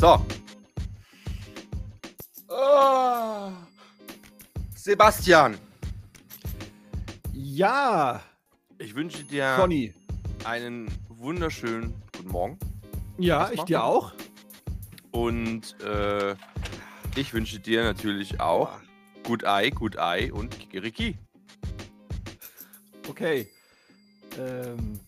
So. 0.00 0.24
Oh. 2.48 3.50
Sebastian, 4.76 5.58
Ja, 7.32 8.22
ich 8.78 8.94
wünsche 8.94 9.24
dir 9.24 9.56
Conny. 9.56 9.92
einen 10.44 10.88
wunderschönen 11.08 12.00
guten 12.16 12.28
Morgen. 12.28 12.58
Ja, 13.18 13.50
ich 13.50 13.60
dir 13.62 13.82
auch. 13.82 14.12
Und 15.10 15.76
äh, 15.82 16.36
ich 17.16 17.34
wünsche 17.34 17.58
dir 17.58 17.82
natürlich 17.82 18.40
auch 18.40 18.78
gut 19.24 19.44
Ei, 19.44 19.70
gut 19.70 19.98
Ei 19.98 20.32
und 20.32 20.56
Kikeriki. 20.56 21.18
Okay. 23.08 23.48
Ähm, 24.38 25.00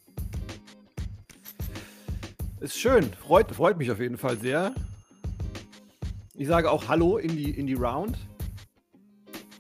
ist 2.61 2.79
schön. 2.79 3.13
Freut, 3.15 3.51
freut 3.53 3.79
mich 3.79 3.91
auf 3.91 4.01
jeden 4.01 4.19
Fall 4.19 4.37
sehr. 4.39 4.75
Ich 6.35 6.47
sage 6.49 6.71
auch 6.71 6.89
Hallo 6.89 7.19
in 7.19 7.37
die, 7.37 7.51
in 7.51 7.67
die 7.67 7.75
Round. 7.75 8.17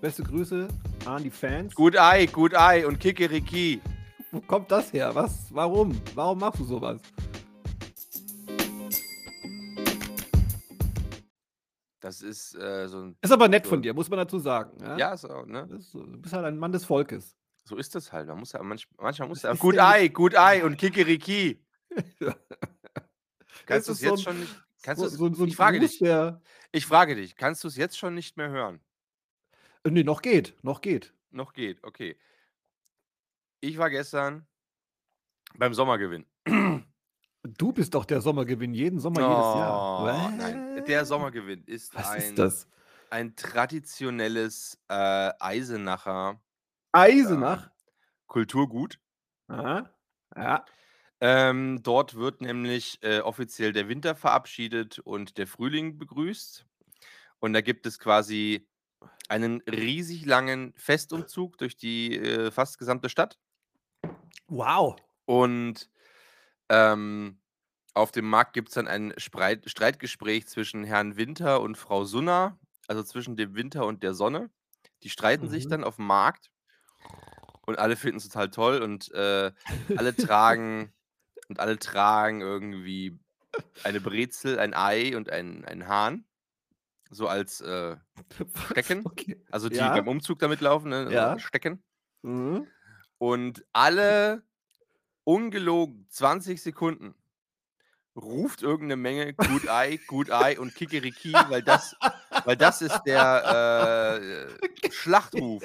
Beste 0.00 0.23
Grüße 0.23 0.68
an 1.04 1.23
die 1.23 1.30
Fans. 1.30 1.74
Gut 1.74 1.96
Ei, 1.98 2.26
gut 2.26 2.54
Ei 2.54 2.86
und 2.86 2.98
Kikeriki. 3.00 3.80
Wo 4.32 4.40
kommt 4.40 4.70
das 4.70 4.92
her? 4.92 5.14
Was? 5.14 5.46
Warum? 5.50 6.00
Warum 6.14 6.38
machst 6.38 6.60
du 6.60 6.64
sowas? 6.64 7.00
Das 12.01 12.23
ist 12.23 12.54
äh, 12.54 12.88
so 12.88 12.98
ein. 13.02 13.16
Ist 13.20 13.30
aber 13.32 13.48
nett 13.48 13.64
So. 13.66 13.70
von 13.70 13.82
dir, 13.82 13.92
muss 13.92 14.09
man 14.09 14.18
dazu 14.18 14.38
sagen. 14.38 14.78
Ja, 14.82 14.96
Ja, 14.96 15.16
so, 15.16 15.42
ne? 15.42 15.68
So, 15.80 16.02
du 16.04 16.18
bist 16.18 16.32
halt 16.32 16.46
ein 16.46 16.56
Mann 16.56 16.73
des 16.73 16.84
Volkes. 16.87 17.37
So 17.64 17.76
ist 17.76 17.95
das 17.95 18.10
halt. 18.10 18.26
Man 18.28 18.38
muss 18.38 18.52
ja 18.52 18.62
manch, 18.62 18.88
manchmal 18.98 19.28
muss 19.28 19.42
ja. 19.42 19.52
Gut 19.54 19.78
Ei, 19.78 20.09
gut 20.09 20.34
Ei 20.37 20.64
und 20.64 20.78
Kikeriki. 20.78 21.62
Kannst 23.71 23.88
du 23.88 23.93
es 23.93 24.01
so 24.01 24.07
jetzt 24.07 24.18
ein- 24.18 24.23
schon 24.23 24.40
nicht. 24.40 24.63
Kannst 24.82 25.02
so, 25.02 25.09
so, 25.09 25.35
so 25.35 25.45
ich 25.45 25.57
frage 25.57 25.79
Gruß, 25.79 25.90
dich. 25.90 25.99
Der, 26.01 26.40
Ich 26.73 26.87
frage 26.87 27.15
dich. 27.15 27.37
Kannst 27.37 27.63
du 27.65 27.68
es 27.68 27.76
jetzt 27.76 27.99
schon 27.99 28.15
nicht 28.15 28.37
mehr 28.37 28.49
hören? 28.51 28.80
äh, 29.85 29.90
nee, 29.90 30.02
noch 30.04 30.23
geht. 30.23 30.54
Noch 30.63 30.80
geht. 30.80 31.13
Noch 31.30 31.52
geht, 31.52 31.82
okay. 31.85 32.18
Ich 33.60 33.76
war 33.79 33.91
gestern 33.91 34.46
beim 35.54 35.74
Sommergewinn. 35.74 36.24
Du 37.43 37.73
bist 37.73 37.95
doch 37.95 38.04
der 38.04 38.21
Sommergewinn 38.21 38.74
jeden 38.74 38.98
Sommer, 38.98 39.21
jedes 39.21 39.30
Jahr. 39.35 40.02
Oh, 40.02 40.37
nein, 40.37 40.85
der? 40.87 41.04
Sommergewinn 41.04 41.65
ist 41.65 41.95
Was 41.95 42.09
ein, 42.10 42.18
ist 42.23 42.38
das? 42.38 42.68
ein 43.10 43.37
traditionelles 43.37 44.79
äh, 44.88 45.30
Eisenacher 45.38 46.41
Eisenach? 46.93 47.71
Kulturgut. 48.26 48.98
Ja. 49.48 49.91
ja. 50.37 50.65
Ähm, 51.21 51.82
dort 51.82 52.15
wird 52.15 52.40
nämlich 52.40 52.99
äh, 53.02 53.21
offiziell 53.21 53.73
der 53.73 53.88
Winter 53.88 54.15
verabschiedet 54.15 54.99
und 55.01 55.37
der 55.38 55.46
Frühling 55.46 55.99
begrüßt. 55.99 56.66
Und 57.40 57.52
da 57.52 57.60
gibt 57.60 57.87
es 57.87 57.99
quasi 57.99 58.66
einen 59.29 59.63
riesig 59.63 60.26
langen 60.26 60.73
Festumzug 60.76 61.59
durch 61.59 61.76
die 61.76 62.16
äh, 62.16 62.51
fast 62.51 62.79
gesamte 62.79 63.09
Stadt. 63.09 63.38
Wow. 64.48 64.97
Und 65.26 65.88
ähm, 66.69 67.41
auf 67.94 68.12
dem 68.12 68.28
Markt 68.28 68.53
gibt 68.54 68.69
es 68.69 68.75
dann 68.75 68.88
ein 68.88 69.12
Spreit 69.19 69.69
Streitgespräch 69.69 70.47
zwischen 70.48 70.84
Herrn 70.84 71.16
Winter 71.16 71.60
und 71.60 71.76
Frau 71.76 72.04
Sunna, 72.04 72.59
also 72.88 73.03
zwischen 73.03 73.37
dem 73.37 73.54
Winter 73.54 73.87
und 73.87 74.03
der 74.03 74.15
Sonne. 74.15 74.50
Die 75.03 75.10
streiten 75.10 75.48
sich 75.48 75.66
Mhm. 75.66 75.71
dann 75.71 75.84
auf 75.84 75.97
dem 75.97 76.06
Markt 76.06 76.50
und 77.66 77.78
alle 77.78 77.97
finden 77.97 78.19
es 78.19 78.28
total 78.28 78.50
toll 78.50 78.82
und 78.82 79.10
äh, 79.12 79.53
alle 79.97 80.15
tragen 80.16 80.93
und 81.50 81.59
alle 81.59 81.78
tragen 81.81 82.41
irgendwie 82.41 83.19
eine 83.82 84.00
Brezel, 84.00 84.60
ein 84.60 84.72
Ei 84.72 85.16
und 85.16 85.31
ein, 85.31 85.65
ein 85.65 85.88
Hahn. 85.88 86.25
So 87.10 87.26
als 87.26 87.60
äh, 87.60 87.97
Stecken? 88.70 89.02
Okay. 89.04 89.44
also 89.50 89.69
die 89.69 89.75
Ja. 89.75 89.92
beim 89.92 90.06
Umzug 90.06 90.38
damit 90.38 90.60
laufen, 90.60 90.91
ne? 90.91 91.12
Ja. 91.12 91.36
Stecken. 91.41 91.82
Mhm. 92.22 92.69
Und 93.19 93.64
alle 93.72 94.44
ungelogen 95.25 96.06
20 96.08 96.62
Sekunden 96.62 97.16
ruft 98.14 98.62
irgendeine 98.62 98.96
Menge 98.96 99.34
gut 99.34 99.69
Ei, 99.69 99.98
gut 100.06 100.30
Ei 100.30 100.58
und 100.58 100.76
Kikeriki, 100.76 101.32
weil 101.48 101.62
das, 101.62 101.96
weil 102.44 102.56
das 102.56 102.80
ist 102.80 103.02
der 103.02 104.20
äh, 104.84 104.91
Schlachtruf 104.92 105.64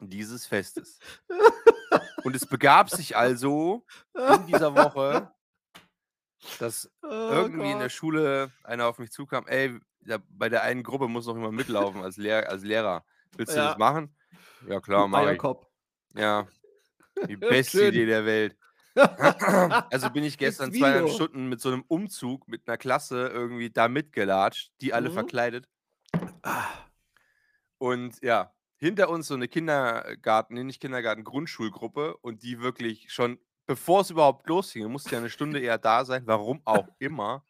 dieses 0.00 0.46
Festes. 0.46 0.98
Und 2.22 2.34
es 2.36 2.46
begab 2.46 2.90
sich 2.90 3.16
also 3.16 3.84
in 4.14 4.46
dieser 4.46 4.74
Woche, 4.74 5.30
dass 6.58 6.90
Oh 7.02 7.06
irgendwie 7.08 7.70
in 7.70 7.78
der 7.78 7.88
Gott. 7.88 7.92
Schule 7.92 8.50
einer 8.62 8.86
auf 8.86 8.98
mich 8.98 9.10
zukam, 9.12 9.46
ey, 9.46 9.78
da, 10.00 10.18
bei 10.28 10.48
der 10.48 10.62
einen 10.62 10.82
Gruppe 10.82 11.08
muss 11.08 11.26
noch 11.26 11.34
jemand 11.36 11.54
mitlaufen 11.54 12.02
als, 12.02 12.16
Lehr 12.16 12.48
als 12.48 12.62
Lehrer. 12.62 13.04
Willst 13.36 13.54
du 13.54 13.58
Ja. 13.60 13.68
das 13.68 13.78
machen? 13.78 14.14
Ja, 14.66 14.80
klar, 14.80 15.08
mach 15.08 15.28
ich. 15.30 15.40
Ja, 16.14 16.46
die 17.28 17.36
beste 17.36 17.78
Schön. 17.78 17.88
Idee 17.88 18.06
der 18.06 18.24
Welt. 18.24 18.56
Also 19.90 20.10
bin 20.10 20.22
ich 20.22 20.38
gestern 20.38 20.72
zweieinhalb? 20.72 21.08
Stunden 21.10 21.48
mit 21.48 21.60
so 21.60 21.68
einem 21.70 21.82
Umzug 21.88 22.46
mit 22.46 22.68
einer 22.68 22.76
Klasse 22.76 23.26
irgendwie 23.28 23.68
da 23.70 23.88
mitgelatscht, 23.88 24.70
die 24.80 24.94
alle 24.94 25.10
Mhm. 25.10 25.14
verkleidet. 25.14 25.68
Ah, 26.42 26.68
Und 27.78 28.22
ja, 28.22 28.53
hinter 28.84 29.08
uns 29.08 29.28
so 29.28 29.34
eine 29.34 29.48
Kindergarten, 29.48 30.54
nee, 30.54 30.62
nicht 30.62 30.80
Kindergarten, 30.80 31.24
Grundschulgruppe 31.24 32.18
und 32.18 32.42
die 32.42 32.60
wirklich 32.60 33.10
schon, 33.10 33.38
bevor 33.66 34.02
es 34.02 34.10
überhaupt 34.10 34.46
losging, 34.46 34.82
wir 34.82 34.90
mussten 34.90 35.14
ja 35.14 35.18
eine 35.18 35.30
Stunde 35.30 35.58
eher 35.58 35.78
da 35.78 36.04
sein, 36.04 36.26
warum 36.26 36.60
auch 36.66 36.86
immer, 36.98 37.44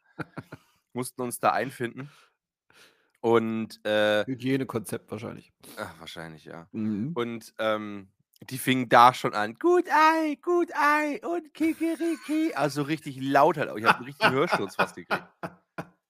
mussten 0.93 1.23
uns 1.23 1.41
da 1.41 1.51
einfinden. 1.51 2.09
Und 3.21 3.85
äh, 3.85 4.25
Hygienekonzept 4.27 5.11
wahrscheinlich. 5.11 5.53
ach, 5.77 5.95
wahrscheinlich, 5.99 6.45
ja. 6.45 6.69
Mhm. 6.71 7.13
Und 7.15 7.53
ähm, 7.59 8.13
die 8.51 8.59
fingen 8.59 8.89
da 8.89 9.13
schon 9.13 9.35
an. 9.35 9.55
Gut 9.55 9.87
Ei, 9.91 10.39
gut 10.41 10.71
Ei 10.77 11.21
und 11.27 11.53
Kikeriki. 11.53 12.53
Also 12.55 12.83
richtig 12.83 13.19
laut 13.21 13.57
halt. 13.57 13.71
auch. 13.71 13.77
Ich 13.77 13.85
habe 13.85 13.97
einen 13.97 14.07
richtigen 14.07 14.33
Hörsturz 14.33 14.77
fast 14.77 14.95
gekriegt. 14.95 15.27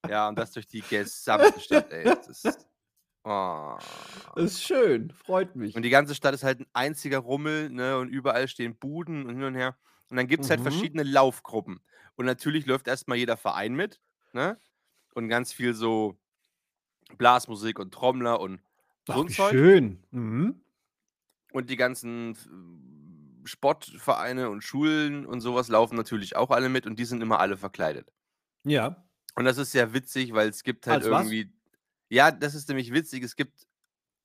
Ja, 0.06 0.28
und 0.28 0.38
das 0.38 0.52
durch 0.52 0.66
die 0.66 0.82
gesamte 0.82 1.58
Stadt, 1.60 1.90
ey. 1.92 2.04
Das 2.04 2.44
ist, 2.44 2.68
oh. 3.24 3.76
Das 4.36 4.44
ist 4.44 4.62
schön. 4.64 5.10
Freut 5.12 5.56
mich. 5.56 5.74
Und 5.74 5.82
die 5.82 5.90
ganze 5.90 6.14
Stadt 6.14 6.34
ist 6.34 6.44
halt 6.44 6.60
ein 6.60 6.66
einziger 6.72 7.18
Rummel, 7.18 7.70
ne? 7.70 7.98
Und 7.98 8.08
überall 8.08 8.48
stehen 8.48 8.76
Buden 8.76 9.26
und 9.26 9.34
hin 9.36 9.44
und 9.44 9.54
her. 9.54 9.76
Und 10.10 10.16
dann 10.16 10.26
gibt 10.28 10.44
es 10.44 10.50
halt 10.50 10.60
Mhm. 10.60 10.64
verschiedene 10.64 11.02
Laufgruppen. 11.02 11.80
Und 12.16 12.26
natürlich 12.26 12.66
läuft 12.66 12.86
erstmal 12.88 13.18
jeder 13.18 13.36
Verein 13.36 13.74
mit, 13.74 14.00
ne? 14.32 14.58
Und 15.14 15.28
ganz 15.28 15.52
viel 15.52 15.74
so 15.74 16.18
Blasmusik 17.18 17.78
und 17.78 17.92
Trommler 17.94 18.40
und 18.40 18.60
so 19.06 19.12
Ach, 19.12 19.18
ein 19.20 19.28
wie 19.28 19.32
Zeug. 19.34 19.50
schön. 19.52 20.04
Mhm. 20.10 20.62
Und 21.52 21.70
die 21.70 21.76
ganzen 21.76 22.34
äh, 22.34 23.48
Sportvereine 23.48 24.50
und 24.50 24.62
Schulen 24.62 25.26
und 25.26 25.40
sowas 25.40 25.68
laufen 25.68 25.96
natürlich 25.96 26.36
auch 26.36 26.50
alle 26.50 26.68
mit 26.68 26.86
und 26.86 26.98
die 26.98 27.04
sind 27.04 27.22
immer 27.22 27.40
alle 27.40 27.56
verkleidet. 27.56 28.12
Ja. 28.64 29.04
Und 29.36 29.44
das 29.44 29.58
ist 29.58 29.72
sehr 29.72 29.92
witzig, 29.92 30.32
weil 30.32 30.48
es 30.48 30.62
gibt 30.62 30.86
halt 30.86 31.04
Als 31.04 31.06
irgendwie. 31.06 31.52
Ja, 32.14 32.30
das 32.30 32.54
ist 32.54 32.68
nämlich 32.68 32.92
witzig. 32.92 33.24
Es 33.24 33.34
gibt 33.34 33.66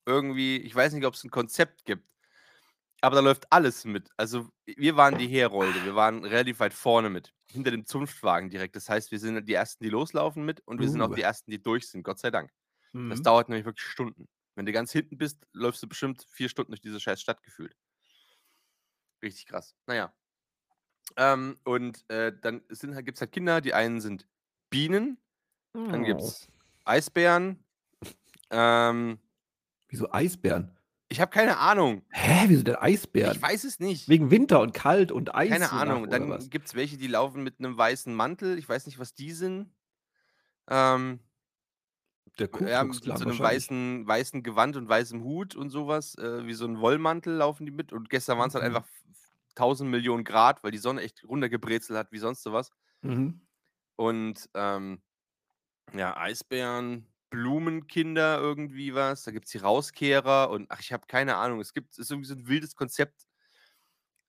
irgendwie, 0.05 0.57
ich 0.57 0.75
weiß 0.75 0.93
nicht, 0.93 1.05
ob 1.05 1.15
es 1.15 1.23
ein 1.23 1.31
Konzept 1.31 1.85
gibt, 1.85 2.07
aber 3.01 3.15
da 3.15 3.21
läuft 3.21 3.51
alles 3.51 3.85
mit. 3.85 4.09
Also 4.17 4.49
wir 4.65 4.95
waren 4.95 5.17
die 5.17 5.27
Herolde, 5.27 5.83
wir 5.85 5.95
waren 5.95 6.23
relativ 6.23 6.59
weit 6.59 6.73
vorne 6.73 7.09
mit, 7.09 7.33
hinter 7.49 7.71
dem 7.71 7.85
Zunftwagen 7.85 8.49
direkt. 8.51 8.75
Das 8.75 8.89
heißt, 8.89 9.11
wir 9.11 9.19
sind 9.19 9.43
die 9.47 9.53
Ersten, 9.53 9.83
die 9.83 9.89
loslaufen 9.89 10.45
mit 10.45 10.61
und 10.67 10.79
wir 10.79 10.89
sind 10.89 11.01
auch 11.01 11.11
Uh. 11.11 11.15
die 11.15 11.23
Ersten, 11.23 11.49
die 11.51 11.61
durch 11.63 11.89
sind, 11.89 12.03
Gott 12.03 12.19
sei 12.19 12.31
Dank. 12.31 12.51
Das 12.93 13.19
Mhm. 13.19 13.23
dauert 13.23 13.49
nämlich 13.49 13.65
wirklich 13.65 13.85
Stunden. 13.87 14.27
Wenn 14.55 14.65
du 14.67 14.71
ganz 14.71 14.91
hinten 14.91 15.17
bist, 15.17 15.47
läufst 15.53 15.81
du 15.81 15.87
bestimmt 15.87 16.25
vier 16.29 16.49
Stunden 16.49 16.71
durch 16.71 16.81
diese 16.81 16.99
scheiß 16.99 17.21
Stadt 17.21 17.41
gefühlt. 17.43 17.75
Richtig 19.23 19.45
krass. 19.47 19.75
Naja. 19.87 20.13
Ähm, 21.17 21.59
und 21.63 22.07
äh, 22.09 22.31
dann 22.39 22.61
sind, 22.69 22.95
gibt 23.05 23.17
es 23.17 23.21
halt 23.21 23.31
Kinder, 23.31 23.61
die 23.61 23.73
einen 23.73 23.99
sind 24.01 24.27
Bienen, 24.69 25.17
dann 25.73 26.03
gibt 26.03 26.21
Oh. 26.21 26.25
es 26.25 26.47
Eisbären. 26.85 27.63
Ähm, 28.51 29.19
Wieso 29.87 30.11
Eisbären? 30.11 30.75
ich 31.11 31.19
habe 31.19 31.31
keine 31.31 31.57
Ahnung. 31.57 32.03
Hä? 32.11 32.45
Wieso 32.47 32.63
denn 32.63 32.75
Eisbären? 32.75 33.35
Ich 33.35 33.41
weiß 33.41 33.63
es 33.63 33.79
nicht. 33.79 34.07
Wegen 34.09 34.29
Winter 34.29 34.59
und 34.61 34.73
kalt 34.73 35.11
und 35.11 35.33
Eis. 35.33 35.49
Keine 35.49 35.71
Ahnung. 35.71 36.03
nach, 36.03 36.09
Dann 36.11 36.49
gibt 36.49 36.67
es 36.67 36.75
welche, 36.75 36.97
die 36.97 37.07
laufen 37.07 37.41
mit 37.43 37.59
einem 37.59 37.77
weißen 37.77 38.13
Mantel. 38.13 38.57
Ich 38.59 38.69
weiß 38.69 38.85
nicht, 38.85 38.99
was 38.99 39.13
die 39.15 39.31
sind. 39.31 39.73
Ähm, 40.69 41.19
Der 42.37 42.47
Ku 42.47 42.63
ja, 42.65 42.83
mit 42.83 42.93
so 43.03 43.11
einem 43.11 43.39
weißen, 43.39 44.07
weißen 44.07 44.43
Gewand 44.43 44.75
und 44.75 44.87
weißem 44.87 45.23
Hut 45.23 45.55
und 45.55 45.71
sowas. 45.71 46.15
Äh, 46.15 46.45
wie 46.45 46.53
so 46.53 46.65
ein 46.65 46.79
Wollmantel 46.79 47.33
laufen 47.33 47.65
die 47.65 47.71
mit. 47.71 47.91
Und 47.91 48.09
gestern 48.11 48.37
waren 48.37 48.49
es 48.49 48.53
halt 48.55 48.63
Mhm. 48.69 48.75
einfach 48.75 48.87
1000 49.55 49.89
Millionen 49.89 50.23
Grad, 50.23 50.63
weil 50.63 50.71
die 50.71 50.77
Sonne 50.77 51.01
echt 51.01 51.23
runtergebrezelt 51.27 51.97
hat, 51.97 52.11
wie 52.11 52.19
sonst 52.19 52.43
sowas. 52.43 52.69
Mhm. 53.01 53.41
Und 53.95 54.47
ähm, 54.53 55.01
ja, 55.93 56.15
Eisbären, 56.15 57.07
Blumenkinder, 57.29 58.39
irgendwie 58.39 58.95
was. 58.95 59.23
Da 59.23 59.31
gibt 59.31 59.45
es 59.45 59.51
die 59.51 59.57
Rauskehrer 59.59 60.49
und 60.49 60.69
ach, 60.71 60.79
ich 60.79 60.93
habe 60.93 61.05
keine 61.07 61.35
Ahnung. 61.37 61.59
Es 61.61 61.73
gibt, 61.73 61.93
es 61.93 61.99
ist 61.99 62.11
irgendwie 62.11 62.27
so 62.29 62.35
ein 62.35 62.47
wildes 62.47 62.75
Konzept. 62.75 63.25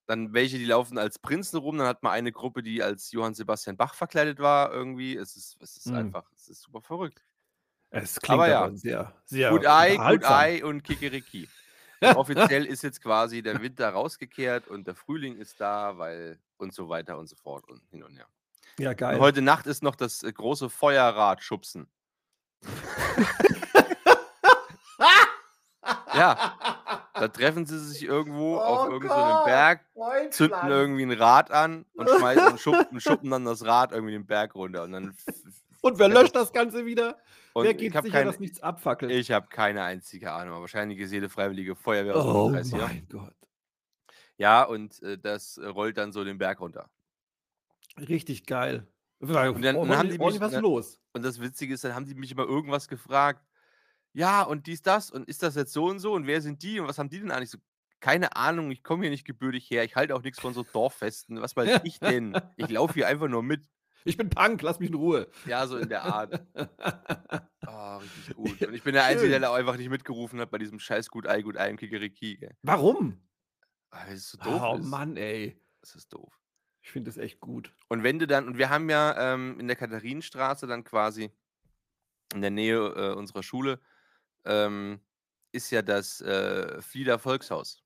dann 0.07 0.33
welche, 0.33 0.59
die 0.59 0.65
laufen 0.65 0.99
als 0.99 1.19
Prinzen 1.19 1.59
rum, 1.59 1.79
dann 1.79 1.87
hat 1.87 2.03
man 2.03 2.13
eine 2.13 2.33
Gruppe, 2.33 2.63
die 2.63 2.83
als 2.83 3.13
Johann 3.13 3.35
Sebastian 3.35 3.77
Bach 3.77 3.95
verkleidet 3.95 4.39
war 4.41 4.73
irgendwie. 4.73 5.17
Es 5.17 5.37
ist, 5.37 5.57
es 5.61 5.77
ist 5.77 5.87
Mhm. 5.87 5.95
einfach, 5.97 6.31
es 6.35 6.49
ist 6.49 6.63
super 6.63 6.83
verrückt. 6.83 7.23
Es 7.91 8.21
klingt 8.21 8.41
Aber 8.41 8.47
aber, 8.57 8.73
ja. 8.73 8.77
sehr, 8.77 9.23
sehr 9.27 9.51
Good 9.51 9.65
Eye, 9.65 9.97
Good. 9.99 10.23
Eye 10.25 10.63
und 10.65 10.83
Kikeriki. 10.85 11.49
Und 12.01 12.17
offiziell 12.17 12.67
ist 12.67 12.83
jetzt 12.83 13.03
quasi 13.03 13.43
der 13.43 13.63
Winter 13.63 13.91
rausgekehrt 13.91 14.69
und 14.69 14.87
der 14.87 14.95
Frühling 14.97 15.37
ist 15.39 15.61
da, 15.61 15.99
weil 15.99 16.41
und 16.57 16.75
so 16.75 16.89
weiter 16.89 17.19
und 17.19 17.29
so 17.29 17.37
fort 17.37 17.69
und 17.69 17.83
hin 17.91 18.03
und 18.03 18.17
her. 18.17 18.29
Ja, 18.79 18.95
Und 18.95 18.97
geil. 18.97 19.19
heute 19.21 19.43
Nacht 19.43 19.67
ist 19.67 19.83
noch 19.83 19.97
das 19.97 20.23
äh, 20.23 20.33
große 20.33 20.71
Feuerrad 20.71 21.43
schubsen. 21.43 21.89
Ja, 26.15 26.59
da 27.15 27.29
treffen 27.29 27.67
sie 27.67 27.79
sich 27.79 28.03
irgendwo 28.03 28.59
auf 28.59 28.89
Oh 28.89 28.93
irgendeinem 28.93 29.39
so 29.39 29.45
Berg, 29.45 29.85
Freundchen. 29.95 30.33
zünden 30.33 30.69
irgendwie 30.69 31.03
ein 31.03 31.13
Rad 31.13 31.51
an 31.51 31.87
und 31.95 32.09
schmeißen 32.11 32.49
und 32.49 32.61
schuppen, 32.61 33.01
schuppen 33.01 33.31
dann 33.31 33.45
das 33.45 33.65
Rad 33.65 33.93
irgendwie 33.93 34.13
den 34.13 34.27
Berg 34.27 34.55
runter. 34.55 34.83
Und 34.85 34.93
dann 34.93 35.17
Und 35.83 35.99
wer 35.99 36.09
löscht 36.09 36.35
das 36.35 36.53
Ganze 36.53 36.85
wieder? 36.85 37.17
und 37.55 37.65
wer 37.65 37.71
ich 37.73 37.79
geht 37.79 37.95
habe 37.95 38.07
sicher, 38.07 38.19
keine, 38.19 38.31
dass 38.31 38.41
nichts 38.41 38.61
abfackelt? 38.61 39.11
ich 39.13 39.33
hab 39.33 39.51
keine 39.51 39.83
einzige 39.83 40.33
Ahnung, 40.33 40.53
aber 40.53 40.63
wahrscheinlich 40.63 40.99
ist 40.99 41.11
jede 41.11 41.29
freiwillige 41.29 41.75
Feuerwehr 41.75 42.17
aus 42.17 42.25
dem 42.25 42.35
oh 42.37 42.45
Umkreis 42.47 42.71
hier. 42.71 42.79
mein 42.81 43.09
Gott. 43.09 43.35
Ja, 44.37 44.63
und 44.63 45.03
äh, 45.03 45.19
das 45.19 45.59
rollt 45.59 45.97
dann 45.97 46.13
so 46.13 46.23
den 46.25 46.39
Berg 46.39 46.61
runter. 46.61 46.91
Richtig 47.99 48.47
geil. 48.47 48.87
Weil, 49.21 49.51
Und 49.51 49.63
dann- 49.63 49.77
oh, 49.77 49.85
dann 49.87 49.99
haben 49.99 50.09
die 50.11 50.19
mich- 50.19 50.41
was 50.41 50.53
dann- 50.53 50.63
los. 50.63 50.99
Und 51.13 51.23
das 51.25 51.41
Witzige 51.41 51.75
ist, 51.75 51.85
dann 51.85 51.95
haben 51.95 52.07
die 52.07 52.15
mich 52.15 52.33
immer 52.33 52.45
irgendwas 52.45 52.89
gefragt. 52.89 53.45
Ja, 54.13 54.43
und 54.43 54.67
dies, 54.67 54.83
das, 54.83 55.11
und 55.11 55.29
ist 55.29 55.43
das 55.43 55.55
jetzt 55.55 55.73
so 55.73 55.85
und 55.85 55.99
so? 56.01 56.15
Und 56.15 56.27
wer 56.27 56.41
sind 56.41 56.63
die? 56.63 56.81
Und 56.81 56.89
was 56.89 56.99
haben 56.99 57.09
die 57.11 57.21
denn 57.21 57.31
eigentlich 57.31 57.51
so? 57.51 57.59
Keine 58.01 58.35
Ahnung, 58.35 58.71
ich 58.71 58.83
komme 58.83 59.03
hier 59.03 59.11
nicht 59.11 59.27
gebürtig 59.27 59.71
her. 59.71 59.85
Ich 59.85 59.95
halte 59.95 60.15
auch 60.17 60.23
nichts 60.23 60.41
von 60.41 60.55
so 60.55 60.63
Dorffesten. 60.63 61.41
Was 61.43 61.55
weiß 61.55 61.83
ich 61.85 62.01
denn? 62.01 62.35
Ich 62.57 62.69
laufe 62.71 62.95
hier 62.95 63.07
einfach 63.07 63.29
nur 63.29 63.43
mit. 63.43 63.63
Ich 64.07 64.17
bin 64.17 64.31
Punk, 64.31 64.63
lass 64.63 64.79
mich 64.81 64.89
in 64.89 64.95
Ruhe. 64.95 65.29
Ja, 65.45 65.67
so 65.67 65.77
in 65.77 65.91
der 65.91 66.05
Art. 66.05 66.43
Oh, 67.67 67.97
richtig 67.99 68.35
gut. 68.37 68.63
Und 68.63 68.73
ich 68.75 68.83
bin 68.83 68.95
der 68.95 69.05
Einzige, 69.05 69.29
der 69.29 69.41
da 69.41 69.53
einfach 69.55 69.77
nicht 69.77 69.91
mitgerufen 69.91 70.41
hat 70.41 70.51
bei 70.51 70.57
diesem 70.57 70.79
scheiß 70.79 71.11
Gut 71.11 71.27
Ei, 71.27 71.43
Gut 71.43 71.59
Ei 71.59 71.69
im 71.69 71.77
Kikeriki. 71.77 72.49
Warum? 72.63 73.21
Ah, 73.91 74.07
Das 74.07 74.15
ist 74.15 74.31
so 74.31 74.39
doof. 74.39 74.63
oh 74.65 74.77
ist. 74.79 74.87
Mann, 74.87 75.17
ey. 75.19 75.61
Das 75.83 75.95
ist 75.95 76.11
doof. 76.13 76.40
Ich 76.83 76.91
finde 76.91 77.11
das 77.11 77.19
echt 77.19 77.41
gut. 77.41 77.75
Und 77.89 78.03
wenn 78.03 78.19
du 78.19 78.27
dann, 78.27 78.47
und 78.47 78.59
wir 78.59 78.71
haben 78.71 78.89
ja 78.89 79.35
ähm, 79.35 79.59
in 79.61 79.67
der 79.67 79.77
Katharinenstraße 79.77 80.67
dann 80.67 80.85
quasi 80.85 81.31
in 82.35 82.41
der 82.41 82.51
Nähe 82.51 82.77
äh, 82.77 83.15
unserer 83.15 83.43
Schule, 83.43 83.81
ähm, 84.45 85.01
ist 85.53 85.71
ja 85.71 85.83
das 85.83 86.21
äh, 86.21 86.81
Flieder 86.81 87.19
Volkshaus. 87.19 87.83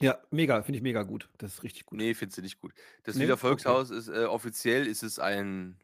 Ja, 0.00 0.20
mega, 0.30 0.62
finde 0.62 0.78
ich 0.78 0.82
mega 0.82 1.02
gut. 1.04 1.30
Das 1.38 1.54
ist 1.54 1.62
richtig 1.62 1.86
gut. 1.86 1.98
Nee, 1.98 2.14
findest 2.14 2.38
du 2.38 2.42
nicht 2.42 2.60
gut. 2.60 2.74
Das 3.04 3.14
Nee? 3.14 3.20
Flieder 3.20 3.34
Okay. 3.34 3.40
Volkshaus 3.40 3.90
ist 3.90 4.08
äh, 4.08 4.24
offiziell 4.24 4.86
ist 4.86 5.02
es 5.02 5.18
ein 5.18 5.78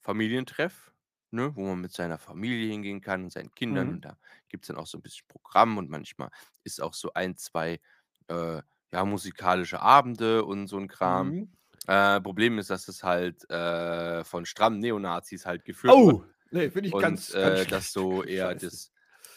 Familientreff, 0.00 0.92
ne, 1.30 1.54
wo 1.56 1.66
man 1.66 1.80
mit 1.80 1.92
seiner 1.92 2.18
Familie 2.18 2.70
hingehen 2.70 3.00
kann 3.00 3.24
und 3.24 3.32
seinen 3.32 3.54
Kindern. 3.54 3.88
Mhm. 3.88 3.94
Und 3.94 4.04
da 4.04 4.18
gibt 4.48 4.64
es 4.64 4.68
dann 4.68 4.76
auch 4.76 4.86
so 4.86 4.98
ein 4.98 5.02
bisschen 5.02 5.26
Programm 5.28 5.76
und 5.76 5.90
manchmal 5.90 6.30
ist 6.64 6.80
auch 6.80 6.94
so 6.94 7.12
ein, 7.14 7.36
zwei 7.36 7.80
äh, 8.28 8.62
ja, 8.92 9.04
musikalische 9.04 9.80
Abende 9.80 10.44
und 10.44 10.68
so 10.68 10.78
ein 10.78 10.88
Kram. 10.88 11.28
Mhm. 11.30 11.52
Äh, 11.88 12.20
Problem 12.22 12.58
ist, 12.60 12.70
dass 12.70 12.88
es 12.88 13.04
halt 13.04 13.50
äh, 13.50 14.24
von 14.24 14.46
strammen 14.46 14.80
Neonazis 14.80 15.46
halt 15.46 15.64
geführt 15.66 16.04
wird. 16.06 16.16
Oh, 16.16 16.24
nee, 16.50 16.70
finde 16.70 16.88
ich 16.88 16.96
und 16.96 16.98
ganz, 16.98 17.34
äh, 17.34 17.38
ganz 17.38 17.66
dass 17.66 17.92
schlecht. 17.92 17.92
so 17.92 18.22
eher 18.24 18.54
Scheiße. 18.54 18.56
das, 18.56 18.92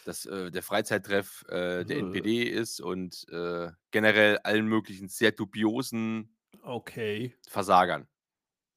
das, 0.06 0.26
äh, 0.26 0.52
der 0.52 0.64
Freizeittreff 0.64 1.46
äh, 1.50 1.86
der 1.86 1.98
Äh. 1.98 2.00
NPD 2.00 2.44
ist 2.44 2.82
und 2.82 3.26
äh, 3.32 3.72
generell 3.92 4.40
allen 4.40 4.68
möglichen 4.68 5.10
sehr 5.10 5.32
dubiosen 5.34 6.36
Okay. 6.64 7.36
Versagern. 7.50 8.08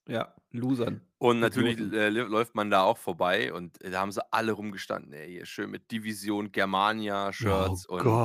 Ja, 0.07 0.35
Losern. 0.51 1.01
Und 1.19 1.41
natürlich 1.41 1.79
äh, 1.79 2.09
lä- 2.11 2.25
läuft 2.29 2.55
man 2.55 2.71
da 2.71 2.83
auch 2.83 2.99
vorbei 2.99 3.53
und 3.53 3.83
äh, 3.83 3.91
da 3.91 4.01
haben 4.01 4.13
sie 4.13 4.21
alle 4.33 4.53
rumgestanden, 4.53 5.13
ey, 5.15 5.31
hier 5.31 5.47
schön 5.47 5.71
mit 5.71 5.91
Division 5.91 6.53
Germania 6.53 7.33
Shirts 7.33 7.89
oh 7.89 7.95
und 7.95 8.23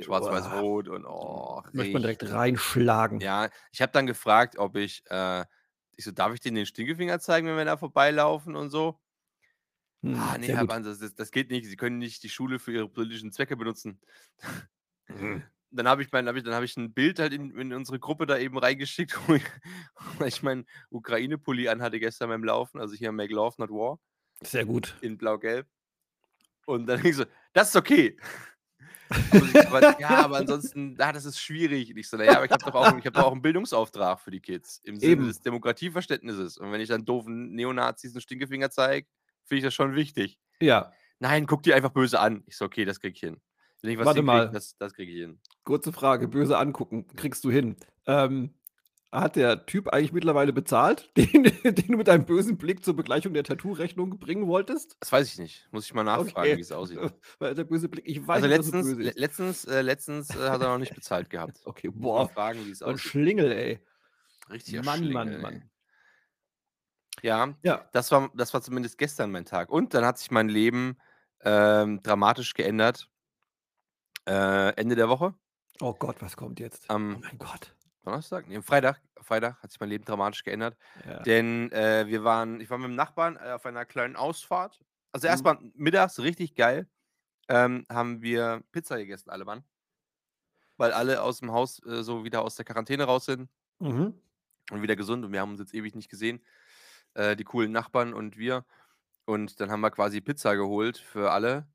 schwarz-weiß-rot 0.00 0.88
und 0.88 1.06
oh, 1.06 1.62
Möchte 1.72 1.92
man 1.92 2.02
direkt 2.02 2.28
reinschlagen. 2.28 3.20
Ja, 3.20 3.48
ich 3.70 3.80
habe 3.80 3.92
dann 3.92 4.06
gefragt, 4.06 4.58
ob 4.58 4.76
ich, 4.76 5.04
äh, 5.10 5.44
ich 5.96 6.04
so, 6.04 6.10
darf 6.10 6.34
ich 6.34 6.40
denen 6.40 6.56
den 6.56 6.66
Stinkefinger 6.66 7.20
zeigen, 7.20 7.46
wenn 7.46 7.56
wir 7.56 7.64
da 7.64 7.76
vorbeilaufen 7.76 8.56
und 8.56 8.70
so? 8.70 8.98
Hm, 10.02 10.14
Ah, 10.16 10.36
nee, 10.38 10.48
Herr. 10.48 10.64
Banse, 10.64 10.96
das, 10.98 11.14
das 11.14 11.30
geht 11.30 11.50
nicht. 11.50 11.66
Sie 11.66 11.76
können 11.76 11.98
nicht 11.98 12.22
die 12.24 12.28
Schule 12.28 12.58
für 12.58 12.72
Ihre 12.72 12.88
politischen 12.88 13.30
Zwecke 13.32 13.56
benutzen. 13.56 14.00
Mhm. 15.08 15.51
Dann 15.74 15.88
habe 15.88 16.02
ich, 16.02 16.12
mein, 16.12 16.28
hab 16.28 16.36
ich, 16.36 16.42
dann 16.42 16.54
hab 16.54 16.62
ich 16.62 16.76
ein 16.76 16.92
Bild 16.92 17.18
halt 17.18 17.32
in, 17.32 17.50
in 17.58 17.72
unsere 17.72 17.98
Gruppe 17.98 18.26
da 18.26 18.36
eben 18.38 18.58
reingeschickt, 18.58 19.18
wo 19.26 19.34
ich, 19.34 19.44
weil 20.18 20.28
ich 20.28 20.42
meinen 20.42 20.66
Ukraine-Pulli 20.90 21.68
anhatte 21.68 21.98
gestern 21.98 22.28
beim 22.28 22.44
Laufen, 22.44 22.80
also 22.80 22.94
hier 22.94 23.10
Make 23.12 23.32
Love 23.34 23.54
Not 23.58 23.70
War 23.70 23.98
Sehr 24.42 24.64
gut. 24.66 24.94
in 25.00 25.16
blau-gelb. 25.18 25.66
Und 26.66 26.86
dann 26.86 27.00
ich 27.04 27.16
so, 27.16 27.24
das 27.52 27.70
ist 27.70 27.76
okay. 27.76 28.16
Aber 29.30 29.40
sie 29.40 29.52
so, 29.60 29.72
"Was? 29.72 29.98
ja, 29.98 30.08
aber 30.24 30.36
ansonsten, 30.38 30.96
ja, 30.98 31.12
das 31.12 31.24
ist 31.26 31.38
schwierig. 31.38 31.90
Und 31.90 31.98
ich 31.98 32.08
so, 32.08 32.16
naja, 32.16 32.36
aber 32.36 32.46
ich 32.46 32.50
habe 32.50 32.64
doch, 32.64 32.74
auch- 32.74 32.96
ich 32.96 33.04
hab 33.06 33.12
doch 33.14 33.24
auch 33.24 33.32
einen 33.32 33.42
Bildungsauftrag 33.42 34.20
für 34.20 34.30
die 34.30 34.40
Kids 34.40 34.80
im 34.84 34.98
Sinne 34.98 35.12
Eben. 35.12 35.26
des 35.26 35.40
Demokratieverständnisses. 35.40 36.56
Und 36.58 36.72
wenn 36.72 36.80
ich 36.80 36.88
dann 36.88 37.04
doofen 37.04 37.52
Neonazis 37.54 38.14
einen 38.14 38.20
Stinkefinger 38.22 38.70
zeige, 38.70 39.06
finde 39.44 39.58
ich 39.58 39.64
das 39.64 39.74
schon 39.74 39.94
wichtig. 39.94 40.38
Ja, 40.60 40.92
Nein, 41.18 41.46
guck 41.46 41.62
die 41.62 41.72
einfach 41.72 41.90
böse 41.92 42.18
an. 42.18 42.42
Ich 42.46 42.56
so, 42.56 42.64
okay, 42.64 42.84
das 42.84 42.98
krieg 42.98 43.14
ich 43.14 43.20
hin. 43.20 43.40
Wenn 43.82 43.90
ich 43.92 43.98
was 43.98 44.06
Warte 44.06 44.20
hinkrieg, 44.20 44.26
mal. 44.26 44.50
das, 44.50 44.76
das 44.78 44.94
krieg 44.94 45.08
ich 45.08 45.16
hin. 45.16 45.40
kurze 45.64 45.92
Frage. 45.92 46.28
Böse 46.28 46.56
angucken. 46.58 47.06
Kriegst 47.16 47.42
du 47.44 47.50
hin. 47.50 47.76
Ähm, 48.06 48.54
hat 49.10 49.36
der 49.36 49.66
Typ 49.66 49.88
eigentlich 49.88 50.12
mittlerweile 50.12 50.52
bezahlt, 50.54 51.10
den, 51.18 51.42
den 51.44 51.74
du 51.88 51.96
mit 51.98 52.08
deinem 52.08 52.24
bösen 52.24 52.56
Blick 52.56 52.82
zur 52.84 52.96
Begleichung 52.96 53.34
der 53.34 53.44
Tattoo-Rechnung 53.44 54.18
bringen 54.18 54.46
wolltest? 54.46 54.96
Das 55.00 55.12
weiß 55.12 55.28
ich 55.32 55.38
nicht. 55.38 55.68
Muss 55.72 55.84
ich 55.84 55.92
mal 55.94 56.04
nachfragen, 56.04 56.56
wie 56.56 56.60
es 56.62 56.72
aussieht. 56.72 56.98
Weil 57.38 57.54
der 57.54 57.64
böse 57.64 57.88
Blick, 57.88 58.04
ich 58.08 58.26
weiß 58.26 58.36
Also 58.42 58.46
nicht, 58.46 58.56
letztens, 58.56 58.86
böse 58.96 59.02
ist. 59.10 59.18
letztens, 59.18 59.64
äh, 59.66 59.82
letztens 59.82 60.30
äh, 60.30 60.48
hat 60.48 60.62
er 60.62 60.68
noch 60.68 60.78
nicht 60.78 60.94
bezahlt 60.94 61.28
gehabt. 61.28 61.60
Okay, 61.66 61.90
boah. 61.92 62.28
fragen, 62.28 62.64
wie 62.64 62.70
es 62.70 62.78
So 62.78 62.86
ein 62.86 62.94
aussieht. 62.94 63.10
Schlingel, 63.10 63.52
ey. 63.52 63.80
Richtiger 64.50 64.82
Mann, 64.82 64.98
Schlingel, 64.98 65.12
Mann, 65.14 65.28
ey. 65.28 65.38
Mann. 65.42 65.70
Ja, 67.22 67.54
Ja. 67.62 67.88
das 67.92 68.10
war, 68.10 68.30
das 68.34 68.54
war 68.54 68.62
zumindest 68.62 68.96
gestern 68.98 69.30
mein 69.30 69.44
Tag. 69.44 69.68
Und 69.70 69.92
dann 69.94 70.04
hat 70.04 70.18
sich 70.18 70.30
mein 70.30 70.48
Leben 70.48 70.96
ähm, 71.44 72.02
dramatisch 72.02 72.54
geändert. 72.54 73.10
Äh, 74.28 74.74
Ende 74.76 74.94
der 74.94 75.08
Woche, 75.08 75.34
Oh 75.80 75.94
Gott, 75.94 76.20
was 76.22 76.36
kommt 76.36 76.60
jetzt? 76.60 76.88
Am- 76.90 77.16
oh 77.16 77.20
mein 77.20 77.38
Gott. 77.38 77.74
Donnerstag, 78.04 78.46
nee, 78.48 78.60
Freitag, 78.62 79.00
Freitag 79.20 79.60
hat 79.62 79.70
sich 79.70 79.80
mein 79.80 79.88
Leben 79.88 80.04
dramatisch 80.04 80.42
geändert. 80.44 80.76
Ja. 81.06 81.20
Denn 81.20 81.70
äh, 81.72 82.06
wir 82.06 82.22
waren, 82.24 82.60
ich 82.60 82.68
war 82.70 82.78
mit 82.78 82.88
dem 82.88 82.94
Nachbarn 82.94 83.36
äh, 83.36 83.52
auf 83.52 83.64
einer 83.66 83.84
kleinen 83.84 84.16
Ausfahrt. 84.16 84.80
Also 85.12 85.26
Mhm. 85.26 85.30
erstmal 85.30 85.58
mittags, 85.74 86.18
richtig 86.20 86.54
geil, 86.54 86.88
ähm, 87.48 87.86
haben 87.88 88.22
wir 88.22 88.62
Pizza 88.72 88.96
gegessen, 88.98 89.30
alle 89.30 89.44
Mann. 89.44 89.64
Weil 90.76 90.92
alle 90.92 91.22
aus 91.22 91.40
dem 91.40 91.52
Haus 91.52 91.80
äh, 91.86 92.02
so 92.02 92.24
wieder 92.24 92.42
aus 92.42 92.56
der 92.56 92.64
Quarantäne 92.64 93.04
raus 93.04 93.24
sind 93.24 93.48
Mhm. 93.78 94.14
und 94.70 94.82
wieder 94.82 94.96
gesund 94.96 95.24
und 95.24 95.32
wir 95.32 95.40
haben 95.40 95.50
uns 95.52 95.60
jetzt 95.60 95.74
ewig 95.74 95.94
nicht 95.94 96.08
gesehen. 96.10 96.44
Äh, 97.14 97.36
die 97.36 97.44
coolen 97.44 97.72
Nachbarn 97.72 98.14
und 98.14 98.36
wir. 98.36 98.64
Und 99.24 99.60
dann 99.60 99.70
haben 99.70 99.80
wir 99.80 99.90
quasi 99.90 100.20
Pizza 100.20 100.54
geholt 100.56 100.98
für 100.98 101.30
alle 101.32 101.66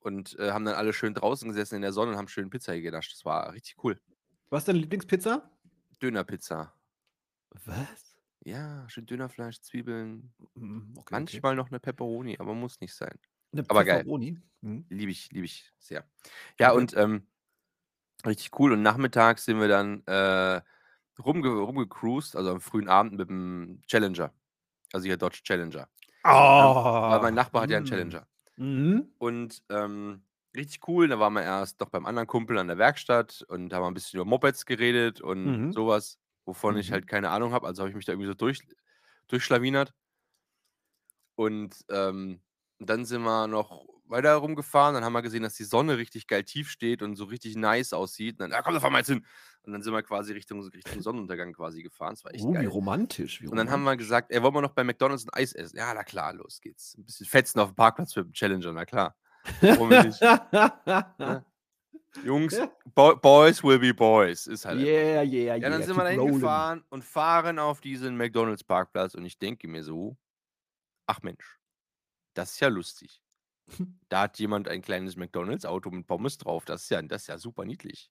und 0.00 0.38
äh, 0.38 0.50
haben 0.52 0.64
dann 0.64 0.74
alle 0.74 0.92
schön 0.92 1.14
draußen 1.14 1.48
gesessen 1.48 1.76
in 1.76 1.82
der 1.82 1.92
Sonne 1.92 2.12
und 2.12 2.16
haben 2.18 2.28
schön 2.28 2.50
Pizza 2.50 2.78
genascht. 2.80 3.12
Das 3.12 3.24
war 3.24 3.52
richtig 3.52 3.76
cool. 3.82 4.00
Was 4.50 4.62
ist 4.62 4.68
deine 4.68 4.78
Lieblingspizza? 4.78 5.50
Dönerpizza. 6.00 6.72
Was? 7.64 8.16
Ja, 8.44 8.88
schön 8.88 9.06
Dönerfleisch, 9.06 9.60
Zwiebeln, 9.60 10.32
Mhm, 10.54 10.90
okay, 10.92 11.00
okay. 11.00 11.14
manchmal 11.14 11.56
noch 11.56 11.68
eine 11.68 11.80
Pepperoni, 11.80 12.36
aber 12.38 12.54
muss 12.54 12.80
nicht 12.80 12.94
sein. 12.94 13.18
Eine 13.52 13.64
aber 13.68 13.84
geil. 13.84 13.98
Pfefferoni? 13.98 14.40
Mhm. 14.60 14.86
Liebe 14.88 15.10
ich, 15.10 15.30
liebe 15.32 15.44
ich 15.44 15.72
sehr. 15.78 16.04
Ja, 16.58 16.70
Okay. 16.70 16.78
und 16.78 16.96
ähm, 16.96 17.26
richtig 18.24 18.58
cool. 18.58 18.72
Und 18.72 18.82
nachmittags 18.82 19.44
sind 19.44 19.60
wir 19.60 19.68
dann 19.68 20.02
äh, 20.06 20.60
rumge 21.20 21.48
rumgecruised, 21.48 22.36
also 22.36 22.50
am 22.52 22.60
frühen 22.60 22.88
Abend 22.88 23.14
mit 23.14 23.28
dem 23.28 23.82
Challenger. 23.86 24.32
Also 24.92 25.06
hier 25.06 25.16
Dodge 25.16 25.40
Challenger. 25.42 25.88
Weil 26.22 27.20
mein 27.20 27.34
Nachbar 27.34 27.62
hat 27.62 27.70
ja 27.70 27.76
einen 27.78 27.86
mm. 27.86 27.88
Challenger. 27.88 28.26
Mhm. 28.58 29.12
Und 29.18 29.62
ähm, 29.68 30.22
richtig 30.56 30.86
cool. 30.88 31.08
Da 31.08 31.18
waren 31.18 31.32
wir 31.34 31.42
erst 31.42 31.80
noch 31.80 31.90
beim 31.90 32.06
anderen 32.06 32.26
Kumpel 32.28 32.58
an 32.58 32.68
der 32.68 32.78
Werkstatt 32.78 33.44
und 33.48 33.72
haben 33.72 33.84
ein 33.84 33.94
bisschen 33.94 34.18
über 34.20 34.28
Mopeds 34.28 34.64
geredet 34.66 35.20
und 35.20 35.56
Mhm. 35.56 35.70
sowas, 35.70 36.18
wovon 36.44 36.76
ich 36.76 36.90
Mhm. 36.90 36.92
halt 36.92 37.06
keine 37.06 37.30
Ahnung 37.30 37.52
habe. 37.52 37.66
Also 37.66 37.82
habe 37.82 37.90
ich 37.90 37.96
mich 37.96 38.04
da 38.06 38.12
irgendwie 38.12 38.28
so 38.28 38.34
durch, 38.34 38.60
durchschlawinert. 39.28 39.92
Und 41.36 41.84
ähm, 41.90 42.42
dann 42.78 43.04
sind 43.04 43.22
wir 43.22 43.46
noch 43.46 43.84
weiter 44.04 44.34
rumgefahren. 44.36 44.94
Dann 44.94 45.04
haben 45.04 45.12
wir 45.12 45.22
gesehen, 45.22 45.42
dass 45.42 45.54
die 45.54 45.64
Sonne 45.64 45.98
richtig 45.98 46.26
geil 46.26 46.44
tief 46.44 46.70
steht 46.70 47.02
und 47.02 47.16
so 47.16 47.24
richtig 47.24 47.56
nice 47.56 47.92
aussieht. 47.92 48.34
Und 48.34 48.40
dann, 48.40 48.50
ja, 48.52 48.62
komm, 48.62 48.74
da 48.74 48.80
fahren 48.80 48.92
wir 48.92 48.98
jetzt 48.98 49.08
hin. 49.08 49.24
Und 49.68 49.74
dann 49.74 49.82
sind 49.82 49.92
wir 49.92 50.02
quasi 50.02 50.32
Richtung, 50.32 50.62
Richtung 50.62 51.02
Sonnenuntergang 51.02 51.52
quasi 51.52 51.82
gefahren. 51.82 52.14
Das 52.14 52.24
war 52.24 52.32
echt 52.34 52.42
wie 52.48 52.52
geil. 52.54 52.66
romantisch. 52.68 53.42
Wie 53.42 53.48
Und 53.48 53.58
dann 53.58 53.70
haben 53.70 53.84
wir 53.84 53.98
gesagt, 53.98 54.30
ey, 54.32 54.42
wollen 54.42 54.54
wir 54.54 54.62
noch 54.62 54.72
bei 54.72 54.82
McDonalds 54.82 55.26
ein 55.26 55.30
Eis 55.34 55.52
essen? 55.52 55.76
Ja, 55.76 55.92
na 55.92 56.04
klar, 56.04 56.32
los 56.32 56.58
geht's. 56.62 56.96
Ein 56.96 57.04
bisschen 57.04 57.26
fetzen 57.26 57.60
auf 57.60 57.68
dem 57.72 57.76
Parkplatz 57.76 58.16
mit 58.16 58.24
dem 58.24 58.32
Challenger, 58.32 58.72
na 58.72 58.86
klar. 58.86 59.14
Warum 59.60 59.90
nicht? 59.90 60.18
Jungs, 62.24 62.56
Ja. 62.56 62.72
Bo 62.94 63.14
Boys 63.16 63.62
will 63.62 63.78
be 63.78 63.92
Boys. 63.92 64.46
Ist 64.46 64.64
halt. 64.64 64.78
einfach. 64.78 64.90
Yeah, 64.90 65.22
yeah, 65.22 65.56
Ja, 65.56 65.68
dann 65.68 65.80
yeah. 65.80 65.86
sind 65.86 65.96
wir 65.96 66.04
da 66.04 66.10
rolling. 66.10 66.26
hingefahren 66.28 66.84
und 66.88 67.04
fahren 67.04 67.58
auf 67.58 67.80
diesen 67.82 68.16
McDonalds-Parkplatz 68.16 69.14
und 69.14 69.24
ich 69.26 69.38
denke 69.38 69.68
mir 69.68 69.84
so, 69.84 70.16
ach 71.06 71.20
Mensch, 71.22 71.58
das 72.34 72.52
ist 72.52 72.60
ja 72.60 72.68
lustig. 72.68 73.22
Da 74.08 74.22
hat 74.22 74.38
jemand 74.38 74.66
ein 74.68 74.80
kleines 74.80 75.16
McDonalds-Auto 75.16 75.90
mit 75.90 76.06
Pommes 76.06 76.38
drauf. 76.38 76.64
Das 76.64 76.84
ist 76.84 76.88
ja, 76.90 77.02
das 77.02 77.22
ist 77.22 77.26
ja 77.28 77.36
super 77.36 77.66
niedlich. 77.66 78.10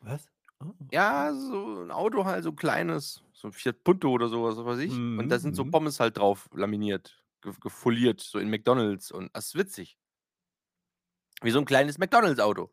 Was? 0.00 0.28
Oh. 0.60 0.72
Ja, 0.90 1.32
so 1.34 1.82
ein 1.82 1.90
Auto 1.90 2.24
halt, 2.24 2.42
so 2.44 2.50
ein 2.50 2.56
kleines, 2.56 3.22
so 3.32 3.48
ein 3.48 3.52
Fiat 3.52 3.84
Punto 3.84 4.10
oder 4.10 4.28
sowas, 4.28 4.56
was 4.56 4.64
weiß 4.66 4.78
ich. 4.80 4.92
Und 4.92 5.28
da 5.28 5.38
sind 5.38 5.54
so 5.54 5.64
Mhm. 5.64 5.70
Pommes 5.70 6.00
halt 6.00 6.16
drauf 6.18 6.48
laminiert, 6.52 7.22
ge 7.42 7.52
gefoliert, 7.60 8.20
so 8.20 8.38
in 8.38 8.50
McDonalds. 8.50 9.12
Und 9.12 9.30
das 9.36 9.46
ist 9.48 9.54
witzig. 9.54 9.98
Wie 11.42 11.50
so 11.52 11.60
ein 11.60 11.64
kleines 11.64 11.98
McDonalds-Auto. 11.98 12.72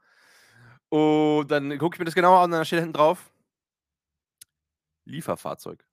Und 0.89 1.47
dann 1.51 1.77
gucke 1.77 1.95
ich 1.95 1.99
mir 1.99 2.05
das 2.05 2.15
genauer 2.15 2.39
an 2.39 2.45
und 2.45 2.51
dann 2.51 2.65
steht 2.65 2.79
hinten 2.79 2.93
drauf: 2.93 3.31
Lieferfahrzeug. 5.05 5.85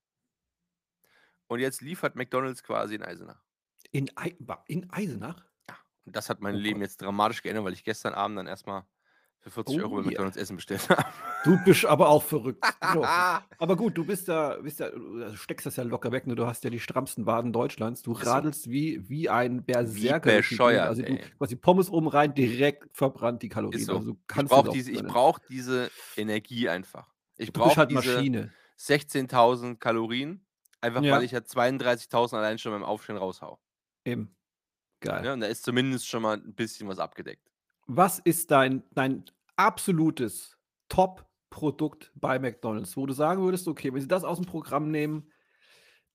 Und 1.48 1.60
jetzt 1.60 1.82
liefert 1.82 2.16
McDonalds 2.16 2.62
quasi 2.62 2.94
in 2.94 3.02
Eisenach. 3.02 3.42
In, 3.90 4.10
wa- 4.38 4.64
in 4.68 4.88
Eisenach? 4.90 5.44
Und 6.06 6.16
das 6.16 6.30
hat 6.30 6.40
mein 6.40 6.54
Oh 6.54 6.58
Leben 6.58 6.80
Gott. 6.80 6.88
jetzt 6.88 7.02
dramatisch 7.02 7.42
geändert, 7.42 7.64
weil 7.64 7.74
ich 7.74 7.84
gestern 7.84 8.14
Abend 8.14 8.38
dann 8.38 8.46
erstmal 8.46 8.86
für 9.42 9.50
40 9.50 9.80
Euro 9.80 9.86
Oh 9.86 9.90
bei 9.90 9.96
yeah. 10.02 10.06
McDonalds 10.10 10.36
Essen 10.36 10.56
bestellt 10.56 10.88
habe. 10.88 11.04
Du 11.44 11.58
bist 11.64 11.84
aber 11.84 12.08
auch 12.08 12.22
verrückt. 12.22 12.64
Ja. 12.82 13.44
Aber 13.58 13.76
gut, 13.76 13.96
du 13.96 14.04
bist 14.04 14.28
ja, 14.28 14.56
bist 14.56 14.78
ja, 14.80 14.90
du 14.90 15.34
steckst 15.36 15.64
das 15.66 15.76
ja 15.76 15.82
locker 15.84 16.12
weg, 16.12 16.26
ne? 16.26 16.34
Du 16.34 16.46
hast 16.46 16.62
ja 16.64 16.70
die 16.70 16.80
strammsten 16.80 17.26
Waden 17.26 17.52
Deutschlands. 17.52 18.02
Du 18.02 18.12
radelst 18.12 18.68
wie, 18.70 19.08
wie 19.08 19.28
ein 19.28 19.64
Berserker. 19.64 20.30
Gegend. 20.30 20.48
bescheuert, 20.48 20.88
Also 20.88 21.02
du 21.02 21.18
quasi 21.38 21.56
Pommes 21.56 21.88
oben 21.90 22.08
rein, 22.08 22.34
direkt 22.34 22.94
verbrannt 22.96 23.42
die 23.42 23.48
Kalorien. 23.48 23.84
So. 23.84 23.96
Also 23.96 24.16
Ich 24.28 24.44
brauche 24.46 24.70
diese, 24.70 24.90
ich 24.92 25.02
brauch 25.04 25.38
diese 25.48 25.90
Energie 26.16 26.68
einfach. 26.68 27.08
Ich 27.36 27.52
brauche 27.52 27.76
halt 27.76 27.90
diese 27.90 28.14
Maschine. 28.14 28.52
16.000 28.78 29.76
Kalorien, 29.78 30.44
einfach 30.80 31.02
Ja. 31.02 31.14
weil 31.16 31.24
ich 31.24 31.32
ja 31.32 31.38
32.000 31.40 32.36
allein 32.36 32.58
schon 32.58 32.72
beim 32.72 32.84
Aufstehen 32.84 33.16
raushau. 33.16 33.58
Eben. 34.04 34.34
Geil. 35.00 35.22
Ne? 35.22 35.32
Und 35.32 35.40
da 35.40 35.46
ist 35.46 35.64
zumindest 35.64 36.08
schon 36.08 36.22
mal 36.22 36.36
ein 36.36 36.54
bisschen 36.54 36.88
was 36.88 36.98
abgedeckt. 36.98 37.48
Was 37.86 38.18
ist 38.20 38.50
dein, 38.50 38.82
dein 38.92 39.24
absolutes 39.56 40.56
Top-Produkt 40.88 42.12
bei 42.14 42.38
McDonalds, 42.38 42.96
wo 42.96 43.06
du 43.06 43.12
sagen 43.12 43.42
würdest, 43.42 43.68
okay, 43.68 43.92
wenn 43.92 44.00
sie 44.00 44.08
das 44.08 44.24
aus 44.24 44.38
dem 44.38 44.46
Programm 44.46 44.90
nehmen, 44.90 45.30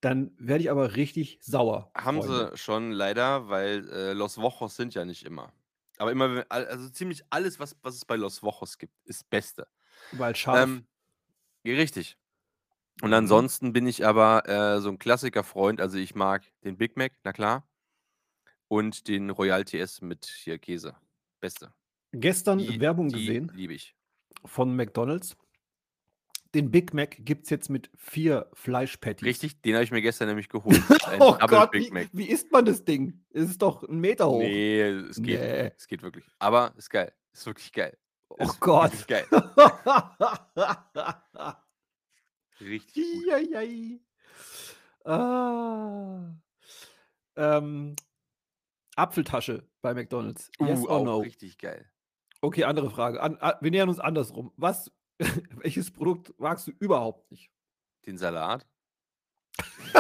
dann 0.02 0.32
werde 0.38 0.64
ich 0.64 0.72
aber 0.72 0.96
richtig 0.96 1.40
sauer. 1.42 1.92
Haben 1.96 2.22
Freunde. 2.22 2.52
sie 2.52 2.58
schon 2.58 2.92
leider, 2.92 3.50
weil 3.50 3.90
äh, 3.90 4.14
Los 4.14 4.38
Wochos 4.38 4.76
sind 4.76 4.94
ja 4.94 5.06
nicht 5.06 5.24
immer. 5.26 5.52
Aber 5.98 6.12
immer, 6.12 6.46
also 6.50 6.90
ziemlich 6.90 7.24
alles, 7.32 7.60
was, 7.60 7.76
was 7.82 7.96
es 7.96 8.06
bei 8.06 8.16
Los 8.16 8.44
Wochos 8.44 8.78
gibt, 8.78 8.94
ist 9.06 9.28
Beste. 9.30 9.68
Weil 10.12 10.36
scharf. 10.36 10.70
Ähm, 10.70 10.86
richtig. 11.66 12.18
Und 13.02 13.10
Mhm. 13.10 13.16
ansonsten 13.16 13.74
bin 13.74 13.88
ich 13.88 14.06
aber 14.06 14.48
äh, 14.48 14.82
so 14.82 14.90
ein 14.90 15.00
Klassiker-Freund. 15.00 15.82
Also 15.82 15.98
ich 15.98 16.16
mag 16.16 16.44
den 16.64 16.78
Big 16.78 16.98
Mac, 16.98 17.14
na 17.24 17.34
klar. 17.34 17.68
Und 18.68 19.08
den 19.08 19.30
Royal 19.30 19.64
TS 19.64 20.02
mit 20.02 20.26
hier 20.26 20.60
Käse. 20.60 20.96
Beste. 21.40 21.74
Gestern 22.14 22.60
Die, 22.60 22.80
Werbung 22.80 23.10
die 23.10 23.16
gesehen 23.16 23.52
liebe 23.56 23.74
ich. 23.74 23.96
von 24.46 24.76
McDonalds. 24.76 25.36
Den 26.56 26.72
Big 26.72 26.94
Mac 26.94 27.18
gibt 27.20 27.44
es 27.44 27.50
jetzt 27.50 27.70
mit 27.70 27.92
vier 27.98 28.50
Fleischpatties. 28.54 29.28
Richtig, 29.28 29.62
den 29.62 29.74
habe 29.76 29.84
ich 29.84 29.92
mir 29.92 30.02
gestern 30.02 30.30
nämlich 30.30 30.48
geholt. 30.50 30.82
Oh 31.20 31.36
Double 31.40 31.48
Gott, 31.48 31.72
Big 31.72 31.88
wie, 31.88 31.92
Mac. 31.92 32.08
wie 32.14 32.30
isst 32.30 32.50
man 32.52 32.64
das 32.66 32.86
Ding? 32.86 33.22
Es 33.32 33.50
ist 33.50 33.62
doch 33.62 33.84
ein 33.84 34.00
Meter 34.00 34.30
hoch. 34.30 34.40
Nee, 34.40 34.80
es 34.82 35.18
geht. 35.18 35.40
Nee. 35.42 35.72
Es 35.78 35.88
geht 35.88 36.02
wirklich. 36.02 36.26
Aber 36.40 36.74
ist 36.78 36.90
geil. 36.90 37.14
Ist 37.34 37.46
wirklich 37.46 37.72
geil. 37.74 37.98
Oh 38.30 38.44
Ist 38.44 38.60
Gott. 38.60 38.92
wirklich 38.92 39.08
geil. 39.08 39.26
Richtig 42.60 43.24
gut. 43.24 44.02
Ah. 45.06 46.34
ähm, 47.36 47.96
Apfeltasche 48.98 49.68
bei 49.82 49.94
McDonalds. 49.94 50.52
Yes 50.60 50.80
Uh, 50.82 50.86
or 50.88 50.92
auch 50.92 51.06
no? 51.06 51.18
richtig 51.20 51.58
geil. 51.58 51.90
Okay, 52.42 52.64
andere 52.66 52.90
Frage. 52.90 53.22
An, 53.22 53.38
a- 53.40 53.58
wir 53.62 53.72
nähern 53.72 53.90
uns 53.90 54.00
andersrum. 54.00 54.52
Was, 54.58 54.92
welches 55.56 55.92
Produkt 55.92 56.34
magst 56.40 56.68
du 56.68 56.72
überhaupt 56.80 57.30
nicht? 57.32 57.52
Den 58.06 58.18
Salat. 58.18 58.66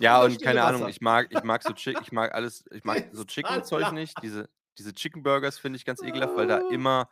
Ja, 0.00 0.22
und 0.22 0.30
stille 0.32 0.44
keine 0.44 0.62
Ahnung, 0.62 0.82
Wasser. 0.82 0.90
ich 0.90 1.00
mag, 1.00 1.26
ich 1.32 1.42
mag 1.42 1.62
so 1.64 1.72
Chick, 1.72 1.98
ich 2.02 2.12
mag 2.12 2.32
alles, 2.32 2.64
ich 2.70 2.84
mag 2.84 3.08
so 3.12 3.24
Chicken-Zeug 3.24 3.90
nicht. 3.92 4.14
Diese, 4.22 4.48
diese 4.78 4.94
Chicken 4.94 5.24
Burgers 5.24 5.58
finde 5.58 5.76
ich 5.76 5.84
ganz 5.84 6.00
ekelhaft, 6.02 6.36
weil 6.36 6.46
da 6.46 6.58
immer 6.70 7.08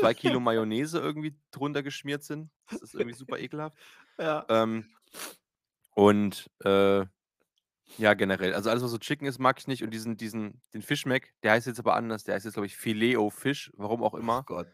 zwei 0.00 0.14
Kilo 0.14 0.40
Mayonnaise 0.40 0.98
irgendwie 0.98 1.36
drunter 1.52 1.84
geschmiert 1.84 2.24
sind. 2.24 2.50
Das 2.70 2.82
ist 2.82 2.94
irgendwie 2.94 3.16
super 3.16 3.38
ekelhaft. 3.38 3.78
Ja. 4.18 4.44
Ähm, 4.48 4.90
und 5.94 6.50
äh, 6.64 7.04
ja, 7.98 8.14
generell. 8.14 8.54
Also 8.54 8.70
alles, 8.70 8.82
was 8.82 8.90
so 8.90 8.98
Chicken 8.98 9.26
ist, 9.26 9.38
mag 9.38 9.58
ich 9.58 9.66
nicht. 9.66 9.82
Und 9.82 9.90
diesen, 9.90 10.16
diesen, 10.16 10.60
den 10.72 10.82
Fischmeck, 10.82 11.34
der 11.42 11.52
heißt 11.52 11.66
jetzt 11.66 11.78
aber 11.78 11.94
anders. 11.94 12.24
Der 12.24 12.34
heißt 12.34 12.44
jetzt, 12.44 12.54
glaube 12.54 12.66
ich, 12.66 12.76
Fileo 12.76 13.30
Fisch, 13.30 13.70
warum 13.76 14.02
auch 14.02 14.14
Oh 14.14 14.18
immer. 14.18 14.42
Gott. 14.44 14.68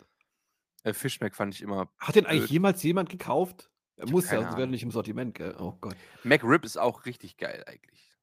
Äh, 0.83 0.93
Fischmeck 0.95 1.35
fand 1.35 1.55
ich 1.55 1.62
immer. 1.62 1.93
Hat 1.99 2.14
den 2.14 2.26
eigentlich 2.26 2.50
jemals 2.50 2.83
jemand 2.83 3.09
gekauft? 3.11 3.71
Er 3.97 4.05
hab 4.05 4.11
muss 4.11 4.31
ja, 4.31 4.40
sonst 4.40 4.57
wäre 4.57 4.67
nicht 4.69 4.83
im 4.83 4.90
Sortiment, 4.90 5.35
gell? 5.35 5.55
Oh 5.59 5.73
Gott. 5.81 5.97
McRib 6.25 6.64
ist 6.64 6.79
auch 6.79 7.05
richtig 7.05 7.37
geil 7.37 7.62
eigentlich. 7.67 8.17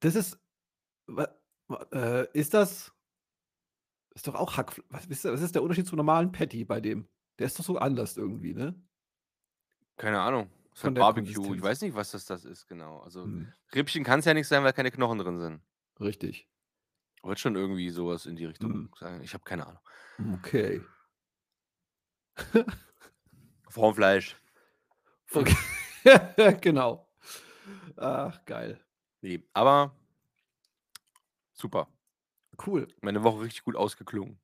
Das 0.00 0.14
ist. 0.14 0.38
Äh, 1.92 2.26
ist 2.32 2.52
das. 2.54 2.92
Ist 4.14 4.26
doch 4.26 4.34
auch 4.34 4.56
Hackfleisch. 4.58 4.84
Was, 4.90 5.06
ist 5.06 5.24
der- 5.24 5.32
was 5.32 5.40
ist 5.40 5.54
der 5.54 5.62
Unterschied 5.62 5.86
zum 5.86 5.96
normalen 5.96 6.30
Patty 6.32 6.64
bei 6.64 6.80
dem? 6.80 7.08
Der 7.38 7.46
ist 7.46 7.58
doch 7.58 7.64
so 7.64 7.78
anders 7.78 8.16
irgendwie, 8.18 8.52
ne? 8.52 8.74
Keine 9.96 10.20
Ahnung. 10.20 10.50
Von 10.74 10.94
Barbecue. 10.94 11.54
Ich 11.54 11.62
weiß 11.62 11.82
nicht, 11.82 11.94
was 11.94 12.12
das, 12.12 12.24
das 12.24 12.44
ist 12.44 12.66
genau. 12.66 13.00
Also 13.00 13.24
Hm, 13.24 13.52
Rippchen 13.74 14.04
kann 14.04 14.20
es 14.20 14.24
ja 14.24 14.34
nicht 14.34 14.48
sein, 14.48 14.64
weil 14.64 14.72
keine 14.72 14.90
Knochen 14.90 15.18
drin 15.18 15.38
sind. 15.38 15.62
richtig. 16.00 16.48
Wird 17.24 17.38
schon 17.38 17.54
irgendwie 17.54 17.88
sowas 17.90 18.26
in 18.26 18.34
die 18.34 18.46
Richtung 18.46 18.72
Hm. 18.72 18.90
sein. 18.98 19.22
Ich 19.22 19.32
habe 19.34 19.44
keine 19.44 19.66
Ahnung. 19.66 19.80
Okay. 20.34 20.82
Formfleisch. 23.68 24.36
okay. 25.34 25.56
genau. 26.60 27.08
Ach, 27.96 28.44
geil. 28.44 28.80
Nee, 29.20 29.46
aber 29.52 29.94
super. 31.52 31.86
Cool. 32.66 32.88
Meine 33.00 33.22
Woche 33.22 33.42
richtig 33.42 33.62
gut 33.64 33.76
ausgeklungen. 33.76 34.40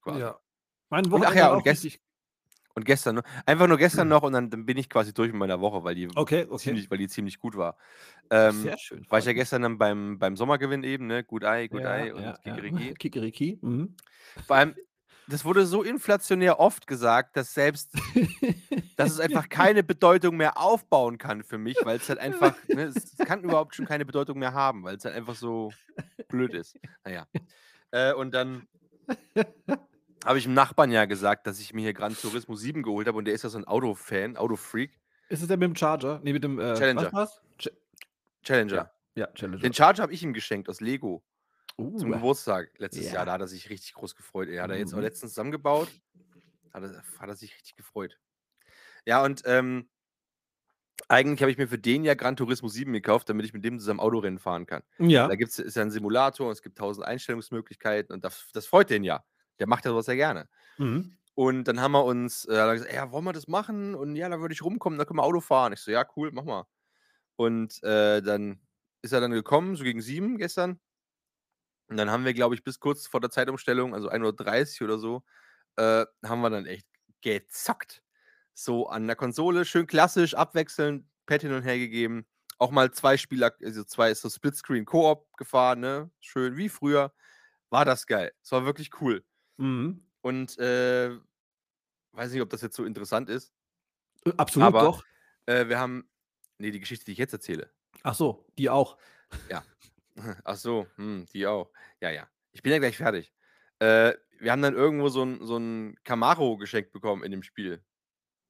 Quasi. 0.00 0.20
Ja. 0.20 0.40
Mein 0.88 1.06
Und 1.12 1.24
ach 1.24 1.34
ja, 1.34 1.52
und 1.52 1.62
gest 1.64 1.84
richtig. 1.84 2.02
Und 2.74 2.84
gestern 2.84 3.16
noch. 3.16 3.22
Einfach 3.46 3.66
nur 3.66 3.78
gestern 3.78 4.08
noch 4.08 4.22
und 4.22 4.32
dann, 4.32 4.50
dann 4.50 4.66
bin 4.66 4.76
ich 4.78 4.88
quasi 4.88 5.12
durch 5.12 5.30
mit 5.30 5.38
meiner 5.38 5.60
Woche, 5.60 5.84
weil 5.84 5.94
die 5.94 6.08
Okay, 6.14 6.46
okay. 6.48 6.58
ziemlich, 6.58 6.90
weil 6.90 6.98
die 6.98 7.08
ziemlich 7.08 7.38
gut 7.38 7.56
war. 7.56 7.76
Ähm, 8.30 8.62
Sehr 8.62 8.78
schön. 8.78 9.06
war 9.08 9.18
ich 9.18 9.24
ja 9.24 9.32
gestern 9.32 9.62
dann 9.62 9.78
beim, 9.78 10.18
beim 10.18 10.36
Sommergewinn 10.36 10.84
eben, 10.84 11.06
ne? 11.06 11.24
Good 11.24 11.44
Eye, 11.44 11.68
Good 11.68 11.82
Ja, 11.82 11.96
Eye 11.96 12.12
und 12.12 12.22
ja, 12.22 12.30
ja. 12.44 12.54
Kikeriki. 12.54 12.94
Kikeriki. 12.98 13.58
Mhm. 13.60 13.96
Vor 14.46 14.56
allem, 14.56 14.74
das 15.28 15.44
wurde 15.44 15.66
so 15.66 15.82
inflationär 15.82 16.58
oft 16.58 16.86
gesagt, 16.86 17.36
dass 17.36 17.54
selbst, 17.54 17.92
dass 18.96 19.10
es 19.12 19.20
einfach 19.20 19.48
keine 19.48 19.82
Bedeutung 19.84 20.36
mehr 20.36 20.58
aufbauen 20.58 21.18
kann 21.18 21.42
für 21.44 21.58
mich, 21.58 21.76
weil 21.84 21.98
es 21.98 22.08
halt 22.08 22.18
einfach, 22.20 22.56
ne, 22.68 22.84
es, 22.84 22.96
es 22.96 23.18
kann 23.18 23.42
überhaupt 23.42 23.74
schon 23.74 23.86
keine 23.86 24.04
Bedeutung 24.04 24.38
mehr 24.38 24.52
haben, 24.54 24.82
weil 24.82 24.96
es 24.96 25.04
halt 25.04 25.14
einfach 25.14 25.34
so 25.34 25.72
blöd 26.28 26.54
ist. 26.54 26.76
Naja. 27.04 27.26
Äh, 27.90 28.14
und 28.14 28.32
dann 28.32 28.66
habe 30.24 30.38
ich 30.38 30.44
dem 30.44 30.54
Nachbarn 30.54 30.90
ja 30.90 31.04
gesagt, 31.04 31.46
dass 31.46 31.60
ich 31.60 31.72
mir 31.74 31.82
hier 31.82 31.92
Gran 31.94 32.14
Turismo 32.16 32.54
7 32.54 32.82
geholt 32.82 33.06
habe 33.08 33.18
und 33.18 33.24
der 33.24 33.34
ist 33.34 33.42
ja 33.42 33.50
so 33.50 33.58
ein 33.58 33.64
Autofan, 33.66 34.36
Autofreak. 34.36 34.98
Ist 35.28 35.42
es 35.42 35.48
der 35.48 35.56
mit 35.56 35.66
dem 35.68 35.76
Charger? 35.76 36.20
Nee, 36.22 36.32
mit 36.32 36.44
dem. 36.44 36.58
Äh, 36.58 36.74
Challenger. 36.74 37.12
Was? 37.12 37.40
Ch 37.58 37.68
Challenger. 38.42 38.74
ja, 38.74 38.90
ja, 39.14 39.26
Challenger. 39.34 39.62
Den 39.62 39.72
Charger 39.72 40.02
habe 40.02 40.12
ich 40.12 40.22
ihm 40.22 40.32
geschenkt 40.32 40.68
aus 40.68 40.80
Lego 40.80 41.24
zum 41.76 42.10
uh, 42.10 42.14
Geburtstag 42.14 42.70
letztes 42.78 43.06
Ja. 43.06 43.14
Jahr. 43.14 43.26
Da 43.26 43.32
hat 43.32 43.40
er 43.40 43.48
sich 43.48 43.70
richtig 43.70 43.94
groß 43.94 44.14
gefreut. 44.14 44.48
Er 44.48 44.62
hat 44.62 44.70
er 44.70 44.76
jetzt 44.78 44.92
auch 44.92 44.98
Mhm. 44.98 45.04
letztens 45.04 45.32
zusammengebaut. 45.32 45.88
Hat 46.72 46.82
er, 46.82 47.02
hat 47.18 47.28
er 47.28 47.34
sich 47.34 47.54
richtig 47.54 47.76
gefreut. 47.76 48.18
Ja, 49.06 49.24
und 49.24 49.42
ähm, 49.46 49.88
eigentlich 51.08 51.40
habe 51.42 51.50
ich 51.50 51.58
mir 51.58 51.66
für 51.68 51.78
den 51.78 52.04
ja 52.04 52.14
Gran 52.14 52.36
Turismo 52.36 52.68
7 52.68 52.92
gekauft, 52.92 53.28
damit 53.28 53.44
ich 53.46 53.52
mit 53.52 53.64
dem 53.64 53.78
zusammen 53.78 54.00
Autorennen 54.00 54.38
fahren 54.38 54.66
kann. 54.66 54.82
ja. 54.98 55.26
Da 55.28 55.34
gibt's, 55.34 55.58
ist 55.58 55.76
ja 55.76 55.82
ein 55.82 55.90
Simulator 55.90 56.46
und 56.46 56.52
es 56.52 56.62
gibt 56.62 56.78
tausend 56.78 57.06
Einstellungsmöglichkeiten 57.06 58.14
und 58.14 58.24
das, 58.24 58.46
das 58.52 58.66
freut 58.66 58.90
den 58.90 59.02
ja. 59.04 59.24
Der 59.62 59.68
macht 59.68 59.84
ja 59.84 59.92
sowas 59.92 60.08
ja 60.08 60.14
gerne. 60.14 60.48
Mhm. 60.76 61.16
Und 61.34 61.64
dann 61.64 61.80
haben 61.80 61.92
wir 61.92 62.04
uns, 62.04 62.44
äh, 62.46 62.72
gesagt, 62.74 62.92
ja, 62.92 63.12
wollen 63.12 63.24
wir 63.24 63.32
das 63.32 63.46
machen? 63.46 63.94
Und 63.94 64.16
ja, 64.16 64.28
da 64.28 64.40
würde 64.40 64.52
ich 64.52 64.62
rumkommen, 64.62 64.98
da 64.98 65.04
können 65.04 65.18
wir 65.20 65.22
Auto 65.22 65.40
fahren. 65.40 65.72
Ich 65.72 65.80
so, 65.80 65.92
ja, 65.92 66.04
cool, 66.16 66.32
mach 66.32 66.44
mal. 66.44 66.66
Und 67.36 67.80
äh, 67.84 68.20
dann 68.22 68.60
ist 69.02 69.12
er 69.12 69.20
dann 69.20 69.30
gekommen, 69.30 69.76
so 69.76 69.84
gegen 69.84 70.02
sieben 70.02 70.36
gestern. 70.36 70.80
Und 71.88 71.96
dann 71.96 72.10
haben 72.10 72.24
wir, 72.24 72.34
glaube 72.34 72.56
ich, 72.56 72.64
bis 72.64 72.80
kurz 72.80 73.06
vor 73.06 73.20
der 73.20 73.30
Zeitumstellung, 73.30 73.94
also 73.94 74.10
1.30 74.10 74.80
Uhr 74.82 74.88
oder 74.88 74.98
so, 74.98 75.22
äh, 75.76 76.06
haben 76.24 76.40
wir 76.40 76.50
dann 76.50 76.66
echt 76.66 76.86
gezockt. 77.22 78.02
So 78.54 78.88
an 78.88 79.06
der 79.06 79.16
Konsole, 79.16 79.64
schön 79.64 79.86
klassisch, 79.86 80.34
abwechselnd, 80.34 81.06
Pad 81.26 81.42
hin 81.42 81.52
und 81.52 81.62
her 81.62 81.78
gegeben. 81.78 82.26
Auch 82.58 82.72
mal 82.72 82.90
zwei 82.92 83.16
Spieler, 83.16 83.52
also 83.62 83.84
zwei 83.84 84.12
so 84.14 84.28
Splitscreen 84.28 84.84
Koop 84.84 85.26
gefahren, 85.36 85.80
ne? 85.80 86.10
Schön 86.20 86.56
wie 86.56 86.68
früher. 86.68 87.12
war 87.70 87.84
das 87.86 88.06
geil. 88.06 88.32
Es 88.42 88.52
war 88.52 88.64
wirklich 88.66 89.00
cool. 89.00 89.24
Mhm. 89.58 90.02
Und, 90.24 90.56
äh, 90.58 91.10
weiß 92.12 92.32
nicht, 92.32 92.42
ob 92.42 92.50
das 92.50 92.62
jetzt 92.62 92.76
so 92.76 92.84
interessant 92.84 93.30
ist. 93.30 93.54
Äh, 94.26 94.32
absolut 94.38 94.80
Aber 94.80 94.82
doch. 94.82 95.04
Äh, 95.46 95.68
wir 95.68 95.78
haben 95.80 96.10
ne, 96.58 96.70
die 96.72 96.80
Geschichte, 96.80 97.06
die 97.06 97.12
ich 97.12 97.18
jetzt 97.18 97.32
erzähle. 97.34 97.72
Ach 98.04 98.14
so, 98.14 98.46
die 98.58 98.68
auch. 98.70 98.98
Ja. 99.50 99.64
Ach 100.44 100.56
so, 100.56 100.92
hm, 100.96 101.26
die 101.32 101.46
auch. 101.46 101.72
Ja, 102.00 102.10
ja. 102.10 102.28
Ich 102.52 102.62
bin 102.62 102.72
ja 102.72 102.78
gleich 102.78 102.96
fertig. 102.96 103.32
Äh, 103.78 104.14
wir 104.38 104.52
haben 104.52 104.62
dann 104.62 104.74
irgendwo 104.74 105.08
so 105.08 105.22
'n 105.22 105.44
so 105.46 105.56
'n 105.56 105.96
Camaro 106.04 106.56
geschenkt 106.58 106.92
bekommen 106.92 107.24
in 107.24 107.30
dem 107.32 107.42
Spiel. 107.42 107.84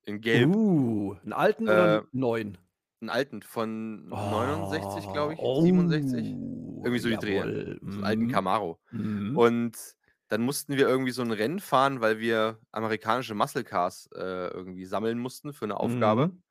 In 0.04 0.20
Gelb. 0.20 0.56
Uh, 0.56 1.14
'n 1.24 1.32
alten 1.32 1.68
oder 1.68 1.84
Äh 1.90 2.02
'n 2.02 2.06
neuen? 2.12 2.58
'N 3.02 3.10
alten 3.10 3.42
von 3.42 4.28
69, 4.28 5.10
glaube 5.12 5.34
ich, 5.34 5.40
Oh, 5.40 5.56
67. 5.56 6.38
oh, 6.82 6.84
Irgendwie 6.84 7.00
so 7.00 7.08
die 7.10 7.18
Dreh. 7.18 7.44
jawohl. 7.44 7.58
So 7.88 8.00
'n 8.00 8.04
alten 8.04 8.26
Mhm. 8.26 8.28
Camaro. 8.28 8.80
Mhm. 8.92 9.42
Und 9.42 9.96
dann 10.32 10.42
mussten 10.42 10.76
wir 10.78 10.88
irgendwie 10.88 11.12
so 11.12 11.22
'n 11.22 11.32
Rennen 11.32 11.60
fahren, 11.60 12.00
weil 12.00 12.18
wir 12.20 12.60
amerikanische 12.72 13.34
Muscle 13.34 13.64
Cars, 13.64 14.08
äh, 14.16 14.48
irgendwie 14.48 14.86
sammeln 14.86 15.18
mussten 15.20 15.52
für 15.52 15.66
'ne 15.68 15.76
Aufgabe. 15.78 16.30
Mhm. 16.30 16.42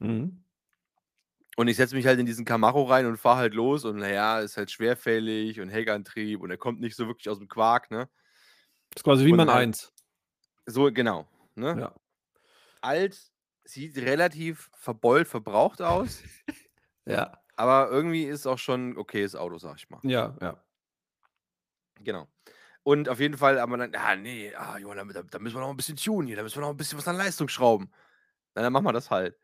Mhm. 0.00 0.44
Und 1.58 1.68
ich 1.68 1.76
setze 1.78 1.94
mich 1.96 2.06
halt 2.06 2.20
in 2.20 2.26
diesen 2.26 2.44
Camaro 2.44 2.82
rein 2.84 3.06
und 3.06 3.16
fahre 3.16 3.38
halt 3.38 3.54
los 3.54 3.86
und 3.86 3.96
na 3.96 4.10
ja, 4.12 4.40
ist 4.40 4.58
halt 4.58 4.70
schwerfällig 4.70 5.58
und 5.58 5.70
Heckantrieb 5.70 6.42
und 6.42 6.50
er 6.50 6.58
kommt 6.58 6.80
nicht 6.80 6.94
so 6.96 7.06
wirklich 7.06 7.30
aus'm 7.30 7.48
Quark, 7.48 7.90
ne? 7.90 8.08
Ist 8.94 9.04
quasi 9.04 9.26
wie 9.26 9.32
Und 9.32 9.46
mein 9.46 9.50
halt 9.50 9.50
1. 9.50 9.92
So, 10.66 10.92
genau, 10.92 11.28
ne? 11.56 11.80
Ja. 11.80 11.96
Alt, 12.82 13.32
sieht 13.64 13.96
relativ 13.98 14.70
verbeult, 14.76 15.28
verbraucht 15.28 15.82
aus. 15.82 16.22
Ja. 17.06 17.40
Aber 17.56 17.90
irgendwie 17.90 18.24
ist 18.24 18.46
auch 18.46 18.58
schon 18.58 18.96
okayes 18.98 19.34
Auto, 19.34 19.58
sage 19.58 19.76
ich 19.78 19.90
mal. 19.90 20.02
Ja, 20.02 20.36
ja. 20.40 20.62
Genau. 22.02 22.28
Und 22.86 23.08
auf 23.08 23.18
jeden 23.18 23.36
Fall 23.36 23.60
haben 23.60 23.72
wir 23.72 23.78
dann: 23.78 23.92
„Ah, 23.96 24.14
ne, 24.14 24.52
ah, 24.56 24.78
Johann, 24.78 25.08
da 25.08 25.20
da 25.24 25.38
müssen 25.40 25.56
wir 25.56 25.60
noch 25.60 25.70
'n 25.70 25.76
bisschen 25.76 25.96
tunen 25.96 26.28
hier, 26.28 26.36
da 26.36 26.44
müssen 26.44 26.58
wir 26.58 26.60
noch 26.60 26.70
'n 26.70 26.76
bisschen 26.76 26.96
was 26.96 27.08
an 27.08 27.16
Leistung 27.16 27.48
schrauben.“ 27.48 27.90
Na, 28.54 28.62
dann 28.62 28.72
machen 28.72 28.84
wir 28.86 28.92
das 28.92 29.10
halt. 29.10 29.36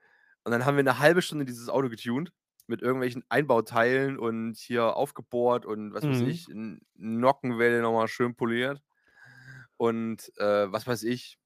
Und 0.44 0.52
dann 0.52 0.64
haben 0.64 0.76
wir 0.76 0.84
'ne 0.84 1.00
halbe 1.00 1.22
Stunde 1.22 1.44
dieses 1.44 1.68
Auto 1.68 1.88
getuned 1.88 2.32
mit 2.68 2.82
irgendwelchen 2.82 3.24
Einbauteilen 3.30 4.16
und 4.18 4.56
hier 4.58 4.96
aufgebohrt 4.96 5.66
und 5.66 5.92
was 5.94 6.08
weiß 6.08 6.20
Mhm. 6.20 6.22
ich, 6.22 6.48
N 6.50 6.80
Nockenwelle 6.94 7.82
noch 7.82 7.92
mal 7.92 8.06
schön 8.08 8.36
poliert. 8.36 8.80
Und, 9.78 10.32
äh, 10.38 10.72
was 10.72 10.86
weiß 10.86 11.04
ich, 11.04 11.38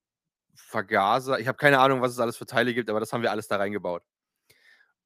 Vergaser. 0.56 1.40
Ich 1.40 1.48
habe 1.48 1.58
keine 1.58 1.80
Ahnung, 1.80 2.02
was 2.02 2.12
es 2.12 2.20
alles 2.20 2.36
für 2.38 2.46
Teile 2.46 2.74
gibt, 2.74 2.90
aber 2.90 3.00
das 3.00 3.12
haben 3.14 3.22
wir 3.22 3.30
alles 3.32 3.48
da 3.48 3.56
reingebaut. 3.56 4.02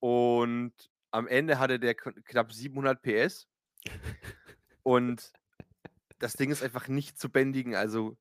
Und 0.02 0.72
am 1.10 1.26
Ende 1.28 1.58
hatte 1.58 1.78
der 1.78 1.94
knapp 1.94 2.52
700 2.52 3.02
PS. 3.02 3.44
Und 4.86 5.32
das 6.20 6.34
Ding 6.34 6.50
ist 6.52 6.62
einfach 6.62 6.88
nicht 6.88 7.18
zu 7.18 7.30
bändigen. 7.30 7.74
Also 7.74 8.16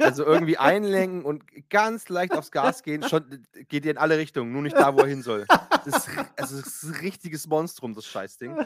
also 0.00 0.24
irgendwie 0.24 0.58
einlenken 0.58 1.24
und 1.24 1.44
ganz 1.70 2.08
leicht 2.08 2.34
aufs 2.36 2.50
Gas 2.50 2.82
gehen, 2.82 3.02
schon 3.04 3.44
geht 3.68 3.84
der 3.84 3.92
in 3.92 3.98
alle 3.98 4.18
Richtungen, 4.18 4.52
nur 4.52 4.62
nicht 4.62 4.78
da, 4.78 4.94
wo 4.94 5.00
er 5.00 5.08
hin 5.08 5.22
soll. 5.22 5.48
Das 5.84 6.08
ist 6.08 6.10
also, 6.36 6.56
das 6.58 6.82
ist 6.82 6.84
'n 6.84 6.94
richtiges 7.00 7.46
Monstrum, 7.46 7.94
das 7.94 8.06
Scheißding. 8.06 8.60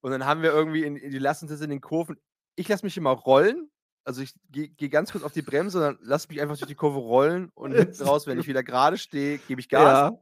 Und 0.00 0.10
dann 0.10 0.24
haben 0.26 0.42
wir 0.42 0.52
irgendwie 0.52 0.84
in 0.84 0.94
die 0.96 1.18
lassen 1.18 1.48
das 1.48 1.60
in 1.60 1.70
den 1.70 1.80
Kurven 1.80 2.18
ich 2.56 2.68
lasse 2.68 2.86
mich 2.86 2.96
immer 2.96 3.10
rollen. 3.10 3.68
Also, 4.04 4.22
ich 4.22 4.34
gehe 4.50 4.68
gehe 4.68 4.88
ganz 4.90 5.10
kurz 5.10 5.24
auf 5.24 5.32
die 5.32 5.42
Bremse, 5.42 5.80
dann 5.80 5.98
lasse 6.02 6.28
mich 6.28 6.40
einfach 6.40 6.56
durch 6.56 6.68
die 6.68 6.76
Kurve 6.76 6.98
rollen 7.00 7.50
und 7.54 7.72
hinten 7.76 8.02
raus, 8.04 8.26
wenn 8.28 8.38
ich 8.38 8.46
wieder 8.46 8.62
gerade 8.62 8.96
stehe, 8.98 9.38
gebe 9.40 9.60
ich 9.60 9.68
Gas. 9.68 9.98
Ja. 9.98 10.18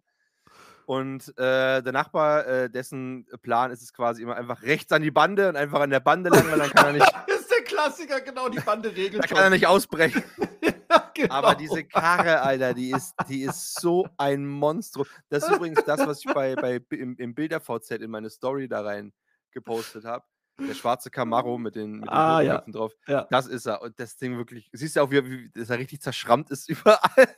Und, 0.86 1.28
äh, 1.38 1.82
der 1.82 1.92
Nachbar, 1.92 2.46
äh, 2.46 2.70
dessen 2.70 3.26
Plan 3.42 3.70
ist 3.70 3.82
es 3.82 3.92
quasi 3.92 4.22
immer 4.22 4.36
einfach 4.36 4.62
rechts 4.62 4.92
an 4.92 5.02
die 5.02 5.10
Bande 5.10 5.48
und 5.48 5.56
einfach 5.56 5.80
an 5.80 5.90
der 5.90 6.00
Bande 6.00 6.30
lang, 6.30 6.50
weil 6.50 6.58
dann 6.58 6.70
kann 6.70 6.86
er 6.86 6.92
nicht 6.94 7.02
Das 7.28 7.40
ist 7.40 7.50
der 7.50 7.62
Klassiker, 7.64 8.20
genau, 8.20 8.48
die 8.48 8.60
Bande 8.60 8.94
regelt 8.94 9.22
da 9.22 9.26
kann 9.26 9.38
er 9.38 9.50
nicht 9.50 9.66
ausbrechen. 9.66 10.22
Ja, 10.90 11.10
genau. 11.14 11.34
Aber 11.34 11.54
diese 11.54 11.84
Karre, 11.84 12.42
Alter, 12.42 12.74
die 12.74 12.90
ist 12.90 13.14
die 13.26 13.42
ist 13.44 13.80
so 13.80 14.06
ein 14.18 14.46
Monstrum. 14.46 15.06
Das 15.30 15.42
ist 15.48 15.56
übrigens 15.56 15.82
das, 15.86 16.06
was 16.06 16.18
ich 16.22 16.26
bei 16.34 16.54
bei 16.54 16.80
im 16.90 17.16
im 17.16 17.34
Bilder-VZ 17.34 17.92
in 17.92 18.10
meine 18.10 18.28
Story 18.28 18.68
da 18.68 18.82
rein 18.82 19.10
gepostet 19.52 20.04
habe. 20.04 20.26
Der 20.60 20.74
schwarze 20.74 21.10
Camaro 21.10 21.56
mit 21.56 21.76
den 21.76 21.92
mit 21.92 22.02
den 22.04 22.08
Ah, 22.10 22.42
ja. 22.42 22.62
Drauf. 22.66 22.92
Ja. 23.06 23.26
Das 23.30 23.46
ist 23.46 23.64
er. 23.64 23.80
Und 23.80 23.98
das 23.98 24.16
Ding 24.18 24.36
wirklich 24.36 24.68
siehst 24.74 24.96
du 24.96 25.00
auch, 25.00 25.10
wie 25.10 25.24
wie 25.24 25.50
dass 25.54 25.70
er 25.70 25.78
richtig 25.78 26.02
zerschrammt 26.02 26.50
ist 26.50 26.68
überall. 26.68 27.28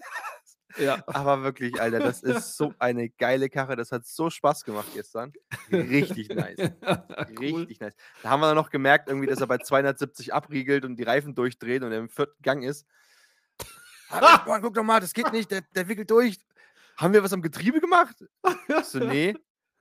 Ja. 0.79 1.03
Aber 1.07 1.43
wirklich, 1.43 1.81
Alter, 1.81 2.01
das 2.01 2.23
ist 2.23 2.57
so 2.57 2.75
eine 2.79 3.09
geile 3.11 3.49
Karre. 3.49 3.77
Das 3.77 3.93
hat 3.93 4.07
so 4.07 4.31
Spaß 4.31 4.65
gemacht 4.65 4.89
gestern. 4.95 5.33
Richtig 5.71 6.29
nice. 6.31 6.57
Cool. 7.39 7.61
Richtig 7.61 7.81
nice. 7.81 7.95
Da 8.23 8.31
haben 8.31 8.41
wir 8.41 8.47
dann 8.47 8.57
noch 8.57 8.71
gemerkt, 8.71 9.09
irgendwie, 9.09 9.27
dass 9.27 9.41
er 9.41 9.47
bei 9.47 9.59
270 9.59 10.33
abriegelt 10.35 10.85
und 10.85 10.97
die 10.97 11.03
Reifen 11.03 11.35
durchdreht 11.35 11.83
und 11.83 11.93
er 11.93 11.99
im 11.99 12.09
vierten 12.09 12.41
Gang 12.43 12.65
ist. 12.65 12.87
Ah, 14.11 14.45
Mann, 14.47 14.63
guck 14.63 14.75
doch 14.75 14.83
mal, 14.83 15.01
das 15.01 15.13
geht 15.13 15.33
nicht, 15.33 15.51
der, 15.51 15.63
der 15.75 15.89
wickelt 15.89 16.11
durch. 16.11 16.39
Haben 16.97 17.13
wir 17.15 17.25
was 17.25 17.33
am 17.33 17.43
Getriebe 17.43 17.81
gemacht? 17.81 18.25
So, 18.85 18.99
nee. 19.01 19.35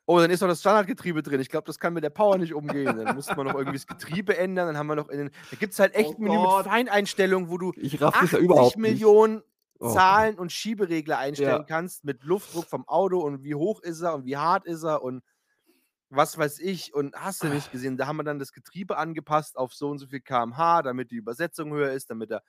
Oh, 0.06 0.20
dann 0.20 0.32
ist 0.32 0.42
noch 0.42 0.50
das 0.50 0.60
Standardgetriebe 0.60 1.24
drin. 1.24 1.40
Ich 1.40 1.50
glaube, 1.50 1.66
das 1.66 1.80
kann 1.80 1.94
mit 1.94 2.04
der 2.04 2.10
Power 2.10 2.38
nicht 2.38 2.54
umgehen. 2.54 2.98
Dann 2.98 3.16
musste 3.16 3.36
man 3.36 3.46
noch 3.48 3.54
irgendwie 3.54 3.78
das 3.78 3.88
Getriebe 3.88 4.36
ändern. 4.36 4.68
Dann 4.68 4.78
haben 4.78 4.88
wir 4.88 4.96
noch 4.96 5.08
in 5.10 5.18
den. 5.18 5.32
Da 5.50 5.58
gibt 5.58 5.74
es 5.74 5.80
halt 5.80 5.96
echt 5.96 6.10
Oh 6.10 6.16
ein 6.18 6.24
Menü 6.24 6.58
mit. 6.58 6.66
Feineinstellungen, 6.66 7.50
wo 7.50 7.58
du 7.58 7.72
Ich 7.78 8.02
raff 8.02 8.14
das 8.20 8.32
ja 8.32 8.38
80 8.40 8.40
überhaupt 8.40 8.78
nicht. 8.78 8.92
Millionen. 8.92 9.44
Zahlen 9.82 10.38
und 10.40 10.52
Schieberegler 10.52 11.18
einstellen 11.20 11.60
Ja. 11.60 11.66
kannst 11.66 12.04
mit 12.06 12.24
Luftdruck 12.24 12.70
vom 12.70 12.88
Auto 12.88 13.20
und 13.22 13.44
wie 13.44 13.56
hoch 13.56 13.82
ist 13.82 14.02
er 14.02 14.14
und 14.16 14.26
wie 14.26 14.38
hart 14.38 14.66
ist 14.66 14.84
er 14.84 15.04
und 15.04 15.24
was 16.10 16.38
weiß 16.38 16.60
ich 16.60 16.94
und 16.94 17.16
hast 17.16 17.44
du 17.44 17.50
nicht 17.50 17.72
gesehen. 17.72 17.98
Da 17.98 18.08
haben 18.08 18.18
wir 18.18 18.24
dann 18.24 18.40
das 18.40 18.54
Getriebe 18.54 18.98
angepasst 18.98 19.58
auf 19.58 19.74
so 19.74 19.90
und 19.90 20.00
so 20.00 20.08
viel 20.08 20.22
km/h, 20.22 20.84
damit 20.84 21.12
die 21.12 21.16
Übersetzung 21.18 21.72
höher 21.74 21.92
ist, 21.94 22.10
damit 22.12 22.32
er 22.32 22.44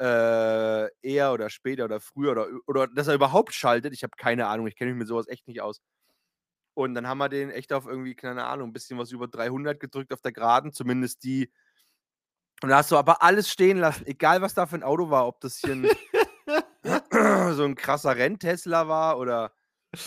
äh, 0.00 0.90
eher 1.02 1.32
oder 1.32 1.50
später 1.50 1.86
oder 1.86 2.00
früher 2.00 2.32
oder, 2.32 2.48
oder 2.66 2.86
dass 2.88 3.08
er 3.08 3.14
überhaupt 3.14 3.54
schaltet. 3.54 3.94
Ich 3.94 4.02
habe 4.04 4.12
keine 4.18 4.46
Ahnung, 4.48 4.66
ich 4.68 4.76
kenne 4.76 4.92
mich 4.92 5.00
mit 5.00 5.08
sowas 5.08 5.28
echt 5.28 5.48
nicht 5.48 5.62
aus. 5.62 5.80
Und 6.74 6.94
dann 6.94 7.06
haben 7.08 7.18
wir 7.18 7.28
den 7.30 7.50
echt 7.50 7.72
auf 7.72 7.86
irgendwie, 7.86 8.14
keine 8.14 8.44
Ahnung, 8.44 8.70
ein 8.70 8.72
bisschen 8.72 8.98
was 8.98 9.10
über 9.12 9.28
300 9.28 9.80
gedrückt 9.80 10.12
auf 10.12 10.20
der 10.22 10.32
Geraden, 10.32 10.72
zumindest 10.72 11.24
die. 11.24 11.50
Und 12.62 12.70
da 12.70 12.78
hast 12.78 12.90
du 12.90 12.96
aber 12.96 13.22
alles 13.22 13.50
stehen 13.50 13.78
lassen, 13.78 14.06
egal 14.06 14.40
was 14.40 14.54
da 14.54 14.66
für 14.66 14.76
ein 14.76 14.82
Auto 14.82 15.10
war, 15.10 15.26
ob 15.26 15.40
das 15.40 15.58
hier 15.58 15.74
ein, 15.74 15.92
so 17.54 17.64
ein 17.64 17.74
krasser 17.74 18.16
Renntesla 18.16 18.88
war 18.88 19.18
oder 19.18 19.52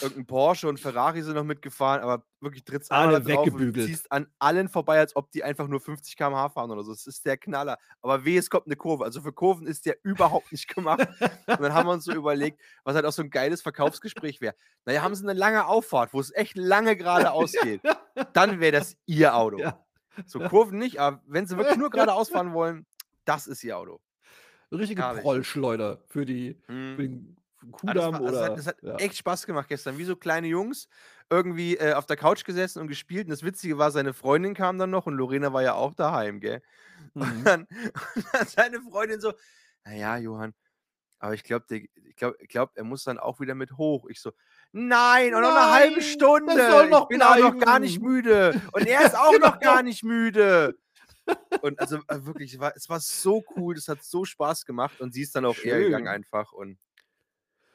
irgendein 0.02 0.28
Porsche 0.28 0.68
und 0.68 0.80
Ferrari 0.80 1.22
sind 1.22 1.36
noch 1.36 1.44
mitgefahren, 1.44 2.02
aber 2.02 2.24
wirklich 2.40 2.64
trittst 2.64 2.92
Alle 2.92 3.22
drauf 3.22 3.48
und 3.48 3.74
ziehst 3.74 4.12
an 4.12 4.28
allen 4.38 4.70
vorbei, 4.70 5.00
als 5.00 5.16
ob 5.16 5.32
die 5.32 5.44
einfach 5.44 5.68
nur 5.68 5.80
50 5.80 6.16
km/h 6.16 6.50
fahren 6.50 6.72
oder 6.72 6.84
so. 6.84 6.92
Das 6.92 7.08
ist 7.08 7.26
der 7.26 7.38
Knaller. 7.38 7.78
Aber 8.02 8.26
weh, 8.26 8.38
es 8.38 8.50
kommt 8.50 8.68
eine 8.68 8.76
Kurve. 8.76 9.04
Also 9.06 9.22
für 9.22 9.34
Kurven 9.34 9.68
ist 9.68 9.86
der 9.86 9.98
überhaupt 10.04 10.52
nicht 10.52 10.68
gemacht. 10.74 11.08
Und 11.48 11.62
dann 11.62 11.74
haben 11.74 11.88
wir 11.88 11.94
uns 11.94 12.06
so 12.06 12.14
überlegt, 12.14 12.60
was 12.84 12.96
halt 12.96 13.06
auch 13.06 13.12
so 13.12 13.22
ein 13.22 13.30
geiles 13.30 13.62
Verkaufsgespräch 13.62 14.42
wäre. 14.42 14.56
Naja, 14.86 15.02
haben 15.02 15.16
sie 15.16 15.24
eine 15.24 15.38
lange 15.38 15.66
Auffahrt, 15.66 16.14
wo 16.14 16.20
es 16.20 16.34
echt 16.34 16.56
lange 16.58 16.96
geradeaus 16.96 17.54
geht. 17.64 17.82
Dann 18.34 18.60
wäre 18.60 18.74
das 18.74 18.96
ihr 19.06 19.36
Auto. 19.36 19.60
Ja. 19.60 19.84
So 20.26 20.40
Kurven 20.40 20.78
nicht, 20.78 21.00
aber 21.00 21.22
wenn 21.26 21.48
sie 21.48 21.58
wirklich 21.58 21.78
nur 21.78 21.90
geradeaus 21.90 22.30
fahren 22.30 22.54
wollen, 22.54 22.86
das 23.26 23.48
ist 23.48 23.64
ihr 23.64 23.78
Auto. 23.78 24.02
Richtige 24.72 25.02
Herrlich. 25.04 25.22
Prollschleuder 25.24 26.02
für 26.08 26.26
die 26.26 26.58
Mhm. 26.68 26.96
für 26.96 27.02
den 27.04 27.36
Ah, 27.62 27.94
das 27.94 28.06
Kudamm 28.06 28.16
also 28.16 28.28
oder 28.28 28.32
das 28.32 28.50
hat, 28.50 28.58
das 28.58 28.68
hat 28.68 28.84
ja. 28.84 28.96
echt 29.06 29.18
Spaß 29.18 29.46
gemacht 29.46 29.68
gestern. 29.68 29.98
Wie 29.98 30.06
so 30.06 30.16
kleine 30.16 30.48
Jungs 30.48 30.88
irgendwie 31.30 31.76
äh, 31.78 31.94
auf 31.94 32.06
der 32.06 32.16
Couch 32.16 32.46
gesessen 32.46 32.80
und 32.80 32.88
gespielt. 32.88 33.26
Und 33.26 33.32
das 33.32 33.44
Witzige 33.44 33.78
war, 33.78 33.92
seine 33.92 34.14
Freundin 34.14 34.54
kam 34.54 34.78
dann 34.80 34.90
noch 34.92 35.08
und 35.08 35.16
Lorena 35.16 35.52
war 35.52 35.62
ja 35.62 35.74
auch 35.74 35.94
daheim, 35.94 36.40
gell? 36.40 36.62
Und 37.14 37.40
Mhm. 37.40 37.44
dann, 37.44 37.68
und 38.16 38.26
dann 38.34 38.48
seine 38.48 38.80
Freundin 38.82 39.20
so, 39.20 39.34
naja, 39.84 40.16
Johann, 40.18 40.54
aber 41.20 41.34
ich 41.34 41.44
glaube, 41.44 41.66
ich 41.76 42.16
glaube, 42.16 42.38
ich 42.40 42.48
glaub, 42.50 42.72
er 42.78 42.86
muss 42.86 43.04
dann 43.04 43.18
auch 43.20 43.40
wieder 43.42 43.56
mit 43.56 43.74
hoch. 43.78 44.06
Ich 44.10 44.22
so, 44.22 44.32
nein, 44.72 45.36
und 45.36 45.42
noch 45.42 45.50
eine 45.56 45.72
halbe 45.72 46.02
Stunde. 46.02 46.54
ich 46.54 47.08
bin 47.10 47.22
auch 47.22 47.38
noch 47.40 47.58
gar 47.60 47.80
nicht 47.80 48.00
bleiben. 48.00 48.14
müde. 48.16 48.62
Und 48.72 48.88
er 48.88 49.02
ist 49.06 49.18
auch 49.18 49.38
noch 49.40 49.60
Genau. 49.60 49.74
gar 49.74 49.84
nicht 49.84 50.04
müde. 50.04 50.78
Und 51.62 51.80
also 51.80 51.98
äh, 52.08 52.26
wirklich, 52.26 52.54
es 52.54 52.60
war, 52.60 52.74
es 52.76 52.88
war 52.90 53.00
so 53.00 53.44
cool, 53.56 53.76
das 53.76 53.88
hat 53.88 54.04
so 54.04 54.24
Spaß 54.26 54.66
gemacht 54.66 55.02
und 55.02 55.14
sie 55.14 55.22
ist 55.24 55.36
dann 55.36 55.46
auch 55.46 55.58
eher 55.58 55.80
gegangen 55.80 56.06
Schön. 56.06 56.16
einfach 56.16 56.52
und 56.54 56.80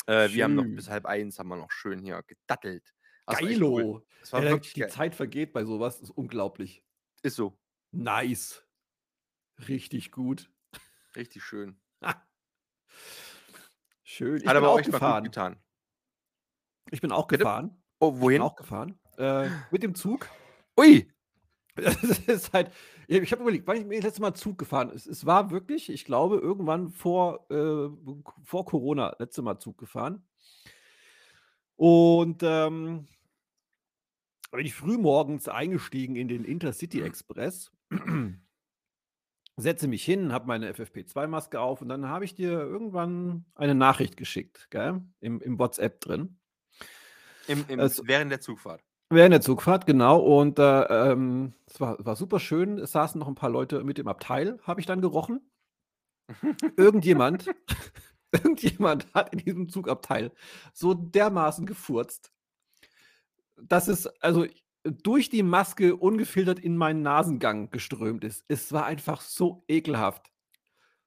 äh, 0.07 0.31
wir 0.31 0.45
haben 0.45 0.55
noch 0.55 0.63
Schön. 0.65 0.77
bis 0.77 0.89
halb 0.89 1.07
eins 1.07 1.39
haben 1.39 1.49
wir 1.49 1.57
noch 1.57 1.71
schön 1.71 1.99
hier 2.01 2.23
gedattelt. 2.23 2.95
Das 3.27 3.41
echt 3.41 3.61
cool. 3.61 3.83
Geilo. 3.83 4.07
Das 4.21 4.33
war 4.33 4.43
Ja, 4.43 4.51
wirklich 4.51 4.73
die 4.75 4.81
geil. 4.81 4.91
Zeit 4.91 5.15
vergeht 5.15 5.53
bei 5.53 5.65
sowas, 5.65 6.01
ist 6.01 6.11
unglaublich. 6.11 6.83
Ist 7.23 7.37
so. 7.37 7.59
Nice. 7.91 8.67
Richtig 9.69 10.11
gut. 10.13 10.51
Richtig 11.17 11.43
schön. 11.45 11.81
Schön. 14.03 14.37
Ich 14.37 14.47
Hat 14.47 14.55
bin 14.55 14.57
aber 14.59 14.71
auch 14.73 14.83
gefahren. 14.83 15.25
getan. 15.25 15.63
Ich 16.91 17.01
bin 17.01 17.13
auch 17.13 17.27
Bitte? 17.27 17.45
gefahren. 17.45 17.83
Oh, 18.01 18.09
Ich 18.09 18.13
bin 18.15 18.21
wohin? 18.23 18.43
auch 18.43 18.57
gefahren. 18.57 18.99
Äh, 19.17 19.49
mit 19.71 19.83
dem 19.83 19.95
Zug. 19.95 20.29
Ui! 20.79 21.11
Das 21.85 22.19
ist 22.21 22.53
halt, 22.53 22.71
ich 23.09 23.33
habe 23.33 23.43
überlegt, 23.43 23.67
wann 23.67 23.77
ich 23.77 23.85
mir 23.85 23.97
das 23.97 24.05
letzte 24.05 24.23
Mal 24.23 24.35
Zug 24.35 24.59
gefahren 24.59 24.91
ist. 24.91 25.07
Es 25.07 25.27
war 25.27 25.51
wirklich, 25.51 25.91
ich 25.91 26.05
glaube, 26.05 26.37
irgendwann 26.37 26.91
vor, 26.91 27.51
äh, 27.51 27.89
vor 28.45 28.65
Corona 28.65 29.17
letzte 29.19 29.43
Mal 29.43 29.59
Zug 29.59 29.79
gefahren. 29.79 30.25
Und 31.77 32.43
ähm, 32.45 33.09
bin 34.53 34.67
ich 34.67 34.75
früh 34.75 34.97
morgens 34.97 35.49
eingestiegen 35.49 36.15
in 36.15 36.29
den 36.29 36.45
Intercity 36.45 37.01
Express. 37.03 37.73
Setze 39.57 39.89
mich 39.89 40.05
hin, 40.05 40.33
habe 40.33 40.47
meine 40.47 40.73
FFP2-Maske 40.73 41.61
auf 41.61 41.81
und 41.83 41.89
dann 41.89 42.09
habe 42.09 42.25
ich 42.25 42.35
dir 42.35 42.53
irgendwann 42.53 43.45
eine 43.55 43.75
Nachricht 43.75 44.17
geschickt, 44.17 44.69
gell, 44.71 45.03
im 45.21 45.41
im 45.41 45.59
WhatsApp 45.59 46.01
drin. 46.01 46.39
Im 47.47 47.65
im 47.69 47.79
Es 47.81 48.03
während 48.05 48.33
der 48.33 48.41
Zugfahrt? 48.41 48.83
Während 49.11 49.33
der 49.35 49.41
Zugfahrt, 49.43 49.87
genau. 49.87 50.19
Und, 50.19 50.59
äh, 50.59 50.63
ähm, 51.13 51.53
es 51.67 51.81
war 51.81 51.97
war 52.05 52.17
superschön. 52.17 52.79
Es 52.79 52.93
saßen 52.93 53.19
noch 53.19 53.29
'n 53.29 53.35
paar 53.35 53.51
Leute 53.51 53.85
mit 53.85 53.99
im 53.99 54.09
Abteil, 54.09 54.59
habe 54.63 54.81
ich 54.81 54.87
dann 54.87 55.01
gerochen. 55.03 55.41
Irgendjemand 56.79 57.47
irgendjemand 58.33 59.07
hat 59.15 59.33
in 59.33 59.39
diesem 59.41 59.69
Zugabteil 59.69 60.33
so 60.73 60.95
dermaßen 60.95 61.67
gefurzt 61.67 62.31
dass 63.59 63.89
es 63.89 64.07
also 64.23 64.47
durch 64.85 65.31
die 65.31 65.43
Maske 65.43 65.97
ungefiltert 65.97 66.59
in 66.59 66.77
meinen 66.77 67.03
Nasengang 67.03 67.71
geströmt 67.71 68.25
ist. 68.25 68.45
Es 68.49 68.73
war 68.73 68.85
einfach 68.87 69.21
so 69.23 69.65
ekelhaft. 69.69 70.31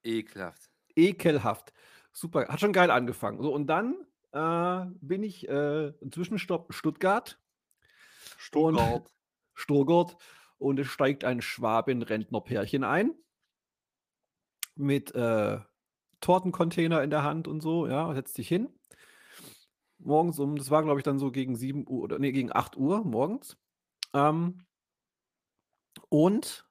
Ekelhaft. 0.04 0.70
Ekelhaft. 0.96 1.72
Super, 2.12 2.48
hat 2.48 2.60
schon 2.60 2.72
geil 2.74 2.90
angefangen. 2.90 3.42
So 3.42 3.54
und 3.54 3.68
dann, 3.68 3.96
äh, 4.32 4.86
bin 5.00 5.22
ich, 5.24 5.48
äh 5.48 5.92
Zwischenstopp 6.12 6.74
Stuttgart. 6.74 7.38
Und 8.62 8.78
Stuttgart. 8.78 9.10
Stuttgart 9.54 10.16
und 10.58 10.78
es 10.78 10.86
steigt 10.88 11.24
ein 11.24 11.40
Schwaben-Rentnerpärchen 11.42 12.84
ein 12.84 13.14
mit, 14.76 15.14
äh, 15.14 15.58
Tortencontainer 16.20 17.02
in 17.02 17.10
der 17.10 17.22
Hand 17.22 17.48
und 17.48 17.60
so, 17.60 17.86
ja, 17.86 18.12
setzt 18.14 18.34
sich 18.34 18.48
hin. 18.48 18.68
Morgens 20.00 20.38
um 20.38 20.56
das 20.56 20.70
war, 20.70 20.82
glaube 20.84 21.00
ich, 21.00 21.04
dann 21.04 21.18
so 21.18 21.30
gegen 21.32 21.56
7:00 21.56 22.02
oder 22.02 22.18
ne, 22.18 22.32
gegen 22.32 22.52
8:00 22.52 23.04
morgens. 23.04 23.56
Ähm 24.14 24.64
und 26.12 26.68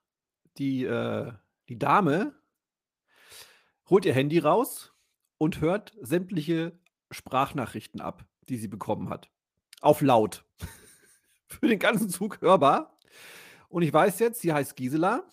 die, 0.57 0.83
äh 0.85 1.33
die 1.69 1.77
Dame 1.77 2.33
holt 3.89 4.05
ihr 4.05 4.13
Handy 4.13 4.39
raus 4.39 4.93
und 5.37 5.61
hört 5.61 5.95
sämtliche 6.01 6.77
Sprachnachrichten 7.11 8.01
ab, 8.01 8.25
die 8.49 8.57
sie 8.57 8.67
bekommen 8.67 9.09
hat. 9.09 9.29
Auf 9.81 10.01
laut. 10.01 10.45
Für 11.47 11.67
den 11.67 11.79
ganzen 11.79 12.09
Zug 12.09 12.41
hörbar. 12.41 12.97
Und 13.69 13.83
ich 13.83 13.93
weiß 13.93 14.19
jetzt, 14.19 14.41
sie 14.41 14.53
heißt 14.53 14.75
Gisela. 14.75 15.23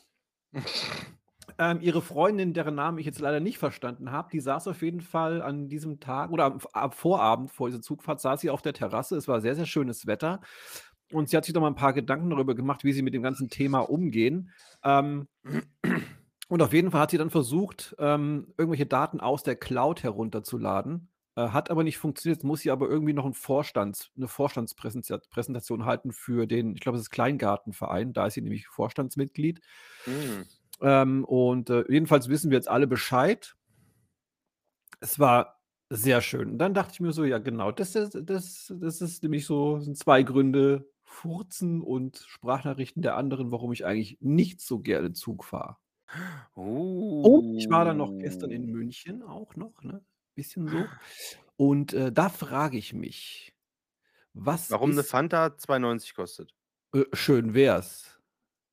Ähm, 1.58 1.78
ihre 1.80 2.02
Freundin, 2.02 2.52
deren 2.52 2.74
Namen 2.74 2.98
ich 2.98 3.06
jetzt 3.06 3.20
leider 3.20 3.38
nicht 3.38 3.58
verstanden 3.58 4.10
habe, 4.10 4.28
die 4.32 4.40
saß 4.40 4.66
auf 4.68 4.82
jeden 4.82 5.00
Fall 5.02 5.40
an 5.42 5.68
diesem 5.68 6.00
Tag 6.00 6.30
oder 6.30 6.46
am 6.46 6.58
am 6.72 6.90
Vorabend 6.92 7.50
vor 7.52 7.68
dieser 7.68 7.80
Zugfahrt 7.82 8.20
saß 8.20 8.40
sie 8.40 8.50
auf 8.50 8.62
der 8.62 8.72
Terrasse. 8.72 9.16
Es 9.16 9.28
war 9.28 9.40
sehr, 9.40 9.54
sehr 9.54 9.66
schönes 9.66 10.06
Wetter. 10.06 10.40
Und 11.12 11.28
sie 11.28 11.36
hat 11.36 11.44
sich 11.44 11.54
noch 11.54 11.60
mal 11.62 11.68
'n 11.68 11.76
paar 11.76 11.92
Gedanken 11.92 12.30
darüber 12.30 12.54
gemacht, 12.56 12.82
wie 12.84 12.92
sie 12.92 13.02
mit 13.02 13.14
dem 13.14 13.22
ganzen 13.22 13.50
Thema 13.50 13.80
umgehen. 13.80 14.50
Ähm, 14.82 15.28
und 16.48 16.62
auf 16.62 16.72
jeden 16.72 16.90
Fall 16.90 17.02
hat 17.02 17.10
sie 17.10 17.18
dann 17.18 17.30
versucht, 17.30 17.94
ähm, 17.98 18.54
irgendwelche 18.58 18.86
Daten 18.86 19.20
aus 19.20 19.42
der 19.42 19.56
Cloud 19.56 20.02
herunterzuladen, 20.02 21.10
äh, 21.36 21.48
hat 21.48 21.70
aber 21.70 21.84
nicht 21.84 21.98
funktioniert. 21.98 22.38
Jetzt 22.38 22.44
muss 22.44 22.60
sie 22.60 22.70
aber 22.70 22.88
irgendwie 22.88 23.12
noch 23.14 23.26
'n 23.26 23.34
Vorstands 23.34 24.10
'ne 24.16 24.28
Vorstandspräsentia 24.28 25.18
Präsentation 25.30 25.84
halten 25.86 26.12
für 26.12 26.46
den 26.46 26.74
ich 26.74 26.80
glaube, 26.80 26.96
das 26.98 27.06
ist 27.06 27.10
Kleingartenverein, 27.10 28.12
da 28.12 28.26
ist 28.26 28.34
sie 28.34 28.42
nämlich 28.42 28.66
Vorstandsmitglied. 28.68 29.60
Hm. 30.06 30.44
Ähm, 30.80 31.24
und, 31.24 31.70
äh, 31.70 31.84
jedenfalls 31.88 32.28
wissen 32.28 32.50
wir 32.50 32.58
jetzt 32.58 32.68
alle 32.68 32.86
Bescheid. 32.86 33.54
Es 35.00 35.18
war 35.18 35.60
sehr 35.90 36.20
schön. 36.20 36.50
Und 36.52 36.58
dann 36.58 36.74
dachte 36.74 36.92
ich 36.94 37.00
mir 37.00 37.12
so: 37.12 37.24
„Ja, 37.24 37.38
genau, 37.38 37.72
das 37.72 37.94
ist 37.94 38.14
das 38.24 38.72
das 38.80 39.00
ist 39.00 39.22
nämlich 39.22 39.46
so 39.46 39.80
sind 39.80 39.96
2 39.98 40.22
Gründe, 40.22 40.90
Furzen 41.04 41.82
und 41.82 42.18
Sprachnachrichten 42.26 43.02
der 43.02 43.16
anderen, 43.16 43.50
warum 43.50 43.72
ich 43.72 43.84
eigentlich 43.86 44.18
nicht 44.20 44.60
so 44.60 44.80
gerne 44.80 45.12
Zug 45.12 45.44
fahre.“ 45.44 45.76
Und 47.24 47.30
ich 47.56 47.70
war 47.70 47.84
dann 47.86 47.96
noch 47.96 48.18
gestern 48.18 48.50
in 48.50 48.66
Oh. 48.66 48.70
München 48.70 49.22
auch 49.22 49.56
noch, 49.56 49.82
ne, 49.82 50.04
bisschen 50.34 50.68
so. 50.68 50.92
Und, 51.56 51.92
äh, 51.94 52.12
da 52.12 52.28
frage 52.30 52.78
ich 52.78 52.94
mich, 52.94 53.54
was 54.34 54.74
Warum 54.74 54.92
'ne 54.94 55.04
ist 55.04 55.04
Fanta 55.04 55.56
2,90 55.56 56.14
kostet? 56.14 56.54
Äh, 56.94 57.04
schön 57.12 57.54
wär's. 57.54 58.20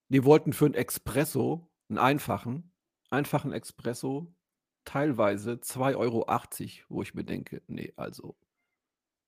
Die 0.09 0.25
wollten 0.25 0.53
für 0.53 0.65
'n 0.67 0.73
Espresso 0.75 1.71
'n 1.89 1.97
einfachen 1.99 2.73
einfachen 3.11 3.53
Espresso 3.53 4.35
teilweise 4.85 5.61
2,80 5.61 6.83
€, 6.83 6.85
wo 6.89 7.01
ich 7.03 7.13
mir 7.15 7.25
denke: 7.25 7.63
„Ne, 7.67 7.93
also“ 7.97 8.37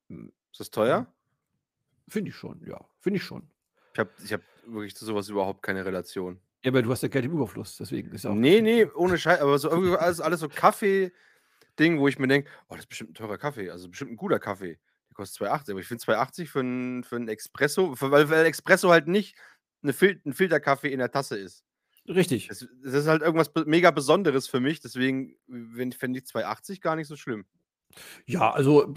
hm, 0.10 0.32
Ist 0.52 0.60
das 0.60 0.72
teuer? 0.72 1.14
Finde 2.08 2.30
ich 2.30 2.36
schon, 2.38 2.66
ja. 2.66 2.80
Finde 3.02 3.18
ich 3.18 3.24
schon. 3.24 3.52
Ich 3.94 4.00
habe 4.00 4.14
ich 4.24 4.34
habe 4.34 4.46
wirklich 4.66 4.96
zu 4.96 5.06
so 5.06 5.16
was 5.16 5.30
überhaupt 5.30 5.64
keine 5.64 5.86
Relation. 5.86 6.42
Ja, 6.64 6.72
aber 6.72 6.82
du 6.82 6.90
hast 6.92 7.02
ja 7.04 7.10
Geld 7.10 7.26
im 7.26 7.34
Überfluss, 7.34 7.78
deswegen 7.78 8.12
ist 8.14 8.24
ja 8.24 8.32
auch 8.32 8.36
Ne, 8.36 8.62
ne, 8.62 8.90
ohne 8.96 9.18
Schei 9.18 9.42
aber 9.42 9.58
so 9.60 9.70
irgendwie 9.70 9.98
alles 9.98 10.22
alles 10.22 10.40
so 10.40 10.48
Kaffee-Ding, 11.78 12.00
wo 12.00 12.08
ich 12.08 12.20
mir 12.20 12.28
denke: 12.28 12.50
„Oh, 12.70 12.76
das 12.76 12.82
ist 12.82 12.88
bestimmt 12.90 13.12
'n 13.12 13.14
teurer 13.16 13.38
Kaffee, 13.38 13.70
also 13.72 13.90
bestimmt 13.90 14.12
'n 14.12 14.18
guter 14.18 14.40
Kaffee. 14.40 14.80
Der 15.10 15.16
kostet 15.16 15.38
2,80 15.38 15.70
€.“ 15.70 15.74
Aber 15.74 15.82
ich 15.82 15.88
finde 15.88 16.04
2,80 16.04 16.50
€ 16.50 16.52
für 16.52 16.62
für 17.04 17.16
'n 17.18 17.28
Espresso 17.30 17.96
v 17.96 18.12
weil 18.12 18.30
weil 18.30 18.46
Espresso 18.46 18.90
halt 18.92 19.08
nicht 19.08 19.36
'ne 19.82 19.94
Fil 19.94 20.22
'n 20.26 20.34
Filterkaffee 20.34 20.92
in 20.92 21.00
der 21.00 21.12
Tasse 21.12 21.38
ist. 21.38 21.64
Richtig. 22.08 22.52
Es 22.52 22.68
das 22.84 22.94
ist 22.94 23.08
halt 23.08 23.22
irgendwas 23.22 23.52
mega 23.66 23.92
Besonderes 23.92 24.48
für 24.48 24.60
mich, 24.60 24.82
deswegen 24.82 25.36
fände 25.98 26.20
ich 26.20 26.26
2,80 26.28 26.50
€ 26.50 26.82
gar 26.82 26.96
nicht 26.96 27.08
so 27.08 27.16
schlimm. 27.16 27.46
Ja, 28.28 28.52
also, 28.52 28.94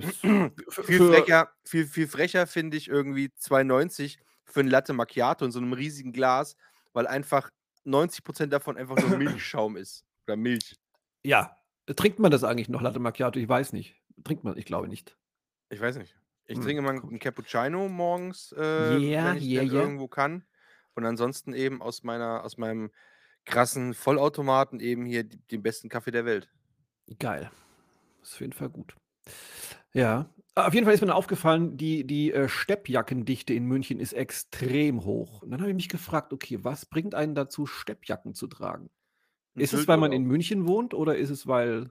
für 0.00 0.02
Viel 0.82 1.00
für 1.00 1.02
frecher 1.02 1.52
viel 1.64 1.86
viel 1.86 2.08
frecher 2.08 2.46
finde 2.46 2.76
ich 2.76 2.88
irgendwie 2.88 3.30
2,90 3.34 4.18
€ 4.20 4.24
für 4.44 4.60
'n 4.60 4.68
Latte 4.68 4.92
Macchiato 4.94 5.44
in 5.44 5.52
so 5.52 5.60
'nem 5.60 5.72
riesigen 5.74 6.12
Glas, 6.12 6.56
weil 6.92 7.06
einfach 7.06 7.50
90 7.84 8.24
% 8.24 8.52
davon 8.52 8.76
einfach 8.76 8.96
nur 8.96 9.10
Milchschaum 9.10 9.76
ist 9.76 10.04
oder 10.26 10.36
Milch. 10.36 10.76
Ja. 11.24 11.59
Trinkt 11.88 12.18
man 12.18 12.30
das 12.30 12.44
eigentlich 12.44 12.68
noch, 12.68 12.82
Latte 12.82 12.98
Macchiato? 13.00 13.38
Ich 13.38 13.48
weiß 13.48 13.72
nicht. 13.72 13.96
Trinkt 14.24 14.44
man? 14.44 14.56
Ich 14.58 14.64
glaube 14.64 14.88
nicht. 14.88 15.16
Ich 15.72 15.80
weiß 15.80 15.96
nicht. 15.98 16.16
Ich 16.46 16.58
Hm, 16.58 16.58
trinke 16.58 16.80
immer 16.80 16.90
'n 16.90 17.04
'n 17.08 17.18
komisch. 17.18 17.20
Cappuccino 17.20 17.88
morgens, 17.88 18.50
äh, 18.52 18.58
Ja, 18.76 19.22
wenn 19.22 19.36
ich 19.36 19.52
denn 19.52 19.70
ja. 19.70 19.70
irgendwo 19.70 20.08
kann. 20.08 20.44
Und 20.96 21.04
ansonsten 21.06 21.52
eben 21.54 21.80
aus 21.80 22.02
meiner 22.02 22.42
aus 22.44 22.56
meinem 22.58 22.90
krassen 23.44 23.94
Vollautomaten 23.94 24.80
eben 24.80 25.06
hier 25.06 25.22
den 25.24 25.62
besten 25.62 25.88
Kaffee 25.88 26.10
der 26.10 26.24
Welt. 26.24 26.52
Geil. 27.18 27.50
Ist 28.22 28.34
auf 28.34 28.40
jeden 28.40 28.52
Fall 28.54 28.70
gut. 28.70 28.96
Ja. 29.94 30.30
Auf 30.56 30.74
jeden 30.74 30.84
Fall 30.84 30.94
ist 30.94 31.00
mir 31.02 31.14
aufgefallen, 31.14 31.76
die 31.76 32.06
die, 32.06 32.32
äh, 32.32 32.48
Steppjackendichte 32.48 33.54
in 33.54 33.64
München 33.66 34.00
ist 34.00 34.12
extrem 34.12 35.04
hoch. 35.04 35.42
Und 35.42 35.50
dann 35.50 35.60
habe 35.60 35.70
ich 35.70 35.76
mich 35.76 35.88
gefragt: 35.88 36.32
„Okay, 36.32 36.58
was 36.62 36.86
bringt 36.86 37.14
einen 37.14 37.34
dazu, 37.34 37.66
Steppjacken 37.66 38.34
zu 38.34 38.46
tragen?“ 38.48 38.90
Ist 39.56 39.72
es, 39.74 39.88
weil 39.88 39.96
man 39.98 40.12
in 40.12 40.24
München 40.24 40.66
wohnt 40.66 40.94
oder 40.94 41.16
ist 41.16 41.30
es, 41.30 41.46
weil 41.46 41.90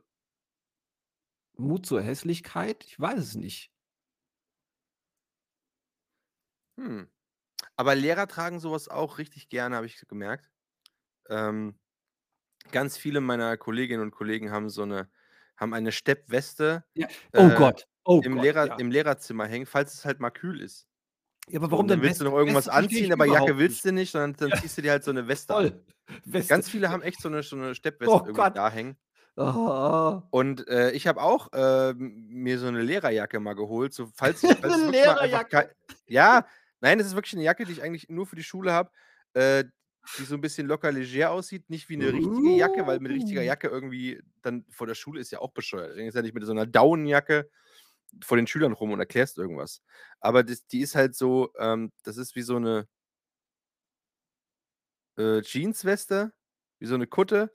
Mut 1.58 1.86
zur 1.86 2.02
Hässlichkeit? 2.02 2.84
Ich 2.86 3.00
weiß 3.00 3.20
es 3.20 3.36
nicht. 3.36 3.68
Hm. 6.78 7.10
Aber 7.78 7.96
Lehrer 7.96 8.28
tragen 8.28 8.60
so 8.60 8.72
was 8.72 8.90
auch 8.90 9.20
richtig 9.20 9.50
gerne, 9.50 9.76
habe 9.78 9.86
ich 9.88 10.00
gemerkt. 10.08 10.50
Ähm, 11.30 11.80
ganz 12.72 12.98
viele 12.98 13.22
meiner 13.22 13.58
Kolleginnen 13.58 14.04
und 14.04 14.12
Kollegen 14.12 14.52
haben 14.52 14.70
so 14.70 14.86
'ne 14.86 15.10
haben 15.58 15.74
eine 15.74 15.92
Steppweste, 15.94 16.86
Ja. 16.96 17.08
Oh 17.36 17.52
äh, 17.52 17.52
Gott, 17.52 17.88
oh 18.06 18.22
im 18.22 18.36
Gott, 18.36 18.38
Lehrer 18.38 18.68
ja. 18.68 18.80
im 18.80 18.92
Lehrerzimmer 18.92 19.48
hängen, 19.48 19.66
falls 19.68 19.94
es 19.96 20.06
halt 20.06 20.20
mal 20.22 20.32
kühl 20.32 20.62
ist. 20.62 20.86
Ja, 21.52 21.60
aber 21.60 21.72
So, 21.72 21.72
warum 21.72 21.88
und 21.88 21.88
dann 21.88 22.04
willst 22.04 22.20
du 22.20 22.24
noch 22.26 22.34
irgendwas 22.38 22.68
Weste 22.70 22.70
anziehen, 22.70 23.12
aber 23.12 23.26
Jacke 23.26 23.58
willst 23.58 23.84
du 23.84 23.92
nicht, 23.92 24.12
sondern 24.12 24.34
dann 24.34 24.54
ziehst 24.54 24.78
du 24.78 24.84
dir 24.84 24.92
halt 24.92 25.04
so 25.04 25.12
'ne 25.12 25.28
Weste 25.28 25.56
an. 25.58 25.72
Voll. 25.72 25.84
Weste. 26.26 26.62
Ganz 26.62 26.70
viele 26.70 26.90
haben 26.92 27.02
echt 27.04 27.22
so 27.22 27.30
'ne 27.30 27.44
so 27.44 27.56
'ne 27.56 27.76
Steppweste 27.76 28.22
Oh 28.22 28.28
irgendwie 28.28 28.50
Gott. 28.50 28.54
da 28.54 28.72
hängen. 28.72 28.98
Oh. 29.38 30.32
Und, 30.34 30.68
äh, 30.68 30.92
ich 30.92 31.08
habe 31.08 31.22
auch, 31.22 31.50
ähm, 31.54 32.28
mir 32.30 32.60
so 32.60 32.70
'ne 32.70 32.82
Lehrerjacke 32.84 33.40
mal 33.40 33.54
geholt, 33.56 33.94
so 33.94 34.08
falls 34.14 34.44
ich 34.44 34.58
falls 34.60 34.78
'Ne 34.78 34.88
es 34.92 35.16
einfach 35.18 35.42
Lehrerjacke. 35.48 35.76
ja, 36.08 36.48
nein, 36.82 36.98
das 37.00 37.08
ist 37.08 37.16
wirklich 37.16 37.34
'ne 37.36 37.44
Jacke, 37.44 37.66
die 37.66 37.74
ich 37.74 37.84
eigentlich 37.84 38.10
nur 38.10 38.28
für 38.28 38.36
die 38.36 38.44
Schule 38.44 38.72
habe, 38.74 38.92
äh, 39.34 39.66
die 40.18 40.26
so 40.26 40.36
'n 40.36 40.42
bisschen 40.42 40.68
locker 40.68 40.92
leger 40.92 41.32
aussieht, 41.32 41.70
nicht 41.70 41.90
wie 41.90 41.98
'ne 41.98 42.14
richtige 42.14 42.52
Jacke, 42.52 42.86
weil 42.86 43.00
mit 43.00 43.12
richtiger 43.12 43.42
Uh. 43.42 43.44
Jacke 43.44 43.68
irgendwie 43.70 44.22
dann 44.44 44.66
vor 44.70 44.86
der 44.88 44.96
Schule 44.96 45.20
ist 45.22 45.32
ja 45.32 45.40
auch 45.40 45.52
bescheuert. 45.54 45.96
Rennst 45.98 46.16
ja 46.16 46.22
nicht 46.22 46.36
mit 46.36 46.46
so 46.46 46.54
'ner 46.54 46.68
Daunenjacke 46.68 47.50
vor 48.24 48.38
den 48.38 48.48
Schülern 48.48 48.74
rum 48.74 48.92
und 48.92 49.00
erklärst 49.00 49.38
irgendwas. 49.38 49.82
Aber 50.20 50.44
das 50.44 50.66
die 50.68 50.82
ist 50.82 50.96
halt 50.96 51.16
so 51.16 51.52
ähm, 51.60 51.92
das 52.04 52.18
ist 52.18 52.36
wie 52.36 52.42
so 52.44 52.60
'ne 52.60 52.88
äh, 55.18 55.42
Jeansweste, 55.42 56.34
wie 56.80 56.86
so 56.86 56.98
'ne 56.98 57.08
Kutte, 57.08 57.54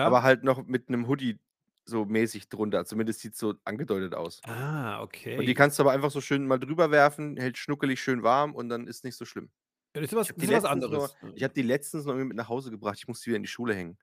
aber 0.00 0.22
Ja. 0.22 0.24
halt 0.24 0.44
noch 0.44 0.64
mit 0.66 0.90
'nem 0.90 1.06
Hoodie 1.08 1.40
so 1.86 2.04
mäßig 2.06 2.48
drunter. 2.48 2.84
Zumindest 2.86 3.20
sieht's 3.20 3.38
so 3.38 3.54
angedeutet 3.64 4.14
aus. 4.14 4.44
Ah, 4.46 5.00
Und 5.36 5.46
die 5.48 5.54
okay. 5.54 5.54
kannst 5.54 5.78
du 5.78 5.82
aber 5.84 5.92
einfach 5.92 6.10
so 6.12 6.20
schön 6.20 6.46
mal 6.46 6.58
drüber 6.60 6.90
werfen, 6.90 7.36
hält 7.38 7.58
schnuckelig 7.58 8.00
schön 8.02 8.22
warm 8.22 8.54
und 8.54 8.68
dann 8.68 8.86
ist 8.88 9.04
nicht 9.04 9.16
so 9.16 9.24
schlimm. 9.26 9.50
Ja, 9.94 10.00
das 10.02 10.10
ist 10.12 10.16
Ich 10.22 10.30
was 10.30 10.32
habe 10.32 10.38
das 10.38 10.42
die 10.42 10.46
ist 10.46 10.52
was 10.52 10.64
letztens 10.64 10.90
noch 10.90 11.10
anderes. 11.10 11.16
ich 11.34 11.44
habe 11.44 11.54
die 11.54 11.62
letztens 11.62 12.04
noch 12.06 12.14
irgendwie 12.14 12.28
mit 12.28 12.38
nach 12.38 12.48
Hause 12.50 12.70
gebracht. 12.72 12.98
Ich 12.98 13.08
musste 13.08 13.24
die 13.26 13.30
wieder 13.30 13.38
in 13.38 13.44
die 13.44 13.48
Schule 13.50 13.74
hängen. 13.76 13.98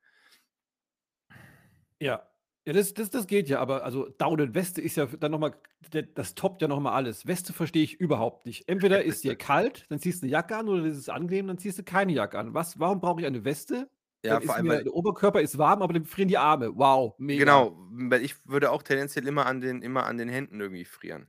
Ja. 2.02 2.31
Ja, 2.68 2.74
das 2.74 2.94
das 2.94 3.10
das 3.10 3.26
geht 3.26 3.50
ja, 3.50 3.60
aber 3.60 3.84
also 3.84 4.08
Daunenweste 4.20 4.82
ist 4.82 4.96
ja 4.96 5.08
dann 5.08 5.32
noch 5.32 5.40
mal 5.40 5.56
d 5.92 6.04
das 6.14 6.36
toppt 6.36 6.62
ja 6.62 6.68
noch 6.68 6.80
mal 6.80 6.92
alles. 6.94 7.26
Weste 7.26 7.54
verstehe 7.54 7.82
ich 7.84 8.00
überhaupt 8.00 8.46
nicht. 8.46 8.68
Entweder 8.70 9.04
ist 9.04 9.24
dir 9.24 9.36
kalt, 9.36 9.88
dann 9.90 9.98
ziehst 10.00 10.22
du 10.22 10.28
'ne 10.28 10.32
Jacke 10.32 10.56
an 10.56 10.70
oder 10.70 10.86
ist 10.86 10.98
es 10.98 11.10
angenehm, 11.10 11.48
dann 11.48 11.58
ziehst 11.58 11.80
du 11.80 11.84
keine 11.84 12.14
Jacke 12.14 12.38
an. 12.38 12.54
Was 12.54 12.80
warum 12.80 13.00
brauche 13.02 13.20
ich 13.22 13.26
eine 13.26 13.44
Weste? 13.46 13.90
Ja, 14.24 14.40
Dann 14.40 14.42
vor 14.42 14.56
allem, 14.56 14.68
mir 14.68 14.78
weil 14.78 14.84
der 14.84 14.94
Oberkörper 14.94 15.42
ist 15.42 15.58
warm, 15.58 15.82
aber 15.82 15.94
dann 15.94 16.06
frieren 16.06 16.28
die 16.28 16.38
Arme. 16.38 16.72
Wow, 16.76 17.16
mega. 17.18 17.66
Genau, 17.66 17.76
weil 17.92 18.24
ich 18.24 18.36
würde 18.46 18.72
auch 18.72 18.84
tendenziell 18.84 19.28
immer 19.28 19.46
an 19.46 19.60
den 19.62 19.82
immer 19.82 20.06
an 20.06 20.18
den 20.18 20.30
Händen 20.30 20.60
irgendwie 20.62 20.86
frieren. 20.86 21.28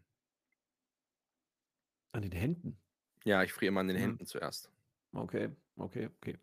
An 2.15 2.23
den 2.23 2.33
Händen? 2.33 2.81
Ja, 3.25 3.43
ich 3.43 3.53
friere 3.53 3.69
immer 3.71 3.81
an 3.81 3.89
den 3.89 3.97
Mhm. 3.97 4.17
Händen 4.17 4.27
zuerst. 4.27 4.71
Okay, 5.15 5.49
okay, 5.79 6.07
okay. 6.19 6.37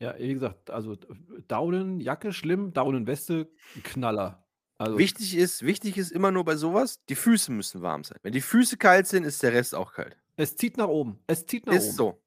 Ja, 0.00 0.14
wie 0.18 0.34
gesagt, 0.34 0.70
also 0.70 0.96
D 0.96 1.06
Daunenjacke 1.48 2.32
schlimm, 2.32 2.72
Daunenweste 2.72 3.48
Knaller. 3.84 4.44
Also 4.76 4.98
Wichtig 4.98 5.36
ist 5.36 5.62
wichtig 5.62 5.96
ist 5.96 6.10
immer 6.10 6.32
nur 6.32 6.44
bei 6.44 6.56
so 6.56 6.74
was, 6.74 7.04
die 7.06 7.14
Füße 7.14 7.52
müssen 7.52 7.80
warm 7.80 8.02
sein. 8.02 8.18
Wenn 8.22 8.32
die 8.32 8.40
Füße 8.40 8.76
kalt 8.76 9.06
sind, 9.06 9.24
ist 9.24 9.42
der 9.42 9.52
Rest 9.52 9.74
auch 9.74 9.92
kalt. 9.92 10.16
Es 10.36 10.56
zieht 10.56 10.76
nach 10.76 10.88
oben. 10.88 11.20
Es 11.28 11.46
zieht 11.46 11.66
nach 11.66 11.74
Ist 11.74 11.86
oben. 11.86 11.96
so. 11.96 12.22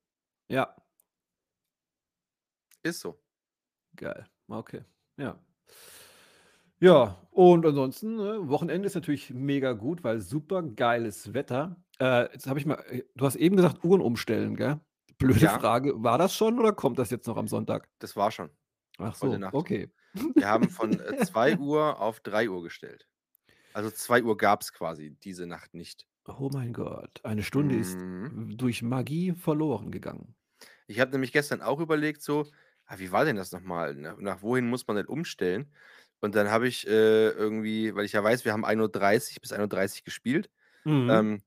Ja. 0.49 0.73
Ist 2.83 3.01
so. 3.01 3.19
Geil. 3.95 4.27
Okay, 4.47 4.83
ja. 5.17 5.37
Ja, 6.79 7.27
und 7.31 7.65
ansonsten, 7.65 8.15
ne, 8.17 8.47
Wochenende 8.49 8.85
ist 8.85 8.93
natürlich 8.95 9.31
mega 9.33 9.73
gut, 9.73 10.03
weil 10.03 10.19
supergeiles 10.21 11.33
Wetter. 11.33 11.75
Äh, 11.99 12.31
jetzt 12.31 12.45
habe 12.47 12.59
ich 12.59 12.65
mal 12.67 12.75
äh, 12.89 13.03
du 13.15 13.25
hast 13.25 13.35
eben 13.35 13.55
gesagt, 13.55 13.83
Uhren 13.83 13.99
umstellen, 14.01 14.55
gell? 14.55 14.79
Blöde 15.21 15.49
Ja. 15.49 15.59
Frage, 15.59 15.93
war 16.03 16.17
das 16.19 16.35
schon 16.35 16.59
oder 16.59 16.73
kommt 16.73 16.99
das 16.99 17.09
jetzt 17.09 17.25
noch 17.27 17.37
am 17.37 17.47
Sonntag? 17.47 17.89
Das 17.99 18.15
war 18.15 18.31
schon. 18.31 18.51
Ach 18.99 19.15
Heute 19.21 19.39
so, 19.39 19.39
Nacht. 19.39 19.51
okay. 19.51 19.91
Wir 20.37 20.47
haben 20.47 20.69
von, 20.69 20.99
äh, 21.01 21.15
2:00 21.17 21.99
auf 22.01 22.19
3:00 22.21 22.63
gestellt. 22.63 23.07
Also 23.73 23.91
2:00 23.91 24.37
gab's 24.37 24.73
quasi 24.73 25.11
diese 25.23 25.47
Nacht 25.47 25.73
nicht. 25.75 26.05
Oh 26.25 26.49
mein 26.51 26.73
Gott, 26.73 27.21
eine 27.23 27.43
Stunde 27.43 27.75
ist 27.75 28.05
Mhm. 28.09 28.29
w 28.29 28.55
durch 28.55 28.81
Magie 28.81 29.31
verloren 29.33 29.91
gegangen. 29.91 30.35
Ich 30.89 30.99
habe 31.01 31.11
nämlich 31.11 31.33
gestern 31.33 31.61
auch 31.61 31.79
überlegt 31.81 32.21
so: 32.21 32.49
„Ah, 32.85 32.97
wie 32.97 33.11
war 33.11 33.25
denn 33.25 33.35
das 33.35 33.51
noch 33.51 33.59
mal? 33.61 33.93
Nach 33.93 34.17
nach 34.17 34.41
wohin 34.41 34.67
muss 34.69 34.87
man 34.87 34.95
denn 34.95 35.05
umstellen?“ 35.07 35.73
Und 36.21 36.33
dann 36.33 36.49
habe 36.49 36.67
ich, 36.67 36.87
äh, 36.87 37.29
irgendwie 37.29 37.93
weil 37.93 38.05
ich 38.05 38.13
ja 38.13 38.23
weiß, 38.23 38.45
wir 38.45 38.53
haben 38.53 38.63
1:30 38.65 39.41
bis 39.41 39.51
1:30 39.51 40.03
gespielt. 40.05 40.49
Mhm. 40.85 41.27
Ähm 41.27 41.43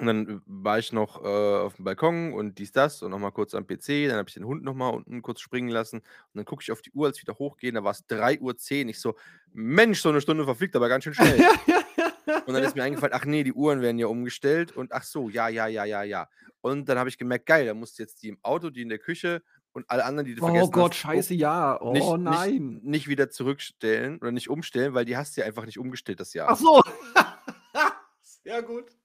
und 0.00 0.06
dann, 0.06 0.42
war 0.46 0.78
ich 0.78 0.92
noch, 0.92 1.22
äh, 1.22 1.26
aufm 1.28 1.84
Balkon 1.84 2.32
und 2.34 2.58
dies, 2.58 2.72
das 2.72 3.02
und 3.02 3.10
noch 3.12 3.18
mal 3.18 3.30
kurz 3.32 3.54
am 3.54 3.66
PC. 3.66 4.08
Dann 4.08 4.16
habe 4.18 4.28
ich 4.28 4.34
den 4.34 4.44
Hund 4.46 4.64
noch 4.64 4.74
mal 4.74 4.88
unten 4.90 5.22
kurz 5.22 5.40
springen 5.40 5.68
lassen. 5.70 5.98
Und 5.98 6.04
dann 6.34 6.44
gucke 6.46 6.62
ich 6.62 6.72
auf 6.72 6.82
die 6.82 6.92
Uhr, 6.92 7.06
als 7.08 7.18
ich 7.18 7.22
wieder 7.24 7.38
hochgehe, 7.38 7.72
da 7.72 7.84
war's 7.84 8.06
3:10. 8.06 8.88
Ich 8.88 9.00
so: 9.00 9.16
„Mensch, 9.52 10.00
so 10.02 10.10
'ne 10.12 10.20
Stunde 10.20 10.44
verfliegt 10.44 10.76
aber 10.76 10.88
ganz 10.88 11.04
schön 11.04 11.14
schnell.“ 11.14 11.46
Und 12.46 12.54
dann 12.54 12.64
ist 12.64 12.74
mir 12.76 12.82
eingefallen: 12.84 13.14
„Ach 13.14 13.24
ne, 13.26 13.44
die 13.44 13.52
Uhren 13.54 13.82
werden 13.82 13.98
ja 13.98 14.06
umgestellt 14.08 14.72
und 14.72 14.92
ach 14.92 15.04
so, 15.04 15.28
ja, 15.30 15.48
ja, 15.48 15.66
ja, 15.68 15.84
ja, 15.84 16.02
ja.“ 16.04 16.28
Und 16.62 16.88
dann 16.88 16.98
habe 16.98 17.08
ich 17.10 17.18
gemerkt: 17.18 17.46
„Geil, 17.46 17.66
da 17.66 17.74
musst 17.74 17.98
du 17.98 18.02
jetzt 18.02 18.22
die 18.22 18.28
im 18.30 18.38
Auto, 18.42 18.70
die 18.70 18.82
in 18.82 18.88
der 18.90 18.98
Küche 18.98 19.42
und 19.72 19.88
alle 19.90 20.04
anderen, 20.04 20.26
die 20.26 20.34
du 20.34 20.42
Oh 20.42 20.42
vergessen 20.42 20.70
Gott, 20.70 20.94
hast, 20.96 20.96
scheiße, 20.96 21.34
ja. 21.34 21.80
Oh 21.80 22.16
nicht 22.16 22.18
nicht 22.24 22.50
nein. 22.50 22.82
nicht 22.82 23.08
wieder 23.08 23.30
zurückstellen 23.30 24.18
oder 24.20 24.32
nicht 24.32 24.50
umstellen, 24.50 24.94
weil 24.94 25.04
die 25.06 25.16
hast 25.16 25.36
du 25.36 25.42
ja 25.42 25.46
einfach 25.48 25.66
nicht 25.66 25.78
umgestellt 25.78 26.20
das 26.20 26.34
Jahr.“ 26.34 26.50
Ach 26.50 26.56
so. 26.56 26.82
Sehr 28.44 28.62
gut. 28.62 28.99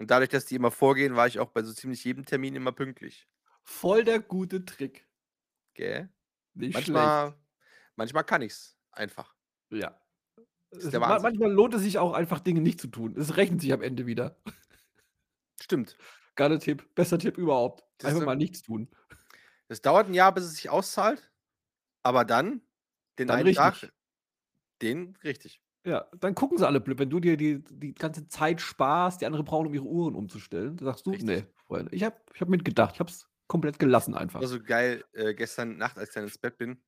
Und 0.00 0.10
dadurch, 0.10 0.30
dass 0.30 0.46
die 0.46 0.54
immer 0.54 0.70
vorgehen, 0.70 1.14
war 1.14 1.26
ich 1.26 1.38
auch 1.40 1.50
bei 1.50 1.62
so 1.62 1.74
ziemlich 1.74 2.02
jedem 2.04 2.24
Termin 2.24 2.56
immer 2.56 2.72
pünktlich. 2.72 3.26
Voll 3.66 4.04
der 4.04 4.20
gute 4.20 4.64
Trick. 4.64 5.06
Gell? 5.76 6.10
Nicht 6.54 6.74
Manchmal 6.74 6.84
schlecht. 6.84 7.36
manchmal 7.96 8.24
kann 8.24 8.42
ich's 8.42 8.76
einfach. 8.92 9.34
Ja. 9.70 10.00
Ist 10.72 10.84
Es 10.84 10.92
manchmal 10.94 11.50
lohnt 11.52 11.74
es 11.74 11.82
sich 11.82 11.98
auch 11.98 12.12
einfach, 12.12 12.40
Dinge 12.40 12.60
nicht 12.60 12.80
zu 12.80 12.88
tun. 12.88 13.14
Es 13.16 13.36
rechnet 13.36 13.60
sich 13.60 13.72
am 13.72 13.82
Ende 13.82 14.06
wieder. 14.06 14.36
Stimmt. 15.60 15.96
Geiler 16.36 16.58
Tipp. 16.58 16.94
Bester 16.94 17.18
Tipp 17.18 17.38
überhaupt. 17.38 17.84
Das 17.98 18.10
Einfach 18.10 18.24
mal 18.26 18.36
nichts 18.36 18.62
tun. 18.62 18.88
Es 19.68 19.80
dauert 19.82 20.08
'n 20.08 20.14
Jahr, 20.14 20.34
bis 20.34 20.44
es 20.44 20.54
sich 20.54 20.68
auszahlt, 20.68 21.30
aber 22.02 22.24
dann, 22.24 22.62
den 23.18 23.28
Dann 23.28 23.42
einen 23.42 23.52
Tag, 23.52 23.76
richtig. 23.76 23.92
den 24.82 25.16
richtig. 25.24 25.60
Ja, 25.86 26.06
dann 26.20 26.34
gucken 26.34 26.58
sie 26.58 26.66
alle 26.66 26.80
blöd, 26.80 26.98
wenn 26.98 27.08
du 27.08 27.20
dir 27.20 27.36
die 27.38 27.62
die 27.64 27.94
ganze 27.94 28.28
Zeit 28.28 28.60
sparst, 28.60 29.22
die 29.22 29.26
andere 29.26 29.44
brauchen, 29.44 29.66
um 29.68 29.74
ihre 29.74 29.84
Uhren 29.86 30.14
umzustellen. 30.14 30.76
Da 30.76 30.84
sagst 30.84 31.06
du: 31.06 31.12
Richtig. 31.12 31.24
„Ne, 31.24 31.46
Freunde, 31.66 31.94
ich 31.94 32.02
habe 32.04 32.16
ich 32.34 32.40
habe 32.42 32.50
mitgedacht. 32.50 32.94
Ich 32.94 33.00
habe 33.00 33.10
es 33.10 33.28
komplett 33.46 33.78
gelassen 33.78 34.14
War 34.40 34.46
einfach.“ 34.46 34.48
so 34.48 34.58
geil, 34.62 35.04
äh, 35.12 35.34
gestern 35.34 35.76
Nacht, 35.76 35.98
als 35.98 36.08
ich 36.10 36.14
dann 36.14 36.24
ins 36.24 36.38
Bett 36.38 36.56
bin, 36.56 36.82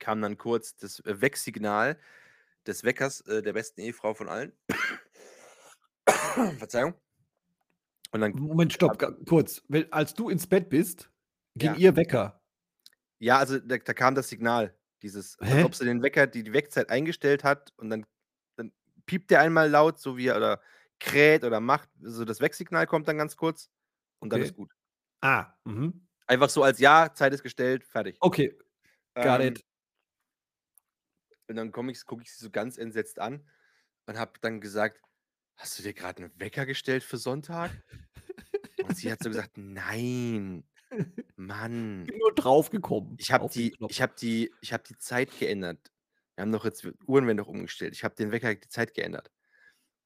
kam 0.00 0.22
dann 0.22 0.38
kurz 0.38 0.76
das, 0.76 1.00
äh, 1.00 1.20
Wecksignal 1.20 1.98
des 2.66 2.84
Weckers, 2.84 3.22
äh, 3.22 3.42
der 3.42 3.54
besten 3.54 3.80
Ehefrau 3.82 4.14
von 4.14 4.28
allen. 4.28 4.52
Verzeihung. 6.58 6.96
Und 8.12 8.20
dann 8.20 8.34
Moment, 8.34 8.72
stopp, 8.72 8.98
ga 8.98 9.12
kurz. 9.26 9.62
Wenn 9.68 9.92
als 9.92 10.14
du 10.14 10.28
ins 10.28 10.46
Bett 10.46 10.68
bist, 10.68 11.10
ging 11.56 11.74
Ja. 11.74 11.76
ihr 11.76 11.96
Wecker? 11.96 12.40
Ja, 13.20 13.38
also 13.38 13.58
da 13.58 13.78
da 13.78 13.94
kam 13.94 14.14
das 14.14 14.28
Signal, 14.28 14.76
dieses 15.02 15.38
als 15.48 15.62
ob 15.62 15.74
sie 15.74 15.84
den 15.84 16.02
Wecker 16.02 16.26
die 16.26 16.42
die 16.44 16.52
Weckzeit 16.52 16.90
eingestellt 16.90 17.44
hat 17.44 17.72
und 17.76 17.90
dann 17.90 18.06
dann 18.56 18.72
piept 19.06 19.30
der 19.30 19.40
einmal 19.40 19.70
laut, 19.70 19.98
so 20.00 20.16
wie 20.16 20.28
er 20.28 20.36
oder 20.36 20.60
kräht 21.00 21.44
oder 21.44 21.60
macht. 21.60 21.90
So 22.00 22.24
das 22.24 22.40
Wecksignal 22.40 22.86
kommt 22.86 23.08
dann 23.08 23.18
ganz 23.18 23.36
kurz 23.36 23.70
und 24.20 24.30
dann 24.32 24.42
ist 24.42 24.54
gut. 24.54 24.72
Ah, 25.22 25.54
mhm. 25.64 26.06
Einfach 26.26 26.48
so 26.50 26.62
als: 26.62 26.78
„Ja, 26.80 27.12
Zeit 27.14 27.32
ist 27.34 27.42
gestellt, 27.42 27.84
fertig.“ 27.84 28.22
Okay, 28.22 28.50
got 29.20 29.40
Ähm 29.40 29.42
it. 29.42 29.62
und 31.48 31.56
dann 31.56 31.72
gucke 31.72 31.90
ich 31.92 32.00
sie 32.32 32.44
so 32.44 32.50
ganz 32.50 32.78
entsetzt 32.78 33.18
an 33.18 33.48
und 34.06 34.18
habe 34.18 34.38
dann 34.40 34.60
gesagt: 34.60 35.00
„Hast 35.56 35.78
du 35.78 35.82
dir 35.82 35.94
grad 35.94 36.20
'n 36.20 36.32
Wecker 36.36 36.66
gestellt 36.66 37.04
für 37.04 37.18
Sonntag?“ 37.18 37.80
Und 38.80 38.96
sie 38.96 39.10
hat 39.10 39.22
so 39.22 39.28
gesagt: 39.28 39.52
„Nein, 39.58 40.64
Mann.“ 41.36 42.10
Bin 42.12 42.18
nur 42.18 42.34
draufgekommen 42.34 43.20
„Ich 43.20 43.32
habe 43.32 43.46
die 43.52 43.78
ich 43.86 44.02
habe 44.02 44.14
die 44.20 44.56
ich 44.60 44.72
habe 44.72 44.82
die 44.88 44.98
Zeit 44.98 45.38
geändert. 45.38 45.92
Wir 46.36 46.42
haben 46.42 46.52
doch 46.52 46.64
jetzt 46.64 46.86
Uhren 47.06 47.26
werden 47.26 47.38
doch 47.38 47.46
umgestellt. 47.48 47.94
Ich 47.94 48.04
habe 48.04 48.14
den 48.14 48.30
Wecker 48.32 48.54
die 48.54 48.68
Zeit 48.68 48.94
geändert.“ 48.94 49.30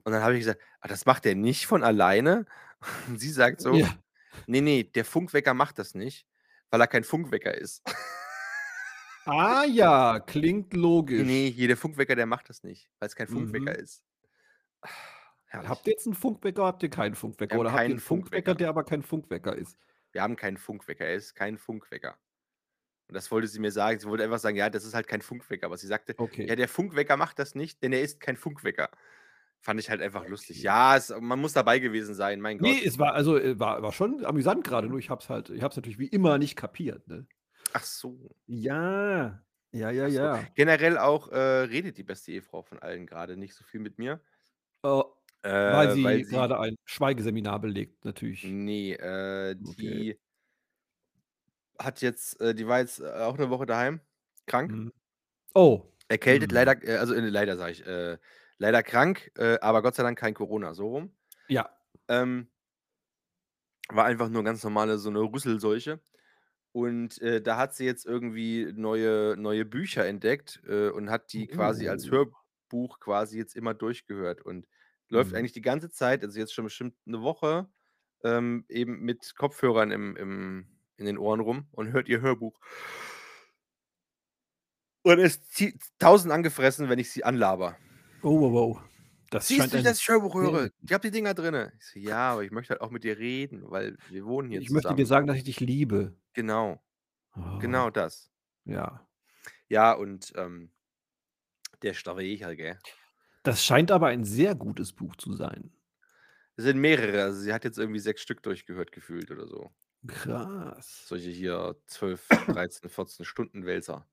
Und 0.04 0.12
dann 0.12 0.22
habe 0.22 0.34
ich 0.34 0.40
gesagt: 0.40 0.62
„Ah, 0.80 0.88
das 0.88 1.06
macht 1.06 1.24
der 1.26 1.36
nicht 1.36 1.66
von 1.66 1.84
alleine?“ 1.84 2.46
Und 3.08 3.18
sie 3.20 3.30
sagt 3.30 3.60
so: 3.62 3.80
Ja. 3.80 4.00
„Ne, 4.46 4.62
ne, 4.62 4.84
der 4.84 5.04
Funkwecker 5.06 5.54
macht 5.54 5.78
das 5.78 5.94
nicht, 5.94 6.26
weil 6.70 6.80
er 6.82 6.88
kein 6.88 7.04
Funkwecker 7.04 7.54
ist.“ 7.56 7.82
Ah 9.26 9.64
ja, 9.64 10.18
klingt 10.20 10.74
logisch. 10.74 11.46
Ne, 11.46 11.50
hier 11.50 11.68
der 11.68 11.76
Funkwecker, 11.76 12.16
der 12.16 12.26
macht 12.26 12.48
das 12.50 12.62
nicht, 12.62 12.90
weil's 13.00 13.16
kein 13.16 13.28
Funkwecker 13.28 13.74
Mhm. 13.74 13.78
ist. 13.78 14.04
Herrlich. 15.48 15.68
Habt 15.68 15.86
ihr 15.86 15.92
jetzt 15.92 16.06
'n 16.06 16.14
Funkwecker, 16.14 16.64
habt 16.64 16.82
ihr 16.82 16.90
keinen 16.90 17.14
Funkwecker 17.14 17.58
oder 17.58 17.72
habt 17.72 17.88
ihr 17.88 17.94
'n 17.94 17.98
keinen 17.98 18.00
Funkwecker, 18.00 18.54
Funkwecker. 18.54 18.56
der 18.56 18.68
aber 18.68 18.84
kein 18.84 19.02
Funkwecker 19.02 19.54
ist? 19.56 19.76
Wir 20.12 20.22
haben 20.22 20.36
keinen 20.36 20.56
Funkwecker, 20.58 21.06
er 21.06 21.14
ist 21.16 21.34
kein 21.34 21.58
Funkwecker. 21.58 22.18
Und 23.08 23.14
das 23.16 23.30
wollte 23.30 23.48
sie 23.48 23.60
mir 23.60 23.72
sagen. 23.72 23.98
Sie 24.00 24.08
wollte 24.08 24.24
einfach 24.24 24.38
sagen: 24.38 24.56
„Ja, 24.56 24.70
das 24.70 24.84
ist 24.84 24.94
halt 24.94 25.08
kein 25.08 25.22
Funkwecker.“ 25.22 25.66
Aber 25.66 25.76
sie 25.78 25.86
sagte: 25.88 26.16
Okay. 26.18 26.48
„Ja, 26.48 26.56
der 26.56 26.68
Funkwecker 26.68 27.16
macht 27.16 27.38
das 27.38 27.54
nicht, 27.54 27.82
denn 27.82 27.92
er 27.92 28.02
ist 28.02 28.20
kein 28.20 28.36
Funkwecker.“ 28.36 28.90
Fand 29.60 29.80
ich 29.80 29.90
halt 29.90 30.02
einfach 30.02 30.26
lustig. 30.26 30.62
Okay. 30.62 30.64
Ja, 30.64 30.96
es 30.96 31.10
man 31.20 31.40
muss 31.40 31.52
dabei 31.54 31.78
gewesen 31.80 32.14
sein, 32.14 32.40
mein 32.40 32.58
Gott. 32.58 32.80
es 32.84 32.98
war 32.98 33.14
also, 33.14 33.36
äh, 33.38 33.58
war 33.58 33.82
war 33.82 33.92
schon 33.92 34.24
amüsant 34.24 34.64
grade, 34.64 34.88
nur 34.88 34.98
ich 34.98 35.10
habe 35.10 35.22
es 35.22 35.28
halt 35.30 35.50
ich 35.50 35.62
habe 35.62 35.70
es 35.72 35.76
natürlich 35.76 35.98
wie 35.98 36.06
immer 36.08 36.38
nicht 36.38 36.56
kapiert, 36.56 37.08
ne? 37.08 37.26
Ach 37.72 37.84
so. 37.84 38.30
Ja. 38.46 39.44
Ja, 39.72 39.90
ja, 39.90 40.08
so. 40.08 40.28
ja. 40.28 40.48
Generell 40.54 40.98
auch, 40.98 41.28
äh, 41.28 41.36
redet 41.38 41.96
die 41.96 42.02
beste 42.02 42.32
Ehefrau 42.32 42.62
von 42.62 42.80
allen 42.80 43.06
grade 43.06 43.36
nicht 43.36 43.54
so 43.54 43.62
viel 43.64 43.80
mit 43.80 43.98
mir. 43.98 44.20
Oh, 44.82 45.14
Äh, 45.44 45.50
weil 45.66 45.90
sie 45.90 46.02
weil 46.02 46.24
sie 46.24 46.46
grade 46.46 46.58
ein 46.60 46.76
Schweigeseminar 46.84 47.60
belegt, 47.60 48.04
natürlich. 48.04 48.56
Ne, 48.56 48.94
äh, 48.98 49.54
Okay. 49.64 50.04
die 50.06 50.16
hat 51.78 52.00
jetzt 52.02 52.40
äh, 52.40 52.54
die 52.54 52.66
war 52.66 52.78
jetzt, 52.80 53.00
äh, 53.00 53.04
auch 53.10 53.38
'ne 53.38 53.50
Woche 53.50 53.66
daheim, 53.66 54.00
krank. 54.46 54.76
Mhm. 54.76 54.92
Oh. 55.54 55.92
Erkältet, 56.10 56.50
Mhm. 56.50 56.50
leider 56.50 56.82
äh, 56.82 56.96
also, 56.96 57.14
äh, 57.14 57.20
leider 57.20 57.56
sage 57.56 57.70
ich, 57.72 57.86
äh, 57.86 58.18
leider 58.58 58.82
krank, 58.82 59.30
äh, 59.38 59.58
aber 59.60 59.80
Gott 59.80 59.94
sei 59.94 60.02
Dank 60.02 60.18
kein 60.18 60.34
Corona, 60.34 60.74
so 60.74 60.88
rum. 60.88 61.12
Ja. 61.50 61.70
Ähm 62.08 62.48
war 63.92 64.04
einfach 64.04 64.28
nur 64.28 64.44
ganz 64.44 64.62
normale 64.64 64.98
so 64.98 65.10
'ne 65.10 65.20
Rüsselseuche. 65.20 66.00
Und, 66.72 67.20
äh, 67.22 67.42
da 67.42 67.56
hat 67.58 67.74
sie 67.74 67.86
jetzt 67.86 68.06
irgendwie 68.06 68.72
neue 68.74 69.36
neue 69.38 69.64
Bücher 69.66 70.06
entdeckt, 70.06 70.62
äh, 70.68 70.90
und 70.90 71.10
hat 71.10 71.32
die 71.32 71.48
quasi 71.48 71.88
als 71.88 72.10
Oh. 72.10 72.30
Hörbuch 72.70 73.00
quasi 73.00 73.38
jetzt 73.38 73.56
immer 73.56 73.74
durchgehört 73.74 74.42
und 74.42 74.68
läuft 75.10 75.34
Mhm. 75.34 75.36
eigentlich 75.36 75.52
die 75.52 75.62
ganze 75.62 75.90
Zeit 75.90 76.24
also, 76.24 76.38
jetzt 76.38 76.54
schon 76.54 76.64
bestimmt 76.64 76.96
'ne 77.06 77.22
Woche, 77.22 77.68
ähm, 78.24 78.64
eben 78.68 79.00
mit 79.02 79.34
Kopfhörern 79.36 79.90
im 79.92 80.16
im 80.16 80.66
in 80.96 81.06
den 81.06 81.18
Ohren 81.18 81.40
rum 81.40 81.68
und 81.72 81.92
hört 81.92 82.08
ihr 82.08 82.20
Hörbuch. 82.22 82.58
Und 85.04 85.18
ist 85.18 85.42
tausend 85.98 86.32
angefressen, 86.32 86.88
wenn 86.90 86.98
ich 86.98 87.10
sie 87.10 87.24
anlabere. 87.24 87.80
Oh, 88.22 88.38
wow, 88.38 88.50
wow. 88.52 88.80
Das 89.30 89.46
„Siehst 89.46 89.72
du 89.72 89.76
nicht, 89.76 89.86
dass 89.86 89.98
ich 90.00 90.06
Hörbuch 90.08 90.34
höre? 90.34 90.68
Ich 90.86 90.92
habe 90.92 91.00
die 91.08 91.10
Dinger 91.10 91.32
drinnen.“ 91.32 91.72
Ich 91.78 91.86
so: 91.86 91.98
„Ja, 91.98 92.32
aber 92.32 92.44
ich 92.44 92.50
möchte 92.50 92.72
halt 92.74 92.82
auch 92.82 92.90
mit 92.90 93.04
dir 93.04 93.16
reden, 93.18 93.70
weil 93.70 93.96
wir 94.06 94.26
wohnen 94.26 94.50
hier 94.50 94.62
Ich 94.62 94.70
möchte 94.70 94.94
dir 94.94 95.06
zusammen.“ 95.06 95.06
sagen, 95.06 95.26
dass 95.26 95.36
ich 95.36 95.44
dich 95.44 95.60
liebe. 95.60 96.16
Genau. 96.36 96.80
Oh. 97.36 97.40
Genau 97.58 97.90
das. 97.90 98.26
Ja. 98.66 99.06
Ja, 99.70 99.92
und, 99.92 100.32
ähm 100.36 100.70
der 101.82 101.94
Stawehel, 101.94 102.56
gell? 102.56 102.80
Das 103.46 103.64
scheint 103.64 103.90
aber 103.90 104.08
ein 104.08 104.24
sehr 104.24 104.54
gutes 104.54 104.92
Buch 104.92 105.16
zu 105.16 105.32
sein. 105.32 105.72
Es 106.56 106.64
sind 106.64 106.78
mehrere, 106.78 107.22
also, 107.22 107.40
sie 107.40 107.52
hat 107.52 107.64
jetzt 107.64 107.78
irgendwie 107.78 108.00
6 108.00 108.20
Stück 108.20 108.42
durchgehört 108.42 108.92
gefühlt 108.92 109.30
oder 109.30 109.46
so. 109.46 109.70
Krass. 110.06 111.06
Solche 111.06 111.30
hier 111.30 111.76
12, 111.86 112.26
13, 112.28 112.88
14 112.90 113.24
Stunden 113.24 113.66
Wälzer 113.66 114.06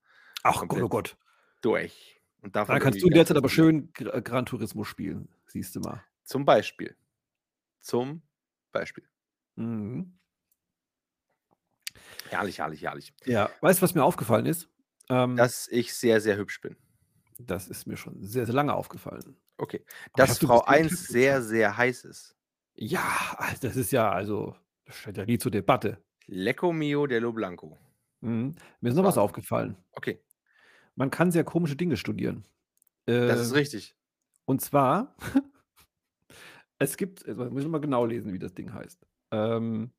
Ach 0.44 0.68
Gott, 0.68 0.82
oh 0.82 0.90
Gott. 0.90 1.18
durch 1.62 2.22
und 2.42 2.56
davon 2.56 2.76
Da 2.76 2.80
kannst 2.80 3.02
du 3.02 3.08
in 3.08 3.14
der 3.14 3.20
ganz, 3.20 3.30
Zeit 3.30 3.36
ganz 3.36 3.44
aber 3.44 3.50
schön 3.50 3.92
Gr 3.94 4.22
Gran 4.22 4.46
Turismo 4.46 4.84
spielen, 4.84 5.30
siehst 5.48 5.76
du 5.76 5.80
mal. 5.80 6.04
Zum 6.24 6.46
Beispiel. 6.46 6.96
Zum 7.82 8.22
Beispiel. 8.72 9.08
Mhm. 9.56 10.18
Herrlich, 12.30 12.60
herrlich, 12.60 12.82
herrlich. 12.84 13.14
Ja, 13.26 13.50
weißt 13.62 13.80
du, 13.80 13.84
was 13.84 13.96
mir 13.96 14.04
aufgefallen 14.04 14.46
ist? 14.46 14.70
Ähm 15.10 15.36
Dass 15.38 15.68
ich 15.70 15.94
sehr, 15.94 16.20
sehr 16.22 16.38
hübsch 16.38 16.62
bin. 16.62 16.76
Das 17.40 17.68
ist 17.68 17.86
mir 17.88 17.98
schon 17.98 18.24
sehr, 18.24 18.46
sehr 18.46 18.56
lange 18.56 18.74
aufgefallen. 18.74 19.38
Okay. 19.60 19.84
Dass 20.16 20.38
Frau 20.40 20.62
bist 20.62 20.68
jeden 20.68 20.84
1 20.84 20.92
Tag 20.92 21.08
hübscher. 21.08 21.08
sehr, 21.08 21.42
sehr 21.42 21.78
heiß 21.78 22.06
ist. 22.06 22.34
Ja, 22.76 23.36
also 23.40 23.68
das 23.68 23.76
ist 23.76 23.92
ja 23.92 24.12
also 24.12 24.56
das 24.86 24.96
steht 24.98 25.18
ja 25.18 25.26
nie 25.26 25.38
zur 25.40 25.52
Debatte. 25.52 26.04
Lecco 26.30 26.72
mio 26.74 27.06
dello 27.08 27.34
Blanco. 27.34 27.78
Mhm. 28.22 28.56
Mir 28.82 28.90
ist 28.90 28.96
noch 28.96 29.04
was 29.04 29.18
aufgefallen. 29.18 29.78
Okay. 29.96 30.22
Man 30.96 31.12
kann 31.12 31.32
sehr 31.32 31.44
komische 31.44 31.76
Dinge 31.76 31.96
studieren. 31.96 32.44
Das 33.28 33.40
ist 33.42 33.52
Äh, 33.52 33.54
richtig. 33.54 33.94
und 34.46 34.62
zwar 34.62 35.16
es 36.80 36.98
gibt 36.98 37.26
jetzt 37.28 37.38
muss 37.38 37.64
ich 37.64 37.70
mal 37.70 37.82
genau 37.82 38.06
lesen, 38.06 38.34
wie 38.34 38.40
das 38.40 38.54
Ding 38.54 38.74
heißt. 38.74 39.06
Ähm 39.32 39.92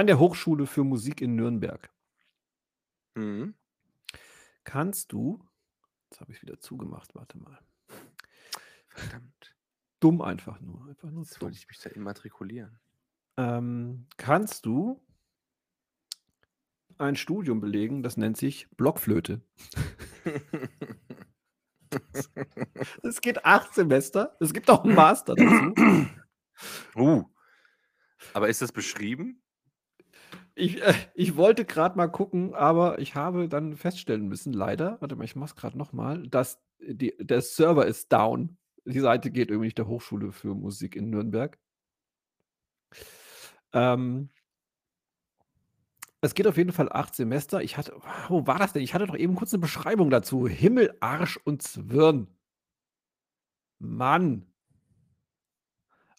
An 0.00 0.06
der 0.06 0.18
Hochschule 0.18 0.66
für 0.66 0.82
Musik 0.82 1.20
in 1.20 1.36
Nürnberg 1.36 1.90
Mhm. 3.14 3.54
kannst 4.64 5.12
du 5.12 5.46
jetzt 6.10 6.22
habe 6.22 6.32
ich's 6.32 6.40
wieder 6.40 6.58
zugemacht, 6.58 7.14
warte 7.14 7.36
mal. 7.36 7.58
Verdammt. 8.88 9.54
Dumm 10.00 10.22
einfach 10.22 10.58
nur, 10.62 10.86
einfach 10.88 11.10
nur 11.10 11.24
Jetzt 11.24 11.42
wollte 11.42 11.58
ich 11.58 11.68
mich 11.68 11.80
da 11.80 11.90
immatrikulieren. 11.90 12.80
Ähm, 13.36 14.06
kannst 14.16 14.64
du 14.64 15.04
ein 16.96 17.14
Studium 17.14 17.60
belegen, 17.60 18.02
das 18.02 18.16
nennt 18.16 18.38
sich 18.38 18.70
Blockflöte. 18.78 19.42
Es 23.02 23.20
geht 23.20 23.44
8 23.44 23.74
Semester. 23.74 24.34
Es 24.40 24.54
gibt 24.54 24.70
auch 24.70 24.84
'n 24.84 24.94
Master 24.94 25.34
dazu. 25.34 25.74
Uh. 26.96 27.24
Aber 28.32 28.48
ist 28.48 28.62
das 28.62 28.72
beschrieben? 28.72 29.42
Ich 30.56 30.82
äh, 30.82 30.94
ich 31.14 31.36
wollte 31.36 31.64
grad 31.64 31.96
mal 31.96 32.08
gucken, 32.08 32.54
aber 32.54 32.98
ich 32.98 33.14
habe 33.14 33.48
dann 33.48 33.76
feststellen 33.76 34.26
müssen, 34.28 34.52
leider 34.52 34.96
warte 35.00 35.16
mal, 35.16 35.24
ich 35.24 35.36
mache 35.36 35.50
es 35.50 35.56
grad 35.56 35.74
noch 35.76 35.92
mal, 35.92 36.26
dass 36.28 36.60
die 36.80 37.14
der 37.18 37.40
Server 37.42 37.86
ist 37.86 38.12
down. 38.12 38.56
Die 38.84 39.00
Seite 39.00 39.30
geht 39.30 39.50
irgendwie 39.50 39.66
nicht 39.66 39.78
der 39.78 39.86
Hochschule 39.86 40.32
für 40.32 40.54
Musik 40.54 40.96
in 40.96 41.10
Nürnberg. 41.10 41.56
Ähm 43.74 44.30
es 46.22 46.34
geht 46.34 46.46
auf 46.46 46.56
jeden 46.58 46.72
Fall 46.72 46.90
8 46.92 47.14
Semester. 47.14 47.62
Ich 47.62 47.76
hatte 47.78 47.94
wo 48.28 48.46
war 48.46 48.58
das 48.58 48.72
denn? 48.74 48.82
Ich 48.82 48.92
hatte 48.94 49.06
doch 49.06 49.16
eben 49.16 49.34
kurz 49.36 49.52
'ne 49.52 49.58
Beschreibung 49.58 50.10
dazu. 50.10 50.46
Himmel, 50.46 50.94
Arsch 51.00 51.38
und 51.44 51.62
Zwirn. 51.62 52.28
Mann. 53.80 54.49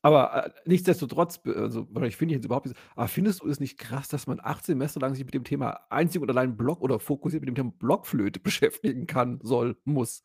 Aber, 0.04 0.46
äh, 0.48 0.52
nichtsdestotrotz, 0.66 1.40
also, 1.46 1.88
ich 2.04 2.18
finde 2.18 2.34
jetzt 2.36 2.46
überhaupt 2.46 2.66
nicht 2.66 2.78
aber 2.96 3.08
findest 3.08 3.44
du 3.44 3.48
es 3.48 3.60
nicht 3.60 3.78
krass, 3.78 4.08
dass 4.08 4.26
man 4.28 4.40
8 4.42 4.66
Semester 4.66 5.00
lang 5.00 5.14
sich 5.14 5.26
mit 5.26 5.34
dem 5.36 5.44
Thema 5.44 5.82
einzig 5.92 6.22
und 6.22 6.30
allein 6.30 6.58
Block 6.58 6.82
oder 6.82 7.00
fokussiert 7.00 7.42
mit 7.44 7.50
dem 7.50 7.56
Thema 7.56 7.72
Blockflöte 7.78 8.40
beschäftigen 8.42 9.06
kann, 9.08 9.40
soll, 9.44 9.78
muss? 9.86 10.24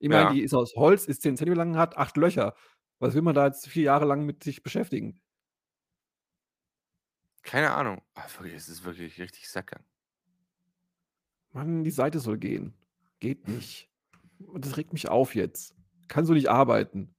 Ich 0.00 0.08
meine, 0.10 0.24
Ja. 0.24 0.32
die 0.32 0.42
ist 0.42 0.54
aus 0.54 0.74
Holz, 0.76 1.06
ist 1.06 1.22
10 1.22 1.36
Zentimeter 1.36 1.64
lang, 1.64 1.76
hat 1.76 1.96
8 1.98 2.16
Löcher. 2.16 2.54
Was 3.00 3.14
will 3.14 3.22
man 3.22 3.34
da 3.34 3.46
jetzt 3.46 3.68
4 3.68 3.84
Jahre 3.84 4.06
lang 4.06 4.26
mit 4.26 4.44
sich 4.44 4.62
beschäftigen? 4.62 5.20
Keine 7.42 7.72
Ahnung. 7.72 8.02
Ah, 8.14 8.26
wirklich, 8.36 8.54
es 8.54 8.68
ist 8.68 8.84
wirklich 8.84 9.18
richtig 9.20 9.48
Sackgang. 9.48 9.84
Mann, 11.52 11.84
die 11.84 11.90
Seite 11.90 12.20
soll 12.20 12.38
gehen. 12.38 12.74
Geht 13.18 13.48
nicht. 13.48 13.90
Das 14.54 14.76
regt 14.76 14.92
mich 14.92 15.08
auf 15.08 15.34
jetzt. 15.34 15.74
Kann 16.08 16.24
so 16.24 16.32
nicht 16.32 16.48
arbeiten. 16.48 17.14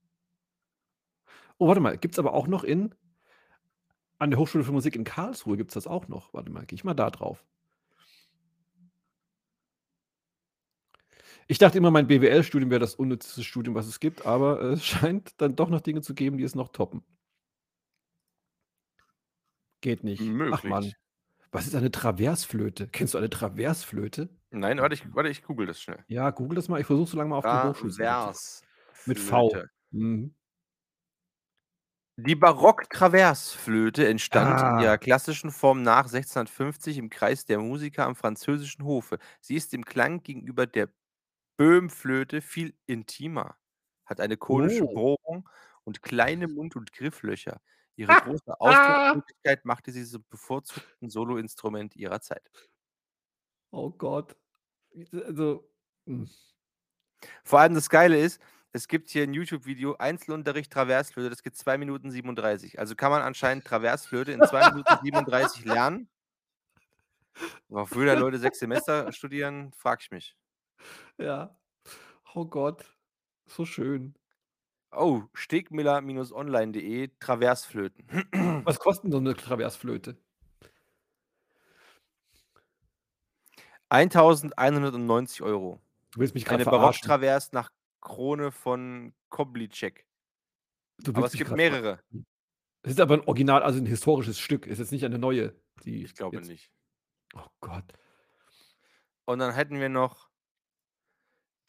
Oh, 1.62 1.68
warte 1.68 1.80
mal, 1.80 1.96
gibt's 1.96 2.18
aber 2.18 2.34
auch 2.34 2.48
noch 2.48 2.64
in 2.64 2.92
an 4.18 4.30
der 4.30 4.40
Hochschule 4.40 4.64
für 4.64 4.72
Musik 4.72 4.96
in 4.96 5.04
Karlsruhe 5.04 5.56
gibt's 5.56 5.74
das 5.74 5.86
auch 5.86 6.08
noch. 6.08 6.34
Warte 6.34 6.50
mal, 6.50 6.66
gehe 6.66 6.74
ich 6.74 6.82
mal 6.82 6.92
da 6.92 7.08
drauf. 7.08 7.44
Ich 11.46 11.58
dachte 11.58 11.78
immer, 11.78 11.92
mein 11.92 12.08
BWL-Studium 12.08 12.70
wäre 12.70 12.80
das 12.80 12.96
unnützeste 12.96 13.44
Studium, 13.44 13.76
was 13.76 13.86
es 13.86 14.00
gibt, 14.00 14.26
aber 14.26 14.60
es 14.72 14.84
scheint 14.84 15.40
dann 15.40 15.54
doch 15.54 15.68
noch 15.68 15.80
Dinge 15.80 16.00
zu 16.00 16.14
geben, 16.14 16.36
die 16.36 16.42
es 16.42 16.56
noch 16.56 16.70
toppen. 16.70 17.04
Geht 19.82 20.02
nicht. 20.02 20.20
Ach 20.20 20.64
Mann. 20.64 20.82
Möglich. 20.82 20.96
Was 21.52 21.68
ist 21.68 21.76
eine 21.76 21.92
Traversflöte? 21.92 22.88
Kennst 22.88 23.14
du 23.14 23.18
eine 23.18 23.30
Traversflöte? 23.30 24.30
Nein, 24.50 24.78
warte, 24.78 24.94
ich 24.96 25.14
warte, 25.14 25.28
ich 25.28 25.44
google 25.44 25.68
das 25.68 25.80
schnell. 25.80 26.02
Ja, 26.08 26.30
google 26.30 26.56
das 26.56 26.68
mal. 26.68 26.80
Ich 26.80 26.86
versuche 26.86 27.08
so 27.08 27.16
lange 27.16 27.30
mal 27.30 27.36
auf 27.36 27.44
die 27.44 27.68
Hochschulseite 27.68 28.32
zu 28.32 28.64
Mit 29.06 29.20
V. 29.20 29.52
Mhm. 29.92 30.34
Die 32.24 32.36
Barock-Traversflöte 32.36 34.06
entstand 34.06 34.60
in 34.62 34.74
Ah. 34.74 34.78
ihrer 34.78 34.96
klassischen 34.98 35.50
Form 35.50 35.82
nach 35.82 36.08
1650 36.08 36.98
im 36.98 37.10
Kreis 37.10 37.46
der 37.46 37.58
Musiker 37.58 38.06
am 38.06 38.14
französischen 38.14 38.84
Hofe. 38.84 39.18
Sie 39.40 39.56
ist 39.56 39.74
im 39.74 39.84
Klang 39.84 40.22
gegenüber 40.22 40.66
der 40.66 40.88
Böhmflöte 41.58 42.42
viel 42.42 42.74
intimer, 42.86 43.56
hat 44.06 44.20
eine 44.20 44.36
konische 44.38 44.84
Oh. 44.84 44.94
Bohrung 44.94 45.48
und 45.84 46.02
kleine 46.02 46.48
Mund 46.48 46.76
und 46.76 46.92
Grifflöcher. 46.92 47.60
Ihre 47.96 48.16
große 48.16 48.60
Ausdrucksmöglichkeit 48.60 49.64
machte 49.66 49.92
sie 49.92 50.04
zum 50.06 50.24
bevorzugten 50.30 51.10
Soloinstrument 51.10 51.96
ihrer 51.96 52.20
Zeit. 52.22 52.50
Oh 53.72 53.90
Gott. 53.90 54.36
Also, 55.12 55.68
hm. 56.06 56.26
Vor 57.44 57.60
allem 57.60 57.74
das 57.74 57.88
Geile 57.90 58.18
ist, 58.18 58.40
es 58.72 58.88
gibt 58.88 59.10
hier 59.10 59.24
'n 59.24 59.34
YouTube-Video, 59.34 59.96
Einzelunterricht 59.98 60.72
Traversflöte, 60.72 61.30
das 61.30 61.42
geht 61.42 61.56
2 61.56 61.78
Minuten 61.78 62.10
37. 62.10 62.78
Also, 62.78 62.94
kann 62.96 63.10
man 63.12 63.22
anscheinend 63.22 63.64
Traversflöte 63.66 64.32
in 64.32 64.42
2 64.42 64.64
Minuten 64.64 64.96
37 65.02 65.64
lernen. 65.64 66.08
Wofür 67.70 68.06
da 68.06 68.14
Leute 68.14 68.38
6 68.38 68.58
Semester 68.58 69.12
studieren, 69.12 69.72
frage 69.72 70.00
ich 70.02 70.10
mich. 70.10 70.34
Ja. 71.18 71.56
Oh 72.34 72.46
Gott, 72.46 72.96
so 73.46 73.64
schön. 73.66 74.16
Oh, 74.94 75.22
stegmiller-online.de, 75.32 77.08
Traversflöten. 77.18 78.04
Was 78.66 78.78
kostet 78.78 79.10
so 79.12 79.20
'ne 79.20 79.34
Traversflöte? 79.34 80.16
1.190 83.90 85.42
€. 85.42 85.80
Du 86.14 86.20
willst 86.20 86.34
mich 86.34 86.44
grad 86.44 86.60
Eine 86.60 86.64
verarschen. 86.64 87.14
Barock-Travers 87.18 87.52
nach 87.52 87.70
Krone 88.02 88.50
von 88.52 89.14
Koblitschek. 89.30 90.04
Du 90.98 91.12
Aber 91.14 91.26
es 91.26 91.36
gibt 91.36 91.50
mehrere. 91.54 92.02
Es 92.82 92.92
ist 92.92 93.00
aber 93.00 93.14
'n 93.14 93.22
Original, 93.26 93.62
also 93.62 93.78
'n 93.78 93.86
historisches 93.86 94.38
Stück. 94.38 94.66
Ist 94.66 94.78
jetzt 94.78 94.92
nicht 94.92 95.04
eine 95.04 95.18
neue, 95.18 95.54
die 95.84 96.04
Ich 96.04 96.14
glaube 96.16 96.36
jetzt 96.36 96.48
nicht. 96.48 96.68
Oh 97.34 97.46
Gott. 97.60 97.92
Und 99.28 99.38
dann 99.38 99.54
hätten 99.54 99.78
wir 99.80 99.88
noch 99.88 100.28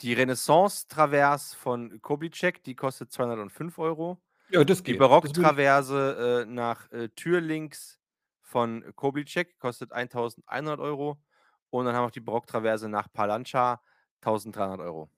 die 0.01 0.13
Renaissance-Travers 0.13 1.53
von 1.53 2.01
Koblitschek, 2.01 2.63
die 2.63 2.75
kostet 2.75 3.11
205 3.11 3.77
€. 3.77 4.21
Ja, 4.49 4.63
das 4.63 4.83
Die 4.85 4.93
geht. 4.93 4.95
Ich 5.21 5.31
Barock-Traverse, 5.33 6.43
äh, 6.43 6.51
nach, 6.51 6.91
äh, 6.91 7.09
Türlinks 7.09 7.99
von 8.41 8.83
Koblitschek 8.95 9.59
kostet 9.59 9.91
1.100 9.93 10.79
€. 10.79 11.21
Und 11.69 11.85
dann 11.85 11.95
haben 11.95 12.03
wir 12.03 12.07
noch 12.07 12.11
die 12.11 12.19
Barock-Traverse 12.21 12.89
nach 12.89 13.11
Palanca, 13.13 13.81
1.300 14.21 14.81
€. 14.81 15.09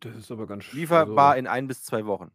Das 0.00 0.16
ist 0.16 0.30
aber 0.30 0.46
ganz 0.46 0.64
sch 0.64 0.72
Lieferbar 0.72 1.30
also 1.32 1.38
in 1.40 1.46
1 1.46 1.68
bis 1.68 1.84
2 1.84 2.06
Wochen. 2.06 2.30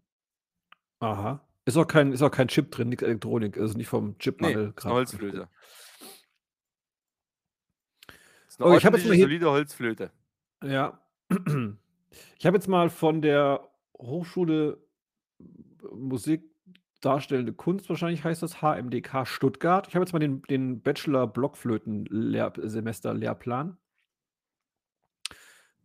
Aha. 1.01 1.41
Ist 1.67 1.77
auch 1.77 1.87
kein 1.87 2.11
ist 2.11 2.21
auch 2.21 2.31
kein 2.31 2.47
Chip 2.47 2.71
drin, 2.71 2.89
nix 2.89 3.03
Elektronik, 3.03 3.57
also 3.57 3.77
nicht 3.77 3.87
vom 3.87 4.17
Chipmangel 4.17 4.55
ist 4.63 4.67
'ne 4.67 4.73
grad 4.75 4.93
Holzflöte. 4.93 5.49
Ist 8.49 8.59
'ne 8.59 8.65
Oh, 8.65 8.75
ich 8.75 8.85
habe 8.85 8.97
jetzt 8.97 9.07
mal 9.07 9.15
hier 9.15 9.25
solide 9.25 9.49
Holzflöte. 9.51 10.11
Ja. 10.63 10.99
Ich 12.37 12.45
habe 12.45 12.57
jetzt 12.57 12.67
mal 12.67 12.89
von 12.89 13.21
der 13.21 13.69
Hochschule 13.97 14.83
Musik 15.93 16.43
Darstellende 17.01 17.53
Kunst 17.53 17.89
wahrscheinlich 17.89 18.23
heißt 18.23 18.43
das, 18.43 18.61
HMDK 18.61 19.25
Stuttgart. 19.25 19.87
Ich 19.87 19.95
habe 19.95 20.03
jetzt 20.05 20.13
mal 20.13 20.19
den 20.19 20.41
den 20.43 20.81
Bachelor 20.83 21.27
Blockflöten-Lehr 21.27 22.53
Semesterlehrplan. 22.57 23.77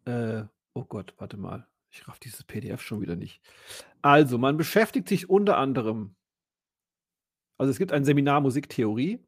Äh, 0.07 0.45
oh 0.77 0.85
Gott, 0.85 1.15
warte 1.19 1.37
mal. 1.37 1.67
Ich 1.91 2.07
raff 2.09 2.19
dieses 2.19 2.45
PDF 2.45 2.83
schon 2.83 3.01
wieder 3.01 3.17
nicht. 3.17 3.41
Also, 4.03 4.39
man 4.39 4.57
beschäftigt 4.57 5.09
sich 5.09 5.31
unter 5.31 5.57
anderem 5.57 6.15
also, 7.59 7.71
es 7.71 7.79
gibt 7.79 7.93
ein 7.93 8.05
Seminar 8.05 8.41
Musiktheorie. 8.41 9.19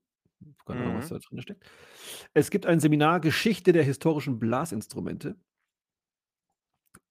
Keine 0.67 0.81
Ahnung, 0.83 0.99
was 0.99 1.11
Mhm. 1.11 1.15
da 1.15 1.19
drin 1.19 1.41
steckt. 1.43 1.65
Es 2.35 2.51
gibt 2.51 2.67
ein 2.67 2.81
Seminar 2.81 3.21
Geschichte 3.21 3.73
der 3.73 3.83
historischen 3.85 4.39
Blasinstrumente. 4.39 5.37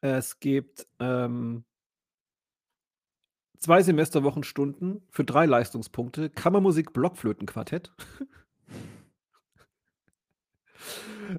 Es 0.01 0.39
gibt, 0.39 0.88
ähm 0.99 1.65
2 3.59 3.81
Semesterwochenstunden 3.81 5.01
für 5.09 5.23
3 5.23 5.47
Leistungspunkte, 5.47 6.29
Kammermusik, 6.29 6.93
Blockflötenquartett. 6.93 7.91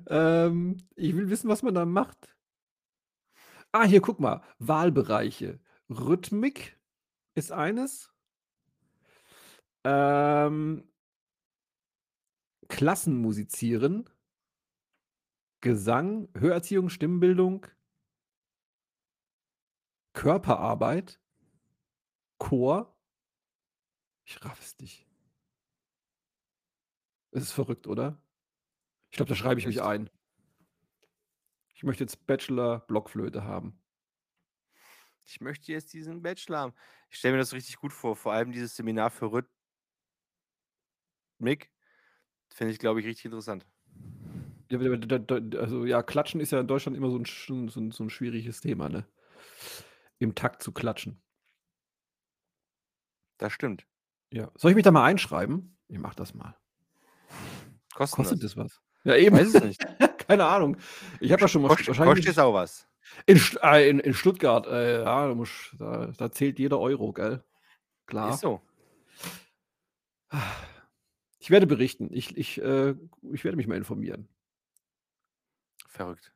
Ähm, 0.09 0.77
ich 0.97 1.17
will 1.17 1.31
wissen, 1.31 1.49
was 1.49 1.63
man 1.63 1.75
da 1.75 1.87
macht. 1.87 2.37
Ah, 3.73 3.85
hier, 3.85 4.01
guck 4.01 4.19
mal, 4.19 4.43
Wahlbereiche. 4.59 5.61
Rhythmik 5.91 6.79
ist 7.35 7.53
eines. 7.53 8.11
Ähm 9.85 10.89
Klassenmusizieren. 12.69 14.09
Gesang, 15.61 16.29
Hörerziehung, 16.35 16.89
Stimmbildung. 16.89 17.67
Körperarbeit. 20.13 21.21
Chor. 22.39 22.95
Ich 24.25 24.45
raff 24.45 24.61
es 24.61 24.79
nicht. 24.79 25.07
Es 27.31 27.43
ist 27.43 27.53
verrückt, 27.53 27.87
oder? 27.87 28.21
Ich 29.11 29.17
glaube, 29.17 29.29
da 29.29 29.35
schreibe 29.35 29.61
ich 29.61 29.67
mich 29.67 29.83
ein. 29.83 30.11
Ich 31.79 31.85
möchte 31.85 32.03
jetzt 32.03 32.27
Bachelor 32.27 32.81
Blockflöte 32.89 33.45
haben. 33.45 33.79
Ich 35.27 35.41
möchte 35.41 35.73
jetzt 35.73 35.93
diesen 35.93 36.23
Bachelor 36.23 36.59
haben. 36.59 36.75
Ich 37.11 37.19
stelle 37.19 37.33
mir 37.35 37.39
das 37.39 37.53
richtig 37.53 37.77
gut 37.77 37.93
vor, 37.93 38.17
vor 38.17 38.33
allem 38.33 38.53
dieses 38.53 38.77
Seminar 38.77 39.11
für 39.11 39.27
Rhythmik 39.31 39.51
finde 42.51 42.73
ich, 42.73 42.79
glaube 42.79 43.01
ich, 43.01 43.07
richtig 43.07 43.27
interessant. 43.27 43.67
Ja, 44.71 44.79
also, 45.61 45.87
ja, 45.87 46.03
Klatschen 46.03 46.41
ist 46.41 46.53
ja 46.53 46.61
in 46.61 46.67
Deutschland 46.67 46.97
immer 46.97 47.11
so 47.11 47.17
'n 47.17 47.25
sch 47.25 47.47
so 47.49 47.55
'n 47.81 47.91
so 47.91 48.05
'n 48.05 48.11
schwieriges 48.11 48.61
Thema, 48.61 48.89
ne? 48.91 49.09
Im 50.21 50.35
Takt 50.35 50.63
zu 50.63 50.73
klatschen. 50.73 51.21
Das 53.41 53.53
stimmt. 53.53 53.87
Ja. 54.33 54.51
Soll 54.57 54.73
ich 54.73 54.75
mich 54.75 54.85
da 54.85 54.91
mal 54.91 55.05
einschreiben? 55.05 55.79
Ich 55.89 55.99
mache 55.99 56.17
das 56.17 56.35
mal. 56.35 56.59
Kostet 57.95 58.13
Kostet 58.13 58.27
das? 58.27 58.43
das 58.43 58.57
was? 58.57 58.81
Ja, 59.05 59.17
eben. 59.17 59.37
Weiß 59.37 59.49
es 59.49 59.61
nicht. 59.61 59.83
Keine 60.29 60.45
Ahnung. 60.45 60.77
Ich 61.21 61.33
habe 61.33 61.41
ja 61.41 61.49
schon 61.49 61.63
mal 61.63 61.69
Kost 61.69 61.87
kostet 61.87 62.27
jetzt 62.27 62.39
auch 62.39 62.53
was. 62.53 62.87
in 63.27 63.41
äh, 63.63 63.89
in 63.89 63.99
in 63.99 64.13
Stuttgart, 64.13 64.67
äh, 64.67 65.03
ja, 65.03 65.29
da 65.29 65.35
musst 65.35 65.75
da 65.79 66.13
da 66.19 66.31
zählt 66.31 66.59
jeder 66.59 66.79
Euro, 66.79 67.13
gell? 67.13 67.43
Klar. 68.07 68.35
Ist 68.35 68.41
so. 68.41 68.61
Ich 71.39 71.51
werde 71.51 71.67
berichten. 71.67 72.11
Ich 72.13 72.37
ich, 72.37 72.61
äh 72.61 72.95
ich 73.33 73.45
werde 73.45 73.57
mich 73.57 73.67
mal 73.67 73.77
informieren. 73.79 74.29
Verrückt. 75.89 76.33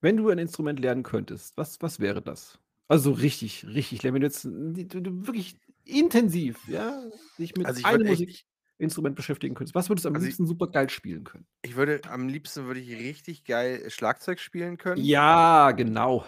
Wenn 0.00 0.16
du 0.16 0.28
ein 0.28 0.38
Instrument 0.38 0.80
lernen 0.80 1.04
könntest, 1.04 1.56
was 1.56 1.80
was 1.82 2.00
wäre 2.00 2.20
das? 2.20 2.58
Also, 2.88 3.12
richtig 3.12 3.66
richtig 3.66 4.02
lernen, 4.02 4.14
wenn 4.16 4.20
du 4.22 4.26
jetzt 4.26 4.44
du 4.44 5.00
du 5.00 5.26
wirklich 5.26 5.56
intensiv, 5.84 6.66
ja, 6.68 7.00
dich 7.38 7.56
mit 7.56 7.66
Also, 7.66 7.78
ich 7.78 7.86
einem 7.86 8.08
würde 8.08 8.24
echt 8.24 8.46
Musikinstrument 8.78 9.16
beschäftigen 9.16 9.54
könntest. 9.54 9.74
Was 9.74 9.88
würdest 9.88 10.04
du 10.04 10.08
am 10.08 10.14
Also, 10.14 10.20
liebsten 10.20 10.46
supergeil 10.46 10.90
spielen 10.90 11.24
können? 11.24 11.46
Ich 11.62 11.76
würde 11.76 12.00
am 12.08 12.28
liebsten 12.28 12.66
würde 12.66 12.80
ich 12.80 12.90
richtig 12.90 13.44
geil 13.44 13.90
Schlagzeug 13.90 14.38
spielen 14.38 14.76
können. 14.76 14.96
Ja, 14.96 15.72
genau. 15.72 16.24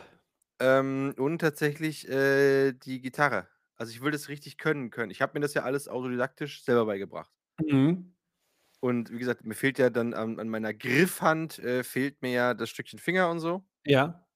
Ähm, 0.60 1.14
und 1.18 1.38
tatsächlich, 1.40 2.08
äh, 2.08 2.72
die 2.72 3.00
Gitarre. 3.00 3.48
Also, 3.76 3.92
ich 3.92 4.00
würde 4.00 4.16
es 4.16 4.28
richtig 4.28 4.58
können 4.58 4.90
können. 4.90 5.10
Ich 5.10 5.20
habe 5.22 5.34
mir 5.34 5.40
das 5.40 5.54
ja 5.54 5.62
alles 5.62 5.88
autodidaktisch 5.88 6.64
selber 6.64 6.86
beigebracht. 6.86 7.30
Mhm. 7.60 8.12
Und 8.80 9.10
wie 9.10 9.18
gesagt, 9.18 9.44
mir 9.44 9.54
fehlt 9.54 9.78
ja 9.78 9.90
dann 9.90 10.14
an 10.14 10.38
an 10.38 10.48
meiner 10.48 10.74
Griffhand, 10.74 11.58
äh, 11.58 11.82
fehlt 11.84 12.22
mir 12.22 12.30
ja 12.32 12.54
das 12.54 12.70
Stückchen 12.70 12.98
Finger 12.98 13.30
und 13.30 13.40
so. 13.40 13.66
Ja. 13.84 14.26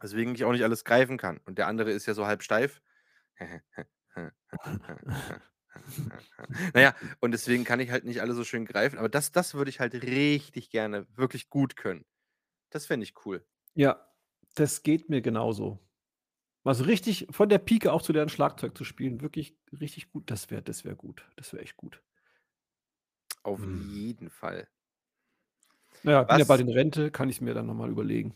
Weswegen 0.00 0.34
ich 0.36 0.44
auch 0.44 0.52
nicht 0.52 0.62
alles 0.64 0.84
greifen 0.84 1.18
kann. 1.18 1.40
Und 1.46 1.58
der 1.58 1.66
andere 1.66 1.90
ist 1.90 2.06
ja 2.06 2.14
so 2.14 2.26
halb 2.26 2.42
steif. 2.42 2.80
Na 6.74 6.80
ja, 6.80 6.94
und 7.20 7.32
deswegen 7.32 7.64
kann 7.64 7.80
ich 7.80 7.90
halt 7.90 8.04
nicht 8.04 8.20
alle 8.20 8.34
so 8.34 8.44
schön 8.44 8.64
greifen, 8.66 8.98
aber 8.98 9.08
das 9.08 9.32
das 9.32 9.54
würde 9.54 9.70
ich 9.70 9.80
halt 9.80 9.94
richtig 9.94 10.70
gerne 10.70 11.06
wirklich 11.16 11.50
gut 11.50 11.76
können. 11.76 12.04
Das 12.70 12.86
fände 12.86 13.04
ich 13.04 13.14
cool. 13.26 13.46
Ja, 13.76 14.06
das 14.54 14.82
geht 14.82 15.08
mir 15.08 15.20
genauso. 15.20 15.80
Also, 16.64 16.84
richtig 16.84 17.28
von 17.30 17.48
der 17.48 17.58
Pike 17.58 17.92
auf 17.92 18.02
zu 18.02 18.12
lernen, 18.12 18.30
Schlagzeug 18.30 18.76
zu 18.78 18.84
spielen, 18.84 19.20
wirklich 19.22 19.58
richtig 19.80 20.10
gut, 20.10 20.30
das 20.30 20.50
wäre 20.50 20.62
das 20.62 20.84
wäre 20.84 20.96
gut. 20.96 21.28
Das 21.36 21.52
wäre 21.52 21.62
echt 21.62 21.76
gut. 21.76 22.02
Auf 23.44 23.64
Mhm. 23.64 23.84
jeden 23.84 24.30
Fall. 24.30 24.68
Ja, 26.06 26.22
bin 26.22 26.36
ja 26.38 26.44
Was 26.44 26.44
bald 26.44 26.60
in 26.60 26.68
Rente, 26.68 27.10
kann 27.10 27.30
ich's 27.30 27.40
mir 27.40 27.54
dann 27.54 27.66
noch 27.66 27.74
mal 27.74 27.90
überlegen. 27.90 28.34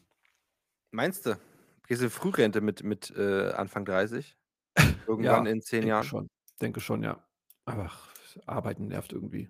Meinst 0.93 1.27
du? 1.27 1.39
Gehst 1.87 2.03
du 2.03 2.11
Frührente 2.11 2.61
mit 2.61 2.83
mit, 2.83 3.11
äh, 3.17 3.51
Anfang 3.53 3.85
30? 3.85 4.37
Irgendwann 5.07 5.47
Ja, 5.47 5.47
in 5.47 5.63
10 5.63 5.85
denke 5.85 5.87
Jahren? 5.87 6.05
schon. 6.05 6.29
Denke 6.61 6.81
schon, 6.81 7.03
ja. 7.03 7.28
Ach, 7.69 8.09
Arbeiten 8.47 8.89
nervt 8.89 9.13
irgendwie. 9.13 9.49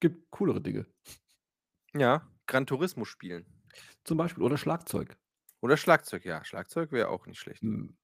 Gibt 0.00 0.30
coolere 0.30 0.60
Dinge. 0.62 0.86
Ja, 1.94 2.22
Gran 2.46 2.66
Turismo 2.66 3.04
spielen. 3.04 3.46
Zum 4.04 4.18
Beispiel 4.18 4.42
oder 4.44 4.58
Schlagzeug. 4.58 5.16
Oder 5.60 5.76
Schlagzeug, 5.76 6.24
ja. 6.24 6.44
Schlagzeug 6.44 6.92
wäre 6.92 7.08
auch 7.08 7.26
nicht 7.26 7.40
schlecht. 7.40 7.62
Mhm. 7.62 7.94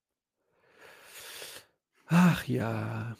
Ach 2.07 2.45
ja. 2.47 3.15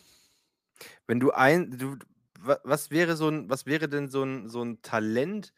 Wenn 1.10 1.20
du 1.20 1.32
ein 1.32 1.78
du 1.78 1.98
wa 2.39 2.60
was 2.64 2.89
wäre 2.91 3.16
so 3.16 3.28
'n 3.30 3.50
was 3.50 3.66
wäre 3.66 3.88
denn 3.89 4.10
so 4.10 4.24
'n 4.24 4.50
so 4.50 4.62
'n 4.62 4.82
Talent, 4.82 5.54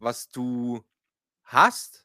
was 0.00 0.28
du 0.30 0.84
hast 1.44 2.02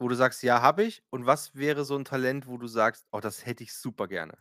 wo 0.00 0.08
du 0.08 0.14
sagst: 0.16 0.42
„Ja, 0.42 0.60
habe 0.60 0.82
ich“, 0.84 1.02
und 1.10 1.24
was 1.26 1.54
wäre 1.54 1.84
so 1.84 1.94
'n 1.96 2.04
Talent, 2.04 2.46
wo 2.48 2.58
du 2.58 2.66
sagst: 2.66 3.06
„Oh, 3.12 3.20
das 3.20 3.46
hätte 3.46 3.62
ich 3.62 3.72
super 3.74 4.08
gerne?“ 4.08 4.36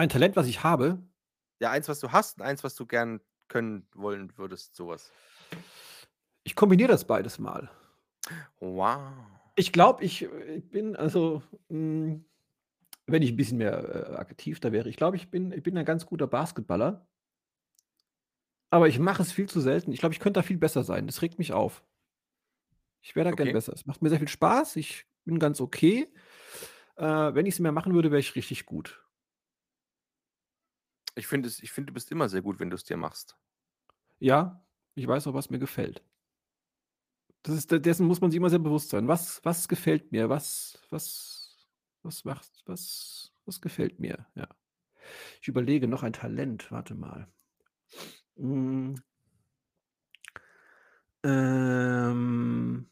Ein 0.00 0.08
Talent, 0.08 0.34
was 0.34 0.46
ich 0.46 0.64
habe? 0.64 1.02
Ja, 1.60 1.70
eins, 1.70 1.88
was 1.90 2.00
du 2.00 2.10
hast 2.10 2.38
und 2.38 2.42
eins, 2.46 2.64
was 2.64 2.74
du 2.74 2.86
gern 2.86 3.20
können 3.48 3.86
wollen 3.94 4.36
würdest, 4.38 4.74
so 4.74 4.88
was. 4.88 5.12
Ich 6.44 6.54
kombiniere 6.56 6.88
das 6.88 7.06
beides 7.06 7.38
mal. 7.38 7.70
Wow. 8.60 9.00
Ich 9.56 9.72
glaube, 9.72 10.04
ich, 10.04 10.22
äh, 10.22 10.60
bin 10.60 10.96
also, 10.96 11.42
hm, 11.68 12.24
wenn 13.06 13.22
ich 13.22 13.32
'n 13.32 13.36
bisschen 13.36 13.58
mehr, 13.58 14.12
äh, 14.14 14.16
aktiv 14.16 14.60
da 14.60 14.72
wäre 14.72 14.88
ich 14.88 14.96
glaube, 14.96 15.16
ich 15.16 15.30
bin 15.30 15.52
ich 15.52 15.62
bin 15.62 15.76
ein 15.78 15.84
ganz 15.84 16.06
guter 16.06 16.26
Basketballer. 16.26 17.06
Aber 18.70 18.88
ich 18.88 18.98
mache 18.98 19.22
es 19.22 19.32
viel 19.32 19.48
zu 19.48 19.60
selten. 19.60 19.92
Ich 19.92 20.00
glaube, 20.00 20.12
ich 20.12 20.20
könnte 20.20 20.38
da 20.40 20.42
viel 20.42 20.58
besser 20.58 20.84
sein. 20.84 21.06
Das 21.06 21.22
regt 21.22 21.38
mich 21.38 21.52
auf. 21.52 21.82
Ich 23.02 23.16
wäre 23.16 23.24
da 23.30 23.32
gern 23.32 23.48
Okay. 23.48 23.52
besser. 23.52 23.72
Es 23.72 23.86
macht 23.86 24.02
mir 24.02 24.08
sehr 24.10 24.18
viel 24.18 24.28
Spaß. 24.28 24.76
Ich 24.76 25.06
bin 25.24 25.38
ganz 25.38 25.60
okay. 25.60 26.08
Äh, 26.96 27.04
wenn 27.34 27.46
ich's 27.46 27.58
mehr 27.60 27.72
machen 27.72 27.94
würde, 27.94 28.10
wäre 28.10 28.20
ich 28.20 28.36
richtig 28.36 28.66
gut. 28.66 29.02
Ich 31.20 31.26
finde 31.26 31.48
es 31.48 31.58
finde, 31.58 31.88
du 31.88 31.94
bist 31.94 32.10
immer 32.10 32.28
sehr 32.28 32.42
gut, 32.42 32.58
wenn 32.60 32.70
du's 32.70 32.84
dir 32.84 32.96
machst. 32.96 33.36
Ja, 34.18 34.64
ich 34.94 35.06
weiß 35.06 35.26
auch, 35.26 35.34
was 35.34 35.50
mir 35.50 35.58
gefällt. 35.58 36.02
Das 37.42 37.54
ist 37.54 37.70
de 37.70 37.78
dessen 37.78 38.06
muss 38.06 38.20
man 38.20 38.30
sich 38.30 38.38
immer 38.38 38.50
sehr 38.50 38.58
bewusst 38.58 38.90
sein. 38.90 39.06
Was 39.08 39.44
was 39.44 39.68
gefällt 39.68 40.12
mir? 40.12 40.28
Was 40.30 40.78
was 40.90 41.68
was 42.02 42.24
macht 42.24 42.62
was 42.66 43.32
was 43.46 43.60
gefällt 43.60 44.00
mir? 44.00 44.26
Ja. 44.34 44.48
Ich 45.42 45.48
überlege, 45.48 45.88
noch 45.88 46.02
ein 46.02 46.12
Talent, 46.12 46.70
warte 46.70 46.94
mal. 46.94 47.28
Hm. 48.36 48.96
Ähm 51.24 52.90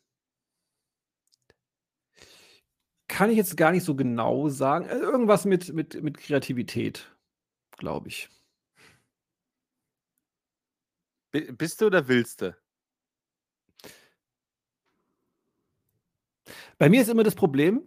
kann 3.09 3.31
ich 3.31 3.37
jetzt 3.37 3.57
gar 3.57 3.73
nicht 3.73 3.85
so 3.85 3.95
genau 3.97 4.49
sagen. 4.49 4.85
Äh, 4.87 4.99
irgendwas 4.99 5.45
mit 5.45 5.73
mit 5.73 6.03
mit 6.03 6.19
Kreativität, 6.19 7.11
glaube 7.79 8.09
ich. 8.09 8.29
Bi 11.33 11.53
bist 11.53 11.81
du 11.81 11.87
oder 11.87 12.09
willst 12.09 12.43
du? 12.43 12.57
Bei 16.79 16.89
mir 16.89 17.03
ist 17.03 17.09
immer 17.09 17.25
das 17.25 17.35
Problem, 17.35 17.83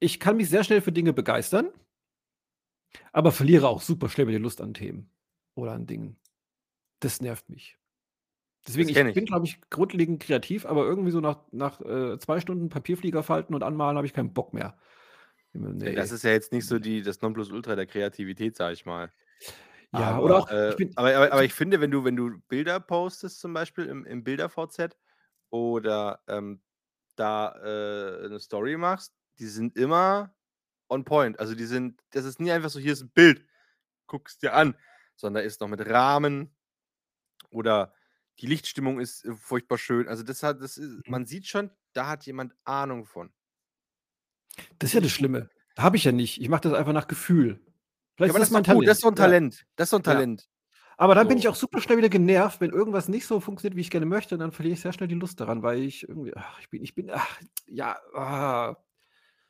ich 0.00 0.20
kann 0.20 0.36
mich 0.36 0.48
sehr 0.48 0.64
schnell 0.64 0.80
für 0.80 0.92
Dinge 0.92 1.12
begeistern 1.12 1.70
aber 3.12 3.32
verliere 3.32 3.68
auch 3.68 3.80
super 3.80 4.08
schnell 4.08 4.26
die 4.26 4.38
Lust 4.38 4.60
an 4.60 4.74
Themen 4.74 5.10
oder 5.54 5.72
an 5.72 5.86
Dingen. 5.86 6.16
Das 7.00 7.20
nervt 7.20 7.48
mich. 7.50 7.78
Deswegen, 8.66 8.88
ich 8.88 8.96
ich. 8.96 9.14
bin, 9.14 9.24
glaube 9.24 9.44
ich, 9.44 9.60
grundlegend 9.70 10.22
kreativ, 10.22 10.66
aber 10.66 10.84
irgendwie 10.84 11.10
so 11.10 11.20
nach 11.20 11.40
nach, 11.50 11.80
äh, 11.80 12.18
2 12.18 12.40
Stunden 12.40 12.68
Papierflieger 12.68 13.22
falten 13.22 13.54
und 13.54 13.62
anmalen 13.62 13.96
habe 13.96 14.06
ich 14.06 14.12
keinen 14.12 14.32
Bock 14.32 14.54
mehr. 14.54 14.78
Ja, 15.84 15.92
Ne. 15.94 15.94
das 15.94 16.10
ist 16.12 16.22
ja 16.24 16.30
jetzt 16.30 16.52
nicht 16.52 16.66
so 16.66 16.78
die 16.78 17.02
das 17.02 17.20
Nonplusultra 17.22 17.74
der 17.76 17.86
Kreativität, 17.86 18.56
sage 18.56 18.74
ich 18.74 18.86
mal. 18.86 19.12
Ja, 19.94 20.16
oder 20.18 20.36
Aber, 20.36 20.38
auch 20.38 20.46
äh 20.48 20.70
ich 20.70 20.76
bin 20.76 20.96
aber 20.96 21.14
aber 21.14 21.32
aber 21.32 21.44
ich 21.44 21.52
finde, 21.52 21.80
wenn 21.80 21.90
du 21.90 22.02
wenn 22.04 22.16
du 22.16 22.40
Bilder 22.48 22.80
postest 22.80 23.40
zum 23.40 23.52
Beispiel 23.52 23.86
im 23.86 24.06
im 24.06 24.24
Bilder-VZ 24.24 24.96
oder, 25.50 26.22
ähm, 26.28 26.62
da, 27.16 27.52
äh, 28.24 28.28
'ne 28.28 28.40
Story 28.40 28.76
machst, 28.78 29.12
die 29.38 29.46
sind 29.46 29.76
immer 29.76 30.34
on 30.88 31.04
point. 31.04 31.38
Also, 31.40 31.54
die 31.54 31.66
sind 31.66 32.00
das 32.10 32.24
ist 32.24 32.40
nie 32.40 32.52
einfach 32.52 32.70
so: 32.70 32.80
„Hier 32.80 32.92
ist 32.94 33.02
'n 33.02 33.10
Bild, 33.10 33.46
guck's 34.08 34.38
dir 34.38 34.54
an“, 34.54 34.76
sondern 35.16 35.44
ist 35.44 35.60
noch 35.60 35.68
mit 35.68 35.86
Rahmen 35.88 36.56
oder 37.50 37.94
Die 38.40 38.46
Lichtstimmung 38.48 39.00
ist, 39.00 39.24
äh, 39.26 39.34
furchtbar 39.36 39.78
schön. 39.78 40.08
Also, 40.08 40.22
das 40.24 40.42
hat 40.44 40.62
das 40.62 40.78
ist 40.78 41.02
Mhm. 41.06 41.12
man 41.12 41.26
sieht 41.26 41.46
schon, 41.48 41.70
da 41.94 42.08
hat 42.08 42.26
jemand 42.26 42.54
Ahnung 42.64 43.06
von. 43.06 43.32
Das 44.80 44.90
ist 44.90 44.94
ja 44.94 45.00
das. 45.00 45.12
Schlimme. 45.12 45.50
Habe 45.78 45.96
ich 45.96 46.04
ja 46.04 46.12
nicht. 46.12 46.40
Ich 46.40 46.48
mache 46.48 46.62
das 46.62 46.74
einfach 46.74 46.92
nach 46.92 47.08
Gefühl. 47.08 47.60
Ja, 48.24 48.30
Vielleicht 48.30 48.32
aber 48.32 48.38
ist 48.40 48.40
das 48.40 48.52
ist 48.52 48.52
mein 48.52 48.64
gut. 48.64 48.86
Das 48.86 48.98
ist 48.98 49.02
Talent. 49.02 49.04
doch 49.04 49.10
'n 49.10 49.16
Ja. 49.16 49.32
Talent. 49.32 49.64
Das 49.76 49.86
ist 49.86 49.92
doch 49.92 49.98
'n 49.98 50.02
Ja. 50.06 50.22
Talent. 50.22 50.48
Aber 50.98 51.14
dann 51.14 51.28
bin 51.28 51.38
ich 51.38 51.46
So. 51.46 51.48
auch 51.48 51.56
super 51.56 51.80
schnell 51.80 51.98
wieder 51.98 52.08
genervt, 52.10 52.60
wenn 52.60 52.70
irgendwas 52.72 53.08
nicht 53.08 53.26
so 53.26 53.40
funktioniert, 53.40 53.76
wie 53.76 53.82
ich 53.82 53.90
gerne 53.90 54.06
möchte, 54.06 54.34
und 54.36 54.40
dann 54.40 54.52
verliere 54.52 54.74
ich 54.74 54.80
sehr 54.82 54.92
schnell 54.92 55.08
die 55.08 55.16
Lust 55.16 55.40
daran, 55.40 55.62
weil 55.62 55.80
ich 55.82 56.08
irgendwie 56.08 56.32
ach, 56.36 56.60
ich 56.60 56.70
bin 56.70 56.82
ich 56.84 56.94
bin 56.94 57.10
ach, 57.12 57.40
ja, 57.68 57.98
ah. 58.14 58.76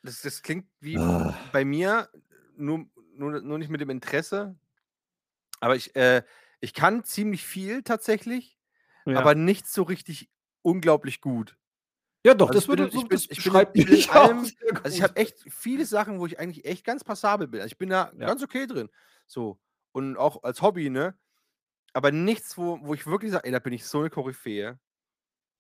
Das 0.03 0.23
das 0.23 0.43
klingt 0.43 0.69
wie 0.81 1.01
Ah. 1.01 1.53
bei 1.53 1.65
mir, 1.65 2.11
nur 2.57 2.87
nur 3.15 3.41
nur 3.43 3.59
nicht 3.59 3.71
mit 3.71 3.81
dem 3.83 3.91
Interesse. 3.91 4.57
Aber 5.63 5.77
ich 5.77 5.95
äh, 5.95 6.25
ich 6.61 6.75
kann 6.75 7.05
ziemlich 7.05 7.45
viel 7.47 7.83
tatsächlich, 7.85 8.59
aber 9.13 9.35
Ja. 9.35 9.37
nichts 9.37 9.73
so 9.75 9.83
richtig 9.85 10.31
unglaublich 10.63 11.21
gut. 11.21 11.57
Ja 12.25 12.35
doch, 12.35 12.51
Also, 12.51 12.67
das 12.69 12.69
würde 12.69 12.91
so 12.91 13.03
das 13.09 13.27
ich 13.29 13.43
bin 13.43 13.67
ich 13.75 13.87
bin 13.87 14.09
allem 14.09 14.53
also, 14.85 14.97
ich 14.97 15.03
habe 15.03 15.17
echt 15.17 15.45
viele 15.49 15.87
Sachen, 15.87 16.19
wo 16.21 16.27
ich 16.27 16.39
eigentlich 16.41 16.65
echt 16.65 16.85
ganz 16.85 17.05
passabel 17.05 17.47
bin. 17.49 17.61
Also, 17.61 17.73
ich 17.73 17.79
bin 17.79 17.89
da 17.91 18.13
Ja. 18.13 18.23
ganz 18.25 18.43
okay 18.43 18.67
drin, 18.67 18.89
so. 19.27 19.61
Und 19.93 20.17
auch 20.17 20.43
als 20.43 20.63
Hobby, 20.63 20.91
ne? 20.91 21.19
Aber 21.95 22.13
nichts, 22.13 22.59
wo 22.59 22.81
wo 22.83 22.95
ich 22.95 23.07
wirklich 23.07 23.33
sage: 23.33 23.47
„Ey, 23.47 23.53
da 23.53 23.61
bin 23.61 23.73
ich 23.75 23.87
so 23.87 24.03
'ne 24.03 24.11
Koryphäe“, 24.11 24.79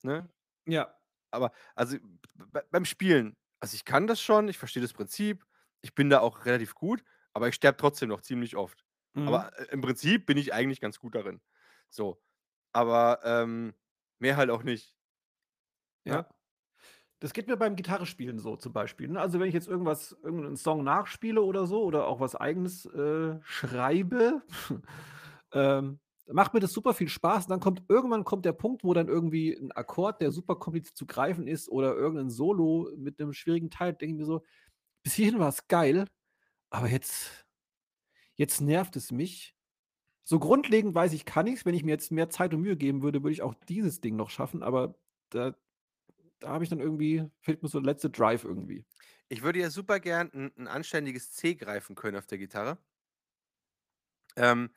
ne? 0.02 0.30
Ja. 0.66 0.94
Aber 1.32 1.52
also, 1.74 1.96
beim 2.70 2.84
Spielen 2.84 3.36
also, 3.60 3.76
ich 3.76 3.84
kann 3.84 4.08
das 4.08 4.20
schon, 4.20 4.48
ich 4.48 4.58
verstehe 4.58 4.82
das 4.82 4.92
Prinzip, 4.92 5.44
ich 5.82 5.94
bin 5.94 6.10
da 6.10 6.18
auch 6.20 6.46
relativ 6.46 6.74
gut, 6.74 7.04
aber 7.32 7.46
ich 7.48 7.54
sterbe 7.54 7.76
trotzdem 7.78 8.08
noch 8.08 8.20
ziemlich 8.20 8.56
oft. 8.56 8.84
Mhm. 9.14 9.44
Aber, 9.44 9.56
äh, 9.58 9.66
im 9.72 9.80
Prinzip 9.80 10.26
bin 10.26 10.36
ich 10.36 10.52
eigentlich 10.52 10.80
ganz 10.80 10.98
gut 10.98 11.14
darin. 11.14 11.40
So. 11.88 12.20
Aber, 12.72 13.20
ähm, 13.24 13.74
mehr 14.18 14.36
halt 14.36 14.50
auch 14.50 14.64
nicht. 14.64 14.92
Ne? 16.08 16.22
Ja. 16.22 16.32
Das 17.22 17.32
geht 17.32 17.46
mir 17.46 17.56
beim 17.56 17.76
Gitarrespielen 17.76 18.40
so 18.40 18.56
zum 18.56 18.72
Beispiel, 18.72 19.06
ne? 19.08 19.20
Also, 19.20 19.38
wenn 19.38 19.46
ich 19.46 19.54
jetzt 19.54 19.68
irgendwas 19.68 20.10
irgend 20.24 20.42
'nen 20.42 20.56
Song 20.56 20.82
nachspiele 20.82 21.40
oder 21.40 21.66
so 21.68 21.84
oder 21.84 22.08
auch 22.08 22.18
was 22.18 22.34
Eigenes, 22.34 22.84
äh, 22.86 23.38
schreibe, 23.44 24.42
ähm, 25.52 26.00
macht 26.26 26.52
mir 26.52 26.58
das 26.58 26.72
super 26.72 26.94
viel 26.94 27.08
Spaß. 27.08 27.44
Und 27.46 27.50
dann 27.50 27.60
kommt 27.60 27.84
irgendwann 27.88 28.24
kommt 28.24 28.44
der 28.44 28.52
Punkt, 28.52 28.82
wo 28.82 28.92
dann 28.92 29.06
irgendwie 29.06 29.52
'n 29.56 29.70
Akkord, 29.70 30.20
der 30.20 30.32
super 30.32 30.56
kompliziert 30.56 30.96
zu 30.96 31.06
greifen 31.06 31.46
ist 31.46 31.68
oder 31.68 31.94
irgend 31.94 32.18
'n 32.22 32.30
Solo 32.30 32.90
mit 32.96 33.20
'nem 33.20 33.32
schwierigen 33.32 33.70
Teil, 33.70 33.92
denke 33.94 34.14
ich 34.16 34.18
mir 34.18 34.26
so: 34.26 34.42
„Bis 35.04 35.14
hierhin 35.14 35.38
war's 35.40 35.68
geil, 35.68 36.06
aber 36.70 36.88
jetzt 36.88 37.46
jetzt 38.36 38.60
nervt 38.62 38.96
es 38.96 39.12
mich.“ 39.12 39.54
So 40.24 40.38
grundlegend 40.40 40.94
weiß 40.94 41.12
ich, 41.14 41.24
kann 41.26 41.46
ich's. 41.48 41.66
Wenn 41.66 41.74
ich 41.74 41.84
mir 41.84 41.92
jetzt 41.92 42.12
mehr 42.12 42.30
Zeit 42.30 42.54
und 42.54 42.62
Mühe 42.62 42.76
geben 42.76 43.02
würde, 43.02 43.22
würde 43.24 43.32
ich 43.34 43.42
auch 43.42 43.54
dieses 43.68 44.00
Ding 44.02 44.16
noch 44.16 44.30
schaffen, 44.30 44.62
aber 44.62 44.96
da 45.30 45.54
da 46.42 46.48
habe 46.50 46.64
ich 46.64 46.70
dann 46.70 46.80
irgendwie 46.80 47.24
fehlt 47.40 47.62
mir 47.62 47.68
so 47.68 47.80
der 47.80 47.86
letzte 47.92 48.10
Drive 48.10 48.44
irgendwie. 48.44 48.84
Ich 49.30 49.42
würde 49.42 49.60
ja 49.60 49.70
super 49.70 49.98
gern 50.00 50.30
'n 50.32 50.52
'n 50.56 50.66
anständiges 50.68 51.32
C 51.32 51.54
greifen 51.54 51.94
können 51.96 52.16
auf 52.18 52.26
der 52.26 52.38
Gitarre. 52.38 52.78
Ähm, 54.36 54.70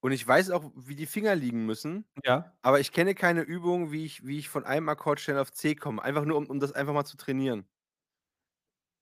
und 0.00 0.12
ich 0.12 0.26
weiß 0.26 0.50
auch, 0.50 0.72
wie 0.76 0.96
die 0.96 1.06
Finger 1.06 1.36
liegen 1.36 1.66
müssen, 1.66 2.06
Ja. 2.24 2.54
aber 2.62 2.80
ich 2.80 2.92
kenne 2.92 3.14
keine 3.14 3.42
Übung, 3.42 3.92
wie 3.92 4.04
ich 4.06 4.26
wie 4.26 4.38
ich 4.38 4.48
von 4.50 4.64
einem 4.64 4.88
Akkord 4.90 5.20
schnell 5.20 5.38
auf 5.38 5.52
C 5.52 5.74
komme, 5.76 6.02
einfach 6.02 6.24
nur, 6.26 6.38
um 6.38 6.46
um 6.48 6.60
das 6.60 6.72
einfach 6.72 6.94
mal 6.94 7.04
zu 7.06 7.16
trainieren. 7.18 7.68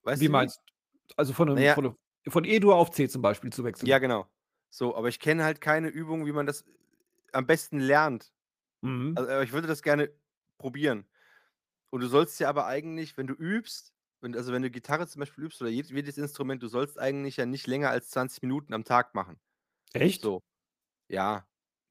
Weißt 0.04 0.24
Wie 0.24 0.28
du 0.28 0.28
meinst 0.28 0.60
also, 1.16 1.32
von 1.32 1.48
Na 1.54 1.60
'nem 1.60 1.66
ja 1.66 1.76
von 1.76 1.96
von 2.28 2.44
E-Dur 2.44 2.76
auf 2.76 2.90
C 2.90 3.08
zum 3.08 3.22
Beispiel 3.22 3.52
zu 3.52 3.64
Ja, 3.82 3.98
wechseln? 3.98 3.98
genau. 3.98 4.26
So, 4.70 4.94
aber 4.94 5.08
ich 5.08 5.18
kenne 5.20 5.42
halt 5.44 5.60
keine 5.60 5.88
Übung, 5.88 6.26
wie 6.26 6.32
man 6.32 6.46
das 6.46 6.64
am 7.32 7.46
besten 7.46 7.78
lernt. 7.80 8.32
Mhm. 8.82 9.16
Also, 9.16 9.30
äh, 9.30 9.44
ich 9.44 9.52
würde 9.52 9.68
das 9.68 9.82
gerne 9.82 10.10
probieren. 10.58 11.09
Und 11.90 12.00
du 12.02 12.08
sollst 12.08 12.38
ja 12.40 12.48
aber 12.48 12.66
eigentlich, 12.66 13.16
wenn 13.16 13.26
du 13.26 13.34
übst 13.34 13.94
wenn 14.22 14.36
also, 14.36 14.52
wenn 14.52 14.60
du 14.62 14.70
Gitarre 14.70 15.08
zum 15.08 15.20
Beispiel 15.20 15.44
übst 15.44 15.62
oder 15.62 15.70
jed 15.70 15.88
jedes 15.90 16.18
Instrument, 16.18 16.62
du 16.62 16.68
sollst 16.68 16.98
eigentlich 16.98 17.38
ja 17.38 17.46
nicht 17.46 17.66
länger 17.66 17.88
als 17.90 18.10
20 18.10 18.42
Minuten 18.42 18.74
am 18.74 18.84
Tag 18.84 19.14
machen. 19.14 19.40
Echt? 19.92 20.24
So. 20.24 20.40
Ja, 21.08 21.46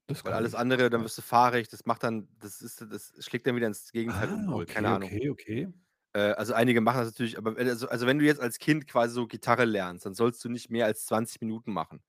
Das 0.06 0.24
weil 0.24 0.34
alles 0.34 0.54
andere 0.56 0.90
dann 0.90 1.02
wirst 1.04 1.18
du 1.18 1.22
fahrig, 1.22 1.68
das 1.68 1.86
macht 1.86 2.02
dann 2.04 2.28
das 2.40 2.62
ist 2.62 2.82
das 2.90 3.14
schlägt 3.24 3.46
dann 3.46 3.56
wieder 3.56 3.68
ins 3.68 3.92
Gegenteil 3.92 4.32
Ah, 4.34 4.52
um 4.52 4.66
keine 4.68 4.88
okay, 4.88 4.90
Ahnung. 4.90 5.14
okay, 5.14 5.30
okay. 5.30 5.66
Äh, 6.14 6.32
also, 6.32 6.54
einige 6.54 6.80
machen 6.80 6.98
das 6.98 7.08
natürlich, 7.08 7.38
aber 7.38 7.56
wenn 7.56 7.68
also 7.68 7.88
also, 7.88 8.06
wenn 8.06 8.18
du 8.18 8.24
jetzt 8.24 8.40
als 8.40 8.58
Kind 8.58 8.86
quasi 8.88 9.14
so 9.14 9.26
Gitarre 9.26 9.64
lernst, 9.64 10.06
dann 10.06 10.14
sollst 10.14 10.44
du 10.44 10.48
nicht 10.48 10.70
mehr 10.70 10.86
als 10.86 11.06
20 11.06 11.40
Minuten 11.40 11.72
machen. 11.72 12.02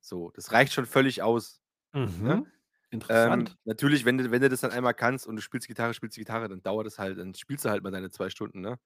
So, 0.00 0.30
das 0.32 0.52
reicht 0.52 0.72
schon 0.74 0.86
völlig 0.86 1.22
aus, 1.22 1.62
ne? 2.24 2.42
Ähm, 3.08 3.48
Interessant. 3.48 3.56
natürlich, 3.64 4.04
wenn 4.04 4.18
du 4.18 4.30
wenn 4.30 4.42
du 4.42 4.48
das 4.48 4.60
dann 4.60 4.70
einmal 4.70 4.94
kannst 4.94 5.26
und 5.26 5.36
du 5.36 5.42
spielst 5.42 5.66
Gitarre, 5.68 5.94
spielst 5.94 6.16
Gitarre, 6.16 6.48
dann 6.48 6.62
dauert 6.62 6.86
das 6.86 6.98
halt 6.98 7.18
dann 7.18 7.34
spielst 7.34 7.64
du 7.64 7.70
halt 7.70 7.82
mal 7.82 7.90
deine 7.90 8.10
2 8.10 8.30
Stunden, 8.30 8.60
ne? 8.60 8.78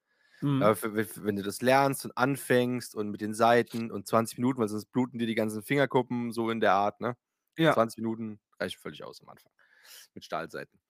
Mhm. 0.43 0.65
Aber 0.65 0.77
für 0.77 0.95
wenn 0.97 1.37
du 1.37 1.43
das 1.43 1.63
lernst 1.63 2.05
und 2.07 2.17
anfängst 2.19 2.95
und 2.97 3.11
mit 3.11 3.21
den 3.23 3.35
Saiten 3.35 3.91
und 3.93 4.07
20 4.09 4.39
Minuten, 4.39 4.61
weil 4.61 4.69
sonst 4.69 4.87
bluten 4.93 5.19
dir 5.19 5.27
die 5.29 5.35
ganzen 5.37 5.63
Fingerkuppen, 5.65 6.33
so 6.33 6.51
in 6.51 6.61
der 6.61 6.75
Art, 6.75 7.01
ne? 7.01 7.17
Ja. 7.59 7.77
20 7.77 7.99
Minuten 7.99 8.41
reichen 8.61 8.81
völlig 8.81 9.05
aus 9.05 9.23
am 9.23 9.29
Anfang 9.31 9.53
mit 10.15 10.25
Stahlsaiten. 10.25 10.81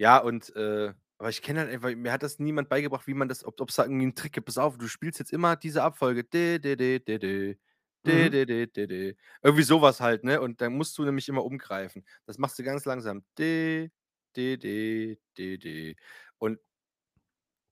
Ja, 0.00 0.18
und, 0.18 0.54
äh 0.56 0.94
aber 1.18 1.30
ich 1.30 1.42
kenne 1.42 1.60
halt 1.60 1.70
einfach 1.70 1.94
mir 1.94 2.12
hat 2.12 2.22
das 2.24 2.40
niemand 2.40 2.68
beigebracht, 2.68 3.06
wie 3.06 3.14
man 3.14 3.28
das 3.28 3.44
ob 3.44 3.60
ob's 3.60 3.76
da 3.76 3.84
irgendwie 3.84 4.04
'n 4.06 4.14
Trick 4.16 4.32
gibt. 4.34 4.46
Pass 4.46 4.58
auf, 4.58 4.78
du 4.78 4.88
spielst 4.88 5.18
jetzt 5.20 5.32
immer 5.32 5.56
diese 5.56 5.82
Abfolge 5.84 6.24
de 6.24 6.58
de 6.58 6.76
de 6.76 6.98
de 7.00 7.18
de, 7.18 7.58
de 8.04 8.28
de 8.46 8.86
de. 8.86 9.16
Irgendwie 9.42 9.62
so 9.64 9.82
was 9.82 10.00
halt, 10.00 10.24
ne? 10.24 10.40
Und 10.40 10.60
dann 10.60 10.74
musst 10.76 10.96
du 10.98 11.04
nämlich 11.04 11.28
immer 11.28 11.44
umgreifen. 11.44 12.04
Das 12.26 12.38
machst 12.38 12.58
du 12.58 12.62
ganz 12.64 12.84
langsam. 12.84 13.24
De 13.38 13.90
de 14.36 14.56
de 14.58 15.18
de 15.36 15.56
de. 15.58 15.96
Und 16.38 16.58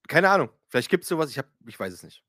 keine 0.08 0.30
Ahnung, 0.30 0.50
vielleicht 0.68 0.90
gibt's 0.90 1.08
so 1.08 1.18
was, 1.18 1.30
ich 1.30 1.38
habe 1.38 1.48
ich 1.66 1.78
weiß 1.78 1.92
es 1.92 2.02
nicht. 2.02 2.24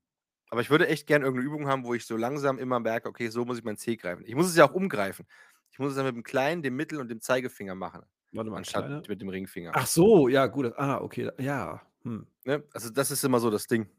Aber 0.49 0.61
ich 0.61 0.69
würde 0.71 0.87
echt 0.87 1.07
gern 1.07 1.23
irgend 1.23 1.39
'ne 1.41 1.45
Übung 1.47 1.67
haben, 1.67 1.85
wo 1.85 1.93
ich 1.95 2.05
so 2.07 2.17
langsam 2.17 2.59
immer 2.59 2.79
merke: 2.81 3.09
„Okay, 3.09 3.29
so 3.29 3.45
muss 3.45 3.59
ich 3.59 3.65
mein 3.65 3.77
C 3.77 3.97
greifen.“ 3.97 4.25
Ich 4.27 4.35
muss 4.35 4.47
es 4.47 4.55
ja 4.57 4.65
auch 4.69 4.73
umgreifen. 4.73 5.27
Ich 5.71 5.79
muss 5.79 5.91
es 5.93 5.97
ja 5.97 6.03
mit 6.03 6.15
dem 6.15 6.23
kleinen, 6.23 6.63
dem 6.63 6.75
Mittel 6.77 6.99
und 7.01 7.09
dem 7.09 7.21
Zeigefinger 7.21 7.75
machen, 7.75 8.03
Warte 8.31 8.49
mal, 8.51 8.61
anstatt 8.61 8.87
kleiner 9.01 9.07
mit 9.07 9.21
dem 9.21 9.29
Ringfinger. 9.29 9.77
ach 9.77 9.87
so, 9.87 10.27
ja 10.29 10.47
gut. 10.47 10.73
Ah, 10.77 10.99
okay, 11.01 11.31
ja, 11.39 11.81
hm. 12.03 12.27
Ne? 12.45 12.63
Also, 12.73 12.89
das 12.91 13.11
ist 13.11 13.23
immer 13.25 13.39
so 13.41 13.51
das 13.51 13.67
Ding. 13.67 13.89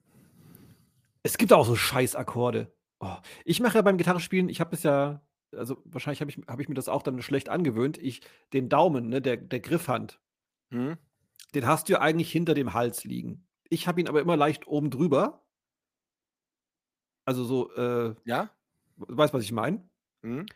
Es 1.23 1.39
gibt 1.39 1.53
auch 1.53 1.67
so 1.67 1.75
Scheißakkorde. 1.77 2.73
Oh, 3.01 3.17
ich 3.45 3.61
mache 3.61 3.77
ja 3.79 3.83
beim 3.83 3.99
Gitarrespielen 3.99 4.49
ich 4.49 4.61
habe 4.61 4.71
das 4.71 4.83
ja 4.83 5.21
also, 5.57 5.81
wahrscheinlich 5.85 6.21
habe 6.21 6.31
ich 6.33 6.39
habe 6.49 6.63
ich 6.63 6.69
mir 6.69 6.75
das 6.75 6.89
auch 6.89 7.03
dann 7.05 7.23
schlecht 7.23 7.49
angewöhnt. 7.49 7.97
Ich 7.99 8.23
den 8.53 8.69
Daumen, 8.69 9.09
ne, 9.09 9.23
der 9.23 9.37
der 9.37 9.61
Griffhand 9.61 10.19
Mhm. 10.73 10.99
den 11.55 11.67
hast 11.67 11.89
du 11.89 11.93
ja 11.95 12.01
eigentlich 12.01 12.31
hinter 12.33 12.55
dem 12.55 12.73
Hals 12.75 13.05
liegen. 13.05 13.47
Ich 13.71 13.87
habe 13.89 14.01
ihn 14.01 14.09
aber 14.09 14.21
immer 14.21 14.37
leicht 14.37 14.67
oben 14.67 14.91
drüber. 14.91 15.45
Also, 17.29 17.45
so, 17.45 17.71
äh 17.75 18.15
Ja. 18.27 18.55
du 18.99 19.17
weißt, 19.19 19.35
was 19.35 19.45
ich 19.45 19.53
meine? 19.53 19.89
Mhm. 20.25 20.55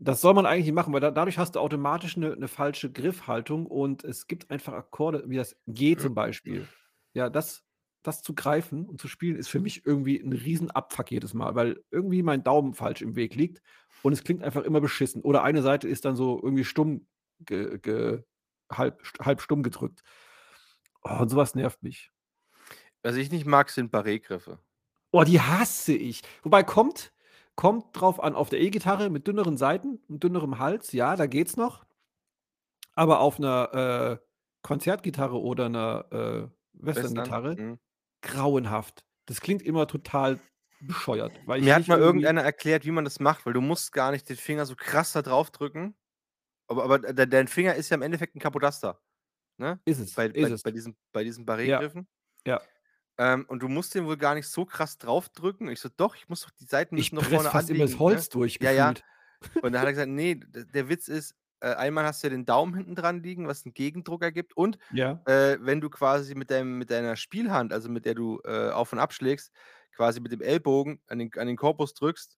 Das 0.00 0.20
soll 0.20 0.34
man 0.34 0.44
eigentlich 0.44 0.66
nicht 0.66 0.74
machen, 0.74 0.92
weil 0.92 1.00
da 1.00 1.10
dadurch 1.10 1.38
hast 1.38 1.52
du 1.56 1.60
automatisch 1.60 2.16
'ne 2.18 2.36
'ne 2.36 2.48
falsche 2.48 2.92
Griffhaltung 2.92 3.64
und 3.66 4.04
es 4.04 4.26
gibt 4.26 4.50
einfach 4.50 4.74
Akkorde 4.74 5.24
wie 5.26 5.36
das 5.36 5.56
G 5.66 5.96
zum 5.96 6.14
Beispiel. 6.14 6.68
Ja, 7.14 7.30
das 7.30 7.65
das 8.06 8.22
zu 8.22 8.34
greifen 8.34 8.86
und 8.88 9.00
zu 9.00 9.08
spielen, 9.08 9.36
ist 9.36 9.48
für 9.48 9.60
mich 9.60 9.86
irgendwie 9.86 10.20
'n 10.20 10.32
riesen 10.32 10.70
Abfuck 10.70 11.10
jedes 11.12 11.34
Mal, 11.34 11.54
weil 11.54 11.82
irgendwie 11.90 12.22
mein 12.22 12.44
Daumen 12.44 12.74
falsch 12.74 13.02
im 13.02 13.16
Weg 13.16 13.34
liegt 13.36 13.62
und 14.02 14.12
es 14.12 14.24
klingt 14.24 14.42
einfach 14.44 14.62
immer 14.64 14.80
beschissen. 14.80 15.22
Oder 15.22 15.42
eine 15.44 15.62
Seite 15.62 15.88
ist 15.88 16.04
dann 16.06 16.16
so 16.16 16.40
irgendwie 16.42 16.64
stumm 16.64 17.06
ge 17.40 17.78
ge 17.80 18.24
halb 18.72 19.02
halb 19.20 19.40
stumm 19.42 19.62
gedrückt. 19.62 20.02
Oh, 21.04 21.18
und 21.20 21.28
so 21.28 21.36
was 21.36 21.54
nervt 21.54 21.82
mich. 21.82 22.10
Was 23.04 23.16
ich 23.16 23.30
nicht 23.30 23.46
mag, 23.46 23.70
sind 23.70 23.92
Barré-Griffe. 23.92 24.58
Oh, 25.14 25.22
die 25.24 25.40
hasse 25.40 25.92
ich. 25.94 26.22
Wobei 26.42 26.62
kommt 26.62 27.12
kommt 27.54 27.98
drauf 27.98 28.22
an, 28.22 28.34
auf 28.34 28.50
der 28.50 28.60
E-Gitarre 28.60 29.08
mit 29.08 29.26
dünneren 29.26 29.56
Saiten 29.56 29.98
und 30.08 30.22
dünnerem 30.22 30.58
Hals, 30.58 30.92
ja, 30.92 31.16
da 31.16 31.24
geht's 31.26 31.56
noch. 31.56 31.86
Aber 32.98 33.20
auf 33.20 33.38
'ner, 33.38 34.18
äh, 34.20 34.24
Konzertgitarre 34.62 35.38
oder 35.40 35.68
'ner, 35.68 36.06
äh, 36.10 36.48
Western? 36.94 37.34
Westerngitarre, 37.34 37.58
Mhm. 37.58 37.78
Grauenhaft. 38.26 39.06
Das 39.26 39.40
klingt 39.40 39.62
immer 39.62 39.86
total 39.88 40.40
bescheuert, 40.80 41.40
Mir 41.58 41.74
hat 41.74 41.86
nicht 41.86 41.88
mal 41.88 41.98
irgendeiner 41.98 42.42
erklärt, 42.42 42.84
wie 42.84 42.90
man 42.90 43.04
das 43.04 43.18
macht, 43.20 43.46
weil 43.46 43.52
du 43.54 43.60
musst 43.62 43.92
gar 43.92 44.10
nicht 44.10 44.28
den 44.28 44.36
Finger 44.36 44.66
so 44.66 44.74
krass 44.76 45.12
da 45.12 45.22
drauf 45.22 45.50
drücken. 45.50 45.96
Aber 46.68 46.84
aber 46.84 47.00
de 47.00 47.26
dein 47.26 47.48
Finger 47.48 47.74
ist 47.76 47.90
ja 47.90 47.96
im 47.96 48.02
Endeffekt 48.02 48.36
'n 48.36 48.40
Kapodaster, 48.40 49.02
ne? 49.58 49.80
Ist 49.84 49.98
es, 50.00 50.16
Bei 50.16 50.28
ist 50.32 50.50
bei 50.50 50.50
es. 50.50 50.62
bei 50.62 50.72
diesen 50.72 50.96
bei 51.12 51.24
diesen 51.24 51.46
Ja, 51.62 51.84
Barré-Griffen. 51.84 52.08
ja. 52.46 52.68
Ähm, 53.18 53.46
und 53.48 53.60
du 53.62 53.68
musst 53.68 53.94
den 53.94 54.06
wohl 54.06 54.16
gar 54.18 54.34
nicht 54.34 54.48
so 54.48 54.64
krass 54.66 54.98
drauf 54.98 55.28
drücken. 55.30 55.68
Ich 55.68 55.80
so: 55.80 55.88
„Doch, 55.88 56.14
ich 56.16 56.28
muss 56.28 56.42
doch 56.42 56.50
die 56.50 56.64
Seiten 56.64 56.96
doch 57.16 57.24
presse 57.24 57.48
vorne 57.50 57.50
fast 57.50 57.70
immer 57.70 57.84
das 57.84 57.98
ne?“ 58.04 58.26
Holz 58.26 58.28
durch 58.28 58.60
Ja, 58.60 58.70
ja. 58.72 58.96
Und 59.60 59.72
dann 59.72 59.80
hat 59.82 59.88
er 59.88 59.92
gesagt: 59.94 60.10
„Ne, 60.10 60.36
d 60.36 60.64
der 60.66 60.88
Witz 60.88 61.08
ist, 61.08 61.36
äh, 61.60 61.74
einmal 61.74 62.04
hast 62.04 62.22
du 62.22 62.28
ja 62.28 62.30
den 62.32 62.46
Daumen 62.46 62.74
hinten 62.74 62.94
dran 62.96 63.22
liegen, 63.22 63.48
was 63.48 63.64
'n 63.66 63.74
Gegendruck 63.74 64.22
ergibt 64.22 64.56
und, 64.56 64.78
Ja. 64.90 65.26
äh, 65.26 65.58
wenn 65.60 65.80
du 65.80 65.90
quasi 65.90 66.34
mit 66.34 66.50
deinem 66.50 66.78
mit 66.78 66.90
deiner 66.90 67.16
Spielhand, 67.16 67.72
also, 67.72 67.88
mit 67.90 68.04
der 68.06 68.14
du, 68.14 68.40
äh, 68.44 68.70
auf 68.70 68.92
und 68.92 68.98
ab 69.00 69.12
schlägst, 69.12 69.52
quasi 69.94 70.20
mit 70.20 70.32
dem 70.32 70.42
Ellbogen 70.42 71.00
an 71.08 71.18
den 71.20 71.30
an 71.38 71.46
den 71.48 71.56
Korpus 71.56 71.94
drückst, 71.94 72.36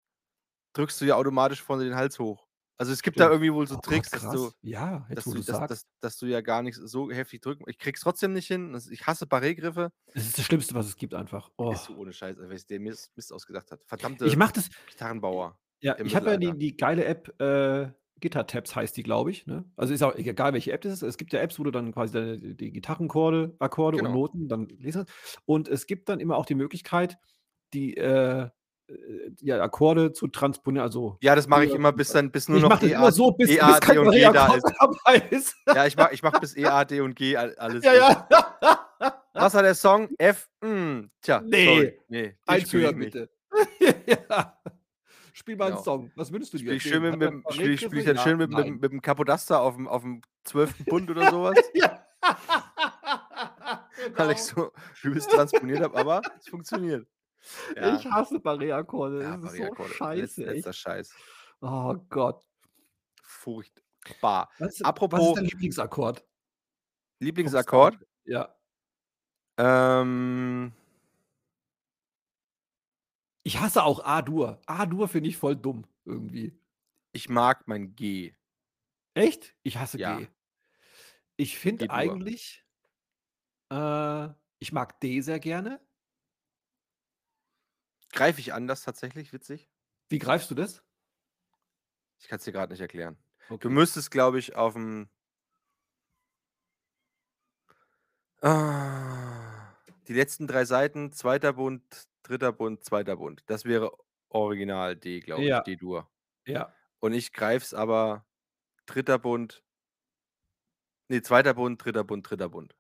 drückst 0.75 1.01
du 1.03 1.07
ja 1.07 1.17
automatisch 1.17 1.63
vorne 1.63 1.85
den 1.85 1.97
Hals 1.97 2.19
hoch. 2.21 2.47
Also, 2.79 2.93
es 2.93 3.03
gibt 3.03 3.21
da 3.21 3.29
Stimmt. 3.29 3.33
irgendwie 3.33 3.53
wohl 3.55 3.69
so 3.69 3.77
Oh, 3.77 3.79
Tricks, 3.79 4.11
dass 4.13 4.29
du. 4.29 4.53
Ja, 4.63 5.09
dass 5.15 5.29
du 5.31 5.43
dass 5.43 5.65
dass 5.67 5.87
dass 6.01 6.19
du 6.19 6.27
ja 6.27 6.41
gar 6.43 6.63
nicht 6.63 6.79
so 6.83 7.11
heftig 7.13 7.43
drücken 7.43 7.65
ich 7.69 7.79
kriege 7.79 7.97
es 7.97 8.03
trotzdem 8.03 8.33
nicht 8.35 8.49
hin. 8.49 8.75
Also, 8.75 8.91
ich 8.93 9.07
hasse 9.07 9.27
Barré-Griffe. 9.27 9.91
Es 10.15 10.27
ist 10.27 10.39
das 10.39 10.45
Schlimmste, 10.47 10.75
was 10.75 10.87
es 10.87 10.97
gibt 10.97 11.15
einfach. 11.15 11.51
Oh. 11.59 11.77
Ist 11.77 11.85
so 11.85 11.95
ohne 11.97 12.13
Scheiß, 12.15 12.39
ey, 12.39 12.49
was 12.51 12.67
der 12.67 12.81
Mist 12.81 13.13
Mist 13.15 13.31
ausgedacht 13.33 13.71
hat. 13.71 13.83
Ich 14.23 14.37
Verdammte 14.37 14.37
mache 14.37 14.53
das 14.55 14.71
Gitarrenbauer 14.87 15.59
ja, 15.83 15.97
ich 16.03 16.17
habe 16.17 16.31
ja 16.31 16.37
die 16.37 16.59
die 16.59 16.77
geile 16.77 17.05
App, 17.05 17.41
äh, 17.41 17.93
Guitar-Tabs 18.21 18.75
heißt 18.77 18.97
die, 18.97 19.03
glaube 19.03 19.31
ich, 19.31 19.47
ne? 19.47 19.65
Also, 19.77 19.95
ist 19.95 20.03
auch 20.03 20.15
egal, 20.15 20.53
welche 20.53 20.73
App 20.73 20.83
das 20.83 20.93
ist. 20.95 21.03
Es 21.03 21.17
gibt 21.19 21.33
ja 21.33 21.41
Apps, 21.41 21.59
wo 21.59 21.65
du 21.65 21.71
dann 21.71 21.93
quasi 21.93 22.13
deine 22.13 22.39
die 22.39 22.73
Gitarrenchorde 22.73 23.55
Akkorde 23.59 23.99
und 23.99 24.05
Genau. 24.05 24.15
Noten 24.17 24.49
dann 24.49 24.67
lesen 24.69 25.05
und 25.47 25.69
es 25.69 25.87
gibt 25.87 26.09
dann 26.09 26.21
immer 26.21 26.37
auch 26.37 26.47
die 26.47 26.55
Möglichkeit, 26.55 27.19
die, 27.75 27.97
äh, 27.97 28.49
ja, 29.43 29.61
Akkorde 29.61 30.13
zu 30.13 30.29
transponieren, 30.29 30.83
also 30.87 31.19
Ja, 31.21 31.35
das 31.37 31.47
mache 31.47 31.67
ich 31.67 31.75
immer, 31.75 31.93
bis 31.93 32.11
dann 32.11 32.31
bis 32.31 32.49
nur 32.49 32.57
Ich 32.59 32.63
noch 32.65 32.83
E, 32.83 32.93
immer 32.93 33.07
A 33.09 33.13
so, 33.13 33.33
bis 33.33 33.51
E, 33.51 33.55
bis 33.57 33.63
A, 33.63 33.81
kein 33.81 33.95
D 33.97 33.99
und 34.01 34.11
G 34.13 34.21
da 34.33 34.55
ist. 34.55 34.65
dabei 34.81 35.29
ist. 35.31 35.55
Ja, 35.67 35.87
ich 35.87 35.97
mache 35.97 36.15
ich 36.15 36.23
mache 36.23 36.41
bis 36.41 36.57
E, 36.57 36.65
A, 36.65 36.85
D 36.87 37.01
und 37.03 37.15
G 37.15 37.37
al 37.37 37.55
alles 37.57 37.85
Ja, 37.85 37.93
ja. 37.95 38.29
Was 39.35 39.55
war 39.55 39.63
der 39.63 39.75
Song? 39.75 40.09
F? 40.19 40.49
Hm, 40.65 41.11
tja, 41.21 41.41
Ne, 41.43 41.65
sorry. 41.65 42.01
Ne, 42.09 42.23
den 42.23 42.35
eins 42.47 42.73
höher 42.73 42.93
bitte. 42.95 43.29
Ja. 44.07 44.59
Spiel 45.39 45.57
mal 45.57 45.71
'n 45.71 45.77
Genau. 45.77 45.83
Song. 45.85 46.11
Was 46.17 46.33
wünschst 46.33 46.53
du 46.53 46.59
dir? 46.59 46.63
Spiele 46.63 46.77
ich 46.79 46.83
Den? 46.83 46.93
schön 46.93 47.03
mit 47.03 47.15
mit 47.17 47.31
dem 47.31 47.45
spiele 47.49 48.01
ich 48.01 48.07
dann 48.07 48.19
schön 48.19 48.39
Ja, 48.39 48.47
mit 48.47 48.51
mit 48.51 48.67
nein. 48.67 48.81
mit 48.81 48.93
dem 48.93 49.01
Capodaster 49.03 49.61
auf'm 49.61 49.87
auf'm 49.87 50.23
12. 50.45 50.87
Bund 50.87 51.11
oder 51.11 51.29
so 51.29 51.43
was, 51.45 51.73
Ja. 51.75 52.05
weil 54.17 54.31
ich 54.33 54.39
Genau. 54.39 54.45
so 54.45 54.73
übelst 55.03 55.31
transponiert 55.31 55.81
habe, 55.83 55.97
aber 55.97 56.27
es 56.39 56.49
funktioniert. 56.49 57.09
Ja. 57.77 57.97
Ich 57.97 58.07
hasse 58.07 58.41
Barré-Akkorde. 58.41 59.23
Ja, 59.23 59.37
Das 59.37 59.53
ist 59.53 59.57
so 59.59 59.77
scheiße, 59.77 60.45
letzter. 60.45 60.73
Scheiß. 60.73 61.19
Oh 61.61 61.95
Gott. 62.11 62.45
Furchtbar. 63.23 64.49
Was 64.61 64.81
was 64.81 64.81
ist 64.81 64.85
Apropos 64.85 65.33
dein 65.35 65.45
Lieblingsakkord? 65.45 66.25
Lieblingsakkord? 67.21 67.99
Ja. 68.27 68.55
Ähm 69.59 70.73
Ich 73.49 73.59
hasse 73.61 73.83
auch 73.83 74.05
A-Dur. 74.05 74.61
A-Dur 74.67 75.09
finde 75.09 75.31
ich 75.31 75.39
voll 75.39 75.57
dumm 75.57 75.87
irgendwie. 76.05 76.61
Ich 77.15 77.29
mag 77.29 77.67
mein 77.67 77.95
G. 77.97 78.35
Echt? 79.17 79.55
Ich 79.63 79.77
hasse 79.79 79.99
Ja. 79.99 80.01
G. 80.01 80.29
Ich 81.41 81.57
finde 81.57 81.89
eigentlich 81.89 82.65
äh, 83.71 84.29
ich 84.59 84.73
mag 84.73 85.01
D 85.01 85.21
sehr 85.21 85.41
gerne. 85.41 85.81
Greife 88.13 88.41
ich 88.41 88.53
anders 88.55 88.83
tatsächlich, 88.83 89.33
witzig. 89.33 89.69
Wie 90.11 90.19
greifst 90.19 90.51
du 90.51 90.55
das? 90.55 90.83
Ich 92.21 92.29
kann's 92.29 92.45
dir 92.45 92.53
grad 92.53 92.71
nicht 92.71 92.81
erklären. 92.81 93.17
Du 93.61 93.71
Okay. 93.71 93.71
müsstest, 93.71 94.11
glaube 94.11 94.39
ich, 94.39 94.57
auf'm 94.57 95.09
Ah, 98.43 99.75
die 100.07 100.13
letzten 100.15 100.47
3 100.47 100.65
Seiten, 100.65 101.13
2. 101.13 101.53
Bund, 101.53 102.08
3. 102.25 102.53
Bund, 102.53 102.85
2. 102.85 103.05
Bund. 103.17 103.43
Das 103.47 103.65
wäre 103.65 103.93
original 104.31 104.97
D, 104.97 105.21
glaube 105.21 105.49
ich, 105.49 105.49
Ja. 105.49 105.61
D-Dur. 105.67 106.11
Ja. 106.47 106.75
Und 107.01 107.13
ich 107.15 107.33
greife 107.33 107.65
es 107.65 107.75
aber 107.75 108.27
3. 108.87 109.19
Bund 109.19 109.63
ne, 111.11 111.23
2. 111.23 111.55
Bund, 111.55 111.79
3. 111.85 112.03
Bund, 112.05 112.23
3. 112.31 112.49
Bund. 112.49 112.75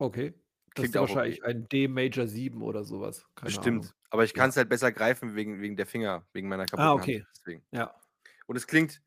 Okay. 0.00 0.32
Das 0.74 0.82
Klingt 0.82 0.94
ist 0.94 0.96
auch 0.96 1.08
okay. 1.08 1.14
wahrscheinlich 1.14 1.44
ein 1.44 1.68
D 1.68 1.88
Major 1.88 2.26
7 2.26 2.62
oder 2.62 2.84
so 2.84 3.00
was. 3.00 3.26
Keine 3.34 3.58
Ahnung. 3.58 3.76
Bestimmt. 3.76 3.94
Aber 4.10 4.24
ich 4.24 4.34
Ja. 4.34 4.42
kann's 4.42 4.56
halt 4.56 4.68
besser 4.68 4.92
greifen 4.92 5.34
wegen 5.34 5.60
wegen 5.60 5.76
der 5.76 5.86
Finger, 5.86 6.26
wegen 6.32 6.48
meiner 6.48 6.66
kaputten 6.66 6.78
Ah, 6.78 6.98
Hand, 6.98 7.12
okay. 7.12 7.26
deswegen. 7.36 7.64
Ja. 7.72 7.94
Und 8.46 8.56
es 8.56 8.66
klingt 8.66 9.02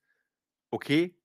okay. 0.71 1.15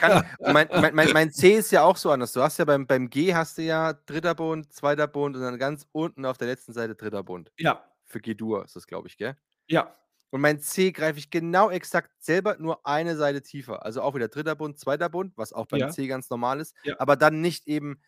Kann 0.00 0.24
mein 0.40 0.68
mein 0.94 1.12
mein 1.12 1.32
C 1.32 1.52
ist 1.56 1.70
ja 1.70 1.82
auch 1.82 1.96
so 1.96 2.10
anders. 2.10 2.32
Du 2.32 2.40
hast 2.42 2.58
ja 2.58 2.64
beim 2.64 2.86
beim 2.86 3.10
G 3.10 3.34
hast 3.34 3.58
du 3.58 3.62
ja 3.62 3.92
3. 3.92 4.34
Bund, 4.34 4.72
2. 4.72 4.96
Bund 5.06 5.36
und 5.36 5.42
dann 5.42 5.58
ganz 5.58 5.86
unten 5.92 6.24
auf 6.24 6.38
der 6.38 6.48
letzten 6.48 6.72
Seite 6.72 6.94
3. 6.94 7.22
Bund. 7.22 7.52
Ja. 7.58 7.84
Für 8.06 8.20
G-Dur 8.20 8.64
ist 8.64 8.76
das, 8.76 8.86
glaube 8.86 9.08
ich, 9.08 9.16
gell? 9.18 9.36
Ja. 9.66 9.94
Und 10.30 10.40
mein 10.40 10.60
C 10.60 10.92
greife 10.92 11.18
ich 11.18 11.30
genau 11.30 11.68
exakt 11.70 12.10
selber, 12.22 12.56
nur 12.58 12.86
eine 12.86 13.16
Seite 13.16 13.42
tiefer. 13.42 13.84
Also 13.84 14.00
auch 14.02 14.14
wieder 14.14 14.28
3. 14.28 14.54
Bund, 14.54 14.78
2. 14.78 14.96
Bund, 15.08 15.32
was 15.36 15.52
auch 15.52 15.66
beim 15.66 15.80
Ja. 15.80 15.88
C 15.90 16.06
ganz 16.06 16.30
normal 16.30 16.60
ist, 16.60 16.74
Ja. 16.84 16.96
aber 16.98 17.16
dann 17.16 17.40
nicht 17.42 17.66
eben 17.68 18.00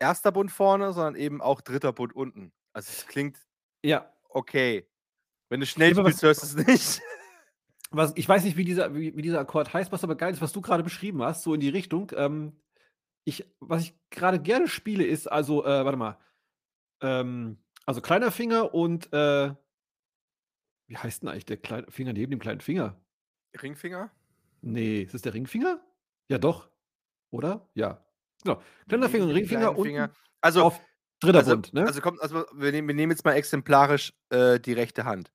1. 0.00 0.32
Bund 0.32 0.50
vorne, 0.50 0.92
sondern 0.92 1.14
eben 1.16 1.40
auch 1.40 1.60
3. 1.60 1.92
Bund 1.92 2.14
unten. 2.14 2.52
Also, 2.72 2.90
es 2.92 3.06
klingt 3.06 3.38
Ja. 3.84 4.10
okay. 4.28 4.88
Wenn 5.50 5.60
du 5.60 5.66
schnell 5.66 5.94
spielst, 5.94 6.22
hörst 6.22 6.42
du's 6.42 6.54
nicht. 6.66 7.02
Was 7.92 8.12
ich 8.16 8.28
weiß 8.28 8.44
nicht, 8.44 8.56
wie 8.56 8.64
dieser 8.64 8.94
wie 8.94 9.16
wie 9.16 9.22
dieser 9.22 9.40
Akkord 9.40 9.72
heißt, 9.72 9.92
was 9.92 10.04
aber 10.04 10.16
geil 10.16 10.32
ist, 10.32 10.40
was 10.40 10.52
du 10.52 10.60
grade 10.60 10.82
beschrieben 10.82 11.22
hast, 11.22 11.42
so 11.42 11.54
in 11.54 11.60
die 11.60 11.68
Richtung. 11.68 12.10
Ähm, 12.16 12.52
ich 13.24 13.44
was 13.60 13.82
ich 13.84 13.94
grade 14.10 14.40
gerne 14.40 14.68
spiele, 14.68 15.04
ist 15.04 15.30
also, 15.30 15.64
äh, 15.64 15.84
warte 15.84 15.96
mal, 15.98 16.18
ähm, 17.02 17.58
also 17.86 18.00
kleiner 18.00 18.30
Finger 18.30 18.74
und, 18.74 19.12
äh 19.12 19.54
wie 20.88 20.96
heißt 20.96 21.22
denn 21.22 21.30
eigentlich 21.30 21.46
der 21.46 21.56
kleine 21.56 21.90
Finger 21.90 22.12
neben 22.12 22.30
dem 22.30 22.40
kleinen 22.40 22.60
Finger? 22.60 23.00
Ringfinger? 23.62 24.10
Ne, 24.60 25.02
ist 25.02 25.14
das 25.14 25.22
der 25.22 25.34
Ringfinger? 25.34 25.80
Ja 26.28 26.38
doch, 26.38 26.68
oder? 27.30 27.68
Ja. 27.74 28.04
Genau. 28.42 28.60
Kleiner 28.88 29.08
Finger 29.08 29.24
und 29.24 29.30
Ringfinger 29.30 29.74
Finger. 29.74 30.12
Also 30.40 30.64
auf 30.64 30.80
3. 31.20 31.38
also 31.38 31.52
Bund, 31.52 31.72
ne? 31.72 31.86
also 31.86 32.00
kommt 32.00 32.20
also 32.20 32.44
wir 32.52 32.72
nehmen 32.72 32.88
wir 32.88 32.94
nehmen 32.94 33.12
jetzt 33.12 33.24
mal 33.24 33.34
exemplarisch, 33.34 34.12
äh, 34.30 34.58
die 34.58 34.72
rechte 34.72 35.04
Hand. 35.04 35.32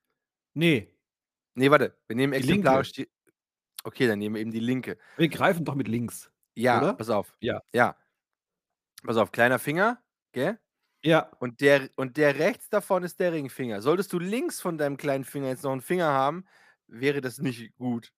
Ne. 0.53 0.87
Ne, 1.57 1.71
warte, 1.71 1.97
wir 2.07 2.15
nehmen 2.15 2.33
Die 2.35 2.43
linke. 2.43 2.77
exemplarisch 2.77 2.91
die 2.91 3.09
okay, 3.83 4.07
dann 4.07 4.19
nehmen 4.19 4.35
wir 4.35 4.41
eben 4.41 4.51
die 4.51 4.59
linke. 4.59 4.97
Wir 5.17 5.29
greifen 5.29 5.65
doch 5.65 5.73
mit 5.75 5.87
links, 5.87 6.31
Ja, 6.55 6.77
oder? 6.79 6.93
pass 6.97 7.09
auf. 7.09 7.35
Ja. 7.39 7.61
Ja. 7.73 7.97
Pass 9.03 9.17
auf, 9.17 9.31
kleiner 9.31 9.59
Finger, 9.59 10.01
gell? 10.31 10.59
Ja. 11.03 11.31
Und 11.39 11.61
der 11.61 11.89
und 11.95 12.17
der 12.17 12.37
rechts 12.39 12.69
davon 12.69 13.03
ist 13.03 13.19
der 13.19 13.31
Ringfinger. 13.31 13.81
Solltest 13.81 14.11
du 14.13 14.19
links 14.19 14.59
von 14.61 14.77
deinem 14.77 14.97
kleinen 14.97 15.23
Finger 15.25 15.47
jetzt 15.49 15.63
noch 15.63 15.71
'n 15.73 15.81
Finger 15.81 16.07
haben, 16.07 16.45
wäre 16.87 17.21
das 17.21 17.37
nicht 17.39 17.75
gut. 17.77 18.11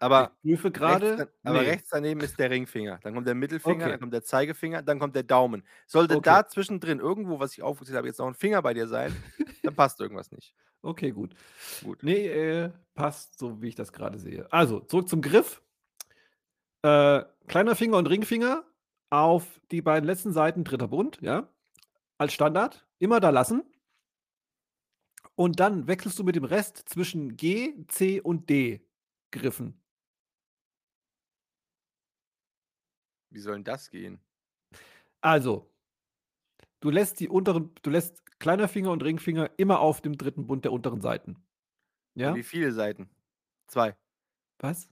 Aber 0.00 0.36
Ich 0.42 0.42
prüfe 0.42 0.70
rechts 0.86 1.12
grade. 1.12 1.14
dan 1.14 1.28
aber 1.44 1.64
Ne. 1.64 1.66
rechts 1.66 1.90
daneben 1.90 2.22
ist 2.22 2.38
der 2.38 2.50
Ringfinger. 2.50 2.98
Dann 3.02 3.14
kommt 3.14 3.26
der 3.26 3.34
Mittelfinger, 3.34 3.88
Okay. 3.88 3.90
dann 3.90 4.00
kommt 4.00 4.12
der 4.12 4.24
Zeigefinger, 4.24 4.82
dann 4.82 4.98
kommt 4.98 5.16
der 5.16 5.22
Daumen. 5.22 5.64
Sollte 5.86 6.16
Okay. 6.16 6.18
da 6.18 6.46
zwischendrin 6.48 7.00
irgendwo, 7.00 7.38
was 7.40 7.52
ich 7.52 7.62
aufgezählt 7.62 7.96
habe, 7.96 8.08
jetzt 8.08 8.18
noch 8.18 8.28
'n 8.28 8.34
Finger 8.34 8.62
bei 8.62 8.74
dir 8.74 8.88
sein, 8.88 9.18
dann 9.64 9.74
passt 9.76 10.00
irgendwas 10.00 10.30
nicht. 10.32 10.52
Okay, 10.84 11.12
gut. 11.12 11.34
Gut. 11.82 12.04
Ne, 12.04 12.12
äh, 12.28 12.70
passt, 12.94 13.38
so 13.38 13.62
wie 13.62 13.68
ich 13.68 13.74
das 13.76 13.92
grade 13.92 14.18
sehe. 14.18 14.52
Also, 14.52 14.80
zurück 14.80 15.08
zum 15.08 15.22
Griff. 15.22 15.62
Äh, 16.84 17.24
kleiner 17.48 17.76
Finger 17.76 17.96
und 17.96 18.08
Ringfinger 18.08 18.62
auf 19.08 19.58
die 19.70 19.80
beiden 19.80 20.06
letzten 20.06 20.32
Seiten 20.34 20.64
3. 20.64 20.86
Bund, 20.86 21.18
ja, 21.22 21.48
als 22.18 22.34
Standard. 22.34 22.86
Immer 22.98 23.20
da 23.20 23.30
lassen. 23.30 23.64
Und 25.38 25.58
dann 25.60 25.86
wechselst 25.88 26.18
du 26.18 26.24
mit 26.24 26.36
dem 26.36 26.44
Rest 26.44 26.84
zwischen 26.88 27.36
G, 27.36 27.74
C 27.88 28.20
und 28.20 28.48
D 28.50 28.86
Griffen. 29.32 29.83
Wie 33.34 33.40
soll 33.40 33.56
'n 33.56 33.64
das 33.64 33.90
gehen? 33.90 34.20
Also, 35.24 35.70
du 36.80 36.90
lässt 36.90 37.20
die 37.20 37.28
unteren 37.28 37.72
du 37.82 37.90
lässt 37.90 38.22
kleiner 38.40 38.68
Finger 38.68 38.92
und 38.92 39.04
Ringfinger 39.04 39.50
immer 39.58 39.80
auf 39.80 40.02
dem 40.02 40.18
3. 40.18 40.46
Bund 40.46 40.64
der 40.64 40.72
unteren 40.72 41.00
Seiten. 41.00 41.38
Ja? 42.16 42.34
wie 42.34 42.42
viele 42.42 42.72
Seiten? 42.72 43.08
2. 43.68 43.96
Was? 44.60 44.88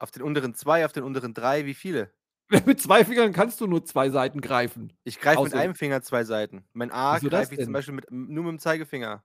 Auf 0.00 0.10
den 0.10 0.22
unteren 0.22 0.54
2, 0.54 0.86
auf 0.86 0.92
den 0.92 1.04
unteren 1.04 1.34
3, 1.34 1.66
wie 1.66 1.74
viele? 1.74 2.10
Mit 2.66 2.80
2 2.80 3.04
Fingern 3.04 3.32
kannst 3.32 3.60
du 3.60 3.66
nur 3.66 3.84
2 3.84 4.10
Seiten 4.10 4.40
greifen. 4.40 4.92
Ich 5.06 5.18
greife 5.18 5.42
mit 5.44 5.54
einem 5.54 5.74
Finger 5.74 6.02
2 6.02 6.24
Seiten. 6.24 6.64
Mein 6.74 6.90
A 6.92 7.20
greife 7.20 7.54
ich 7.54 7.62
zum 7.62 7.72
denn? 7.72 7.72
Beispiel 7.72 7.94
mit 7.94 8.10
nur 8.10 8.44
mit'm 8.44 8.58
Zeigefinger. 8.58 9.24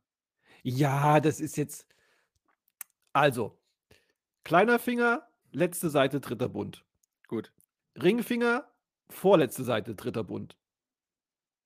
Ja, 0.67 1.19
das 1.19 1.39
ist 1.39 1.57
jetzt 1.57 1.85
also, 3.15 3.57
kleiner 4.43 4.79
Finger, 4.79 5.27
letzte 5.51 5.89
Seite 5.89 6.21
3. 6.21 6.49
Bund. 6.49 6.83
Gut. 7.27 7.51
Ringfinger, 8.01 8.65
vorletzte 9.09 9.63
Seite 9.63 9.95
3. 9.95 10.23
Bund. 10.23 10.55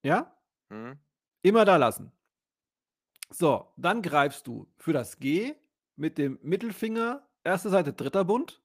Ja? 0.05 0.31
Mhm. 0.71 0.99
Immer 1.45 1.65
da 1.65 1.77
lassen. 1.77 2.11
So, 3.31 3.67
dann 3.77 4.01
greifst 4.01 4.47
du 4.47 4.67
für 4.77 4.91
das 4.93 5.19
G 5.19 5.53
mit 5.95 6.17
dem 6.17 6.39
Mittelfinger, 6.41 7.27
erste 7.43 7.69
Seite 7.69 7.93
3. 7.93 8.23
Bund. 8.23 8.61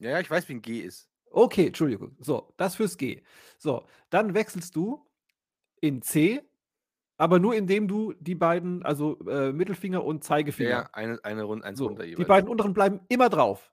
Ja, 0.00 0.10
ja, 0.10 0.20
ich 0.20 0.30
weiß, 0.30 0.48
wie 0.48 0.52
'n 0.54 0.62
G 0.62 0.80
ist. 0.80 1.08
Okay, 1.30 1.66
Entschuldigung. 1.68 2.16
So, 2.20 2.52
das 2.56 2.76
fürs 2.76 2.96
G. 2.96 3.22
So, 3.58 3.86
dann 4.10 4.34
wechselst 4.34 4.76
du 4.76 5.06
in 5.80 6.02
C, 6.02 6.42
aber 7.18 7.40
nur 7.40 7.54
indem 7.56 7.88
du 7.88 8.14
die 8.14 8.34
beiden, 8.36 8.82
also, 8.84 9.18
äh, 9.28 9.52
Mittelfinger 9.52 10.04
und 10.04 10.24
Zeigefinger 10.24 10.70
ja, 10.70 10.90
eine 10.92 11.18
eine 11.24 11.44
run 11.44 11.62
eins 11.62 11.78
so, 11.78 11.84
runter 11.84 12.04
die 12.16 12.24
jeweils. 12.24 12.26
beiden 12.26 12.48
unteren 12.48 12.74
bleiben 12.74 13.00
immer 13.08 13.28
drauf. 13.28 13.72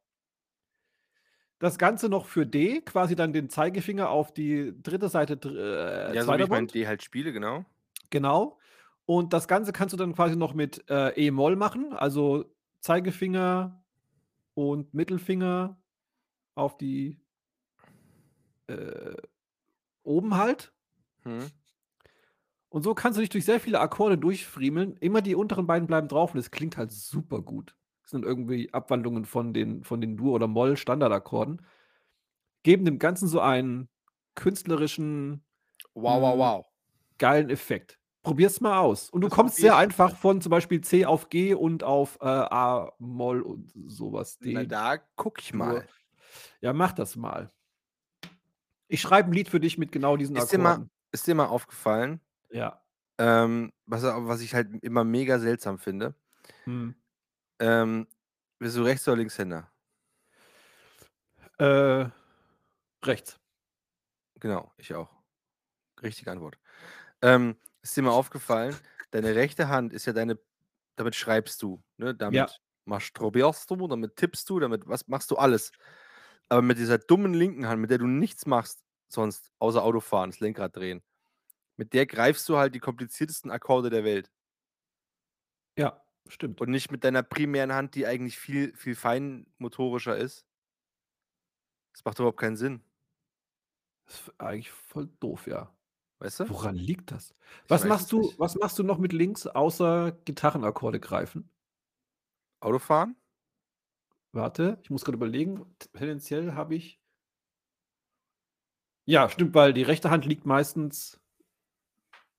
Das 1.63 1.77
Ganze 1.77 2.09
noch 2.09 2.25
für 2.25 2.45
D, 2.45 2.81
quasi 2.81 3.15
dann 3.15 3.31
den 3.31 3.49
Zeigefinger 3.49 4.09
auf 4.09 4.33
die 4.33 4.73
dritte 4.83 5.07
Seite, 5.07 5.39
äh, 5.45 6.13
Ja, 6.13 6.25
so 6.25 6.33
wie 6.33 6.37
2. 6.37 6.43
ich 6.43 6.49
mein 6.49 6.59
Bund. 6.63 6.73
D 6.73 6.85
halt 6.87 7.03
spiele, 7.03 7.31
genau. 7.31 7.63
Genau. 8.09 8.59
Und 9.05 9.31
das 9.31 9.47
Ganze 9.47 9.71
kannst 9.71 9.93
du 9.93 9.97
dann 9.97 10.13
quasi 10.13 10.35
noch 10.35 10.53
mit, 10.53 10.83
äh, 10.89 11.11
e-Moll 11.11 11.55
machen, 11.55 11.93
also 11.93 12.53
Zeigefinger 12.81 13.81
und 14.55 14.93
Mittelfinger 14.93 15.81
auf 16.55 16.77
die 16.77 17.21
äh, 18.67 19.15
oben 20.03 20.35
halt. 20.35 20.73
Mhm. 21.23 21.49
Und 22.67 22.83
so 22.83 22.93
kannst 22.93 23.15
du 23.15 23.21
dich 23.21 23.29
durch 23.29 23.45
sehr 23.45 23.61
viele 23.61 23.79
Akkorde 23.79 24.17
durchfriemeln. 24.17 24.97
Immer 24.97 25.21
die 25.21 25.33
unteren 25.33 25.65
beiden 25.65 25.87
bleiben 25.87 26.09
drauf 26.09 26.33
und 26.33 26.41
es 26.41 26.51
klingt 26.51 26.75
halt 26.75 26.91
super 26.91 27.41
gut. 27.41 27.73
Sind 28.13 28.25
irgendwie 28.25 28.71
Abwandlungen 28.73 29.25
von 29.25 29.53
den 29.53 29.83
von 29.83 29.99
den 29.99 30.17
Dur 30.17 30.33
oder 30.35 30.47
Moll-Standardakkorden. 30.47 31.63
Geben 32.65 32.85
dem 32.85 32.97
Ganzen 32.97 33.27
so 33.27 33.41
einen 33.41 33.89
künstlerischen, 34.35 35.43
Wow, 35.95 36.19
wow, 36.19 36.35
hm, 36.37 36.37
wow. 36.37 36.65
geilen 37.19 37.49
Effekt. 37.49 37.99
Probier's 38.23 38.61
mal 38.61 38.79
aus. 38.79 39.09
Und 39.09 39.21
du 39.21 39.29
Das 39.29 39.29
kommst 39.29 39.59
sehr 39.59 39.75
einfach 39.77 40.15
von 40.17 40.41
zum 40.41 40.49
Beispiel 40.49 40.81
C 40.81 41.05
auf 41.05 41.29
G 41.29 41.53
und 41.53 41.83
auf, 41.83 42.17
äh, 42.21 42.25
A-Moll 42.25 43.41
und 43.41 43.71
so 43.87 44.13
was, 44.13 44.39
Na, 44.39 44.63
D 44.63 44.69
da 44.69 44.97
gucke 45.15 45.41
ich 45.41 45.53
mal. 45.53 45.87
Ja, 46.61 46.73
mach 46.73 46.93
das 46.93 47.15
mal. 47.15 47.51
Ich 48.89 49.01
schreibe 49.01 49.29
'n 49.29 49.33
Lied 49.33 49.49
für 49.49 49.59
dich 49.59 49.77
mit 49.77 49.91
genau 49.91 50.17
diesen 50.17 50.35
Ist 50.35 50.51
dir 50.51 50.57
mal 50.59 50.77
Akkorden. 50.77 50.89
ist 51.11 51.27
dir 51.27 51.35
mal 51.35 51.45
aufgefallen, 51.45 52.21
Ja. 52.51 52.83
ähm, 53.19 53.71
was 53.85 54.03
a 54.05 54.27
was 54.27 54.41
ich 54.41 54.55
halt 54.55 54.69
immer 54.83 55.03
mega 55.05 55.39
seltsam 55.39 55.79
finde? 55.79 56.15
Mhm. 56.67 56.95
Ähm, 57.63 58.07
bist 58.59 58.75
du 58.75 58.83
Rechts 58.83 59.07
oder 59.07 59.15
Linkshänder? 59.15 59.71
Äh, 61.59 62.09
rechts. 63.05 63.39
Genau, 64.41 64.73
ich 64.75 64.93
auch. 64.93 65.09
Richtige 66.01 66.29
Antwort. 66.31 66.59
Ähm, 67.21 67.55
ist 67.81 67.95
dir 67.95 68.01
mal 68.01 68.11
aufgefallen, 68.11 68.75
deine 69.11 69.33
rechte 69.35 69.69
Hand 69.69 69.93
ist 69.93 70.05
ja 70.05 70.11
deine 70.11 70.37
damit 70.97 71.15
schreibst 71.15 71.61
du, 71.61 71.81
ne? 71.97 72.07
Ja. 72.07 72.13
Damit 72.13 72.61
masturbierst 72.83 73.71
du, 73.71 73.87
damit 73.87 74.17
tippst 74.17 74.49
du, 74.49 74.59
damit 74.59 74.85
was 74.85 75.07
machst 75.07 75.31
du 75.31 75.37
alles. 75.37 75.71
Aber 76.49 76.61
mit 76.61 76.77
dieser 76.77 76.97
dummen 76.97 77.33
linken 77.33 77.67
Hand, 77.67 77.79
mit 77.79 77.91
der 77.91 77.97
du 77.97 78.07
nichts 78.07 78.45
machst 78.45 78.83
sonst, 79.07 79.51
außer 79.59 79.81
Autofahren, 79.81 80.31
das 80.31 80.41
Lenkrad 80.41 80.75
drehen, 80.75 81.01
mit 81.77 81.93
der 81.93 82.07
greifst 82.07 82.49
du 82.49 82.57
halt 82.57 82.75
die 82.75 82.79
kompliziertesten 82.79 83.51
Akkorde 83.51 83.89
der 83.89 84.03
Welt. 84.03 84.29
Ja, 85.77 86.02
stimmt. 86.27 86.61
Und 86.61 86.69
nicht 86.69 86.91
mit 86.91 87.03
deiner 87.03 87.23
primären 87.23 87.73
Hand, 87.73 87.95
die 87.95 88.05
eigentlich 88.05 88.37
viel, 88.37 88.75
viel 88.75 88.95
feinmotorischer 88.95 90.17
ist. 90.17 90.45
Das 91.93 92.03
macht 92.05 92.19
überhaupt 92.19 92.39
keinen 92.39 92.57
Sinn. 92.57 92.81
Das 94.05 94.21
ist 94.21 94.39
eigentlich 94.39 94.71
voll 94.71 95.09
doof, 95.19 95.47
ja. 95.47 95.73
Weißt 96.19 96.41
du? 96.41 96.49
Woran 96.49 96.75
liegt 96.75 97.11
das? 97.11 97.35
Was 97.67 97.85
machst 97.85 98.11
du 98.11 98.21
nicht. 98.21 98.39
was 98.39 98.55
machst 98.55 98.79
du 98.79 98.83
noch 98.83 98.97
mit 98.97 99.13
links, 99.13 99.45
außer 99.45 100.11
Gitarrenakkorde 100.25 100.99
greifen? 100.99 101.49
Autofahren? 102.61 103.15
Warte, 104.31 104.79
ich 104.81 104.89
muss 104.89 105.05
grad 105.05 105.15
überlegen. 105.15 105.65
Tendenziell 105.93 106.53
habe 106.53 106.75
ich 106.75 106.99
Ja, 109.05 109.29
stimmt, 109.29 109.53
weil 109.53 109.73
die 109.73 109.83
rechte 109.83 110.09
Hand 110.09 110.25
liegt 110.25 110.45
meistens 110.45 111.19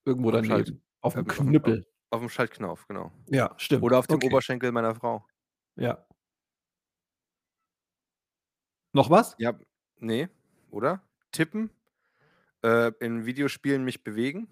irgendwo 0.04 0.30
daneben, 0.30 0.82
auf'm 1.02 1.18
ähm, 1.18 1.28
aufm 1.28 1.84
Knüppel. 2.14 2.26
aufm 2.26 2.28
Schaltknauf, 2.28 2.86
genau. 2.88 3.12
Ja, 3.30 3.54
stimmt. 3.58 3.82
Oder 3.82 3.98
auf 3.98 4.06
dem 4.06 4.16
Okay. 4.16 4.26
Oberschenkel 4.28 4.72
meiner 4.72 4.94
Frau. 4.94 5.26
Ja. 5.76 6.04
Noch 8.94 9.10
was? 9.10 9.34
Ja, 9.38 9.58
ne, 9.98 10.30
oder? 10.70 11.02
Tippen, 11.32 11.70
äh, 12.64 12.92
in 13.00 13.26
Videospielen 13.26 13.84
mich 13.84 14.04
bewegen. 14.04 14.48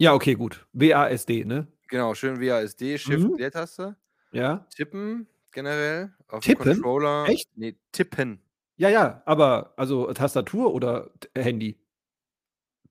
Ja, 0.00 0.14
okay, 0.14 0.34
gut. 0.34 0.64
WASD, 0.72 1.44
ne? 1.44 1.66
Genau, 1.88 2.14
schön 2.14 2.40
WASD, 2.40 2.98
Shift, 2.98 3.18
Mhm. 3.30 3.36
Leertaste. 3.36 3.96
Ja. 4.30 4.66
Tippen 4.74 5.26
generell 5.52 6.14
auf'm 6.28 6.40
Tippen? 6.42 6.64
Controller 6.74 7.26
Echt? 7.28 7.48
ne, 7.56 7.74
tippen. 7.92 8.40
Ja, 8.76 8.88
ja, 8.90 9.22
aber 9.26 9.74
also 9.76 10.12
Tastatur 10.12 10.72
oder 10.72 11.10
Handy? 11.36 11.78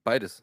Beides. 0.06 0.42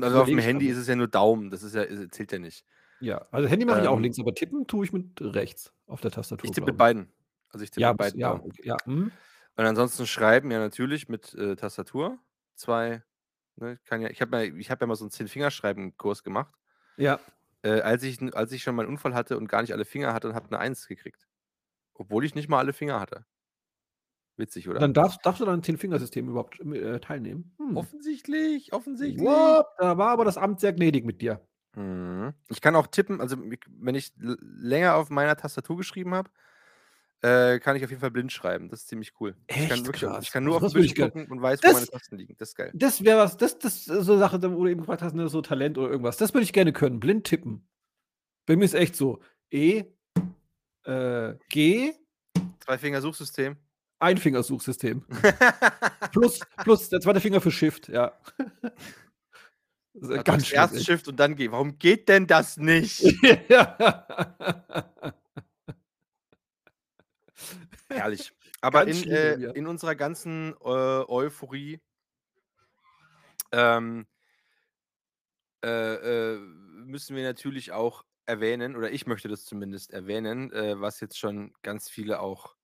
Jetzt 0.00 0.12
also 0.12 0.26
überlege 0.26 0.40
ich 0.40 0.44
Handy 0.44 0.68
ist 0.68 0.76
es 0.78 0.86
ja 0.88 0.96
nur 0.96 1.08
Daumen, 1.08 1.50
das 1.50 1.62
ist 1.62 1.74
ja 1.74 1.82
ist 1.82 2.12
zählt 2.14 2.32
ja 2.32 2.38
nicht. 2.38 2.64
Ja, 3.00 3.26
also 3.32 3.48
Handy 3.48 3.64
mache 3.66 3.80
ich 3.80 3.88
auch 3.88 3.98
Ähm 3.98 4.00
links, 4.00 4.18
aber 4.20 4.34
tippen 4.34 4.66
tue 4.66 4.84
ich 4.84 4.92
mit 4.92 5.20
rechts 5.20 5.72
auf 5.86 6.00
der 6.00 6.10
Ich 6.44 6.50
Tastatur, 6.50 6.52
tippe 6.52 6.72
mit 6.72 6.78
ich. 6.78 6.78
beiden. 6.78 7.12
Also, 7.50 7.64
ich 7.64 7.70
tippe 7.70 7.86
Ja, 7.86 7.90
mit 7.90 7.96
beiden 7.96 8.20
ja, 8.20 8.34
okay, 8.34 8.62
ja, 8.66 8.82
mhm. 8.86 9.18
Und 9.56 9.66
ansonsten 9.66 10.06
schreiben, 10.06 10.50
ja 10.50 10.58
natürlich 10.58 11.08
mit, 11.08 11.34
äh, 11.34 11.56
Tastatur. 11.56 12.18
2 12.56 13.04
ne, 13.56 13.78
kann 13.86 14.00
ja 14.02 14.10
ich 14.10 14.20
habe 14.22 14.36
ja 14.46 14.54
ich 14.56 14.70
habe 14.70 14.82
ja 14.84 14.86
mal 14.88 14.96
so 14.96 15.04
'n 15.06 15.10
Zehn-Fingerschreiben-Kurs 15.12 16.22
gemacht. 16.24 16.54
Ja. 16.98 17.22
Äh, 17.64 17.80
als 17.80 18.02
ich 18.02 18.20
als 18.34 18.50
ich 18.52 18.62
schon 18.62 18.74
mal 18.74 18.84
'n 18.84 18.88
Unfall 18.88 19.14
hatte 19.14 19.36
und 19.38 19.46
gar 19.48 19.62
nicht 19.62 19.72
alle 19.72 19.84
Finger 19.84 20.12
hatte 20.12 20.28
und 20.28 20.34
habe 20.34 20.48
'ne 20.50 20.58
Eins 20.58 20.88
gekriegt. 20.88 21.28
Obwohl 21.94 22.24
ich 22.24 22.34
nicht 22.34 22.48
mal 22.48 22.58
alle 22.58 22.72
Finger 22.74 23.00
hatte. 23.00 23.26
Witzig, 24.38 24.68
oder? 24.68 24.80
Dann 24.80 24.94
darfst 24.94 25.24
darfst 25.24 25.40
du 25.40 25.44
dann 25.44 25.62
Zehn-Fingersystem 25.62 26.28
überhaupt 26.28 26.58
äh, 26.60 27.00
teilnehmen? 27.00 27.54
Hm. 27.58 27.76
Offensichtlich, 27.76 28.72
offensichtlich. 28.72 29.22
What? 29.24 29.66
Da 29.78 29.98
war 29.98 30.10
aber 30.10 30.24
das 30.24 30.36
Amt 30.38 30.60
sehr 30.60 30.72
gnädig 30.72 31.04
mit 31.04 31.20
dir. 31.20 31.46
Mhm. 31.74 32.34
Ich 32.48 32.60
kann 32.60 32.76
auch 32.76 32.86
tippen, 32.86 33.20
also, 33.20 33.36
wenn 33.40 33.94
ich 33.94 34.12
länger 34.18 34.94
auf 34.96 35.08
meiner 35.10 35.36
Tastatur 35.36 35.76
geschrieben 35.78 36.14
habe, 36.14 36.30
äh, 37.22 37.60
kann 37.60 37.76
ich 37.76 37.84
auf 37.84 37.90
jeden 37.90 38.00
Fall 38.00 38.10
blind 38.12 38.32
schreiben. 38.32 38.68
Das 38.70 38.82
ist 38.82 38.88
ziemlich 38.88 39.14
cool. 39.20 39.36
Ich 39.54 39.66
kann 39.66 39.84
Echt 39.84 39.86
wirklich 39.86 40.04
ich 40.20 40.30
kann 40.32 40.44
nur 40.44 40.56
Also, 40.56 40.58
auf 40.58 40.64
das 40.64 40.72
den 40.72 40.74
würde 40.74 40.86
ich 40.86 40.96
Bildschirm 40.96 41.12
gucken 41.12 41.26
und 41.30 41.42
weiß, 41.42 41.64
wo 41.66 41.72
meine 41.72 41.86
das 41.86 41.88
Tasten 41.88 42.16
liegen. 42.18 42.36
Das 42.38 42.50
ist 42.50 42.56
geil. 42.56 42.74
das 42.74 43.04
wäre 43.04 43.18
was 43.18 43.36
das 43.36 43.58
das 43.58 43.76
ist 43.88 44.06
so 44.06 44.14
'ne 44.14 44.18
Sache, 44.18 44.42
wo 44.42 44.64
du 44.64 44.70
eben 44.70 44.80
gefragt 44.80 45.02
hast, 45.02 45.14
ne, 45.14 45.28
so 45.28 45.42
Talent 45.42 45.78
oder 45.78 45.90
irgendwas. 45.90 46.16
Das 46.18 46.34
würde 46.34 46.44
ich 46.44 46.52
gerne 46.54 46.72
können, 46.72 47.00
blind 47.00 47.24
tippen. 47.26 47.68
Bei 48.46 48.56
mir 48.56 48.64
ist 48.66 48.74
echt 48.74 48.96
so 48.96 49.20
E, 49.52 49.84
äh, 50.84 51.34
G 51.50 51.92
Zwei-Finger-Suchsystem. 52.60 53.61
Einfingersuchsystem. 54.02 55.04
Plus 56.12 56.40
plus 56.62 56.88
der 56.88 57.00
2. 57.00 57.20
Finger 57.20 57.40
für 57.40 57.50
Shift, 57.50 57.88
ja. 57.88 58.12
Da 59.94 60.22
ganz 60.22 60.52
erst. 60.52 60.84
Shift 60.84 61.08
und 61.08 61.16
dann 61.18 61.36
G. 61.36 61.50
Warum 61.50 61.78
geht 61.78 62.08
denn 62.08 62.26
das 62.26 62.56
nicht? 62.56 63.02
Ja. 63.48 63.76
Herrlich. 67.88 68.32
Aber 68.60 68.86
in, 68.86 69.10
äh, 69.10 69.34
in 69.52 69.66
unserer 69.66 69.94
ganzen, 69.94 70.54
äh, 70.62 70.68
Euphorie 71.08 71.80
ähm 73.52 74.06
äh, 75.64 76.34
äh, 76.34 76.38
müssen 76.38 77.14
wir 77.14 77.22
natürlich 77.22 77.72
auch 77.72 78.04
erwähnen, 78.26 78.76
oder 78.76 78.90
ich 78.90 79.06
möchte 79.06 79.28
das 79.28 79.44
zumindest 79.44 79.92
erwähnen, 79.92 80.52
äh, 80.52 80.80
was 80.80 81.00
jetzt 81.00 81.18
schon 81.18 81.52
ganz 81.62 81.88
viele 81.88 82.20
auch 82.20 82.56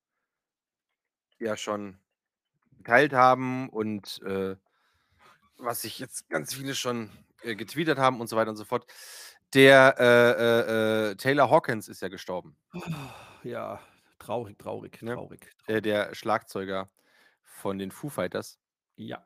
ja 1.40 1.56
schon 1.56 1.98
geteilt 2.78 3.12
haben 3.14 3.68
und, 3.70 4.20
äh, 4.24 4.56
was 5.58 5.82
sich 5.82 5.98
jetzt 6.00 6.28
ganz 6.30 6.54
viele 6.54 6.74
schon, 6.74 7.10
äh, 7.42 7.56
getweetet 7.56 7.98
haben 7.98 8.20
und 8.20 8.28
so 8.28 8.36
weiter 8.36 8.50
und 8.50 8.56
so 8.56 8.64
fort. 8.66 8.86
Der, 9.54 9.96
äh, 9.98 11.10
äh, 11.10 11.10
äh, 11.12 11.16
Taylor 11.16 11.50
Hawkins 11.50 11.88
ist 11.88 12.02
ja 12.02 12.08
gestorben. 12.08 12.56
Ja, 13.44 13.80
traurig, 14.18 14.58
traurig, 14.58 15.02
Ne? 15.02 15.22
traurig, 15.22 15.52
Äh, 15.66 15.80
traurig. 15.80 15.82
der 15.82 16.14
Schlagzeuger 16.14 16.90
von 17.42 17.78
den 17.78 17.90
Foo 17.90 18.08
Fighters. 18.08 18.56
Ja. 18.98 19.24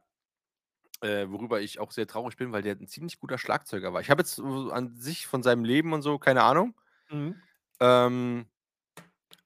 Worüber 1.02 1.60
ich 1.60 1.80
auch 1.80 1.90
sehr 1.90 2.06
traurig 2.06 2.36
bin, 2.36 2.52
weil 2.52 2.62
der 2.62 2.76
'n 2.76 2.86
ziemlich 2.86 3.18
guter 3.18 3.36
Schlagzeuger 3.36 3.92
war. 3.92 4.00
Ich 4.00 4.08
habe 4.10 4.22
jetzt 4.22 4.38
an 4.40 4.94
sich 4.96 5.26
von 5.26 5.42
seinem 5.42 5.64
Leben 5.64 5.92
und 5.92 6.02
so 6.02 6.18
keine 6.20 6.44
Ahnung. 6.44 6.74
Mhm. 7.10 7.42
Ähm, 7.80 8.46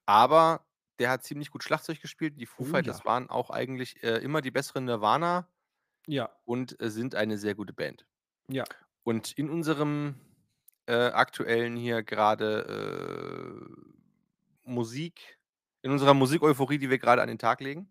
aber 0.06 0.64
der 0.98 1.10
hat 1.10 1.24
ziemlich 1.24 1.50
gut 1.50 1.62
Schlagzeug 1.64 2.00
gespielt. 2.00 2.34
Die 2.40 2.46
Foo 2.46 2.62
Oh 2.62 2.66
Fighters 2.66 3.00
ja. 3.00 3.04
waren 3.04 3.30
auch 3.30 3.50
eigentlich, 3.50 4.02
äh, 4.02 4.16
immer 4.18 4.40
die 4.40 4.50
besseren 4.50 4.84
Nirvana 4.86 5.48
Ja. 6.06 6.30
und, 6.44 6.80
äh, 6.80 6.90
sind 6.90 7.14
eine 7.14 7.38
sehr 7.38 7.54
gute 7.54 7.72
Band. 7.72 8.06
Ja. 8.48 8.64
Und 9.04 9.32
in 9.32 9.50
unserem, 9.50 10.16
äh, 10.86 10.94
aktuellen 10.94 11.76
hier 11.76 12.02
grade, 12.02 13.60
äh, 13.62 14.70
Musik 14.70 15.38
in 15.82 15.90
unserer 15.92 16.14
Musik-Euphorie, 16.14 16.78
die 16.78 16.90
wir 16.90 16.98
grade 16.98 17.22
an 17.22 17.28
den 17.28 17.38
Tag 17.38 17.60
legen, 17.60 17.88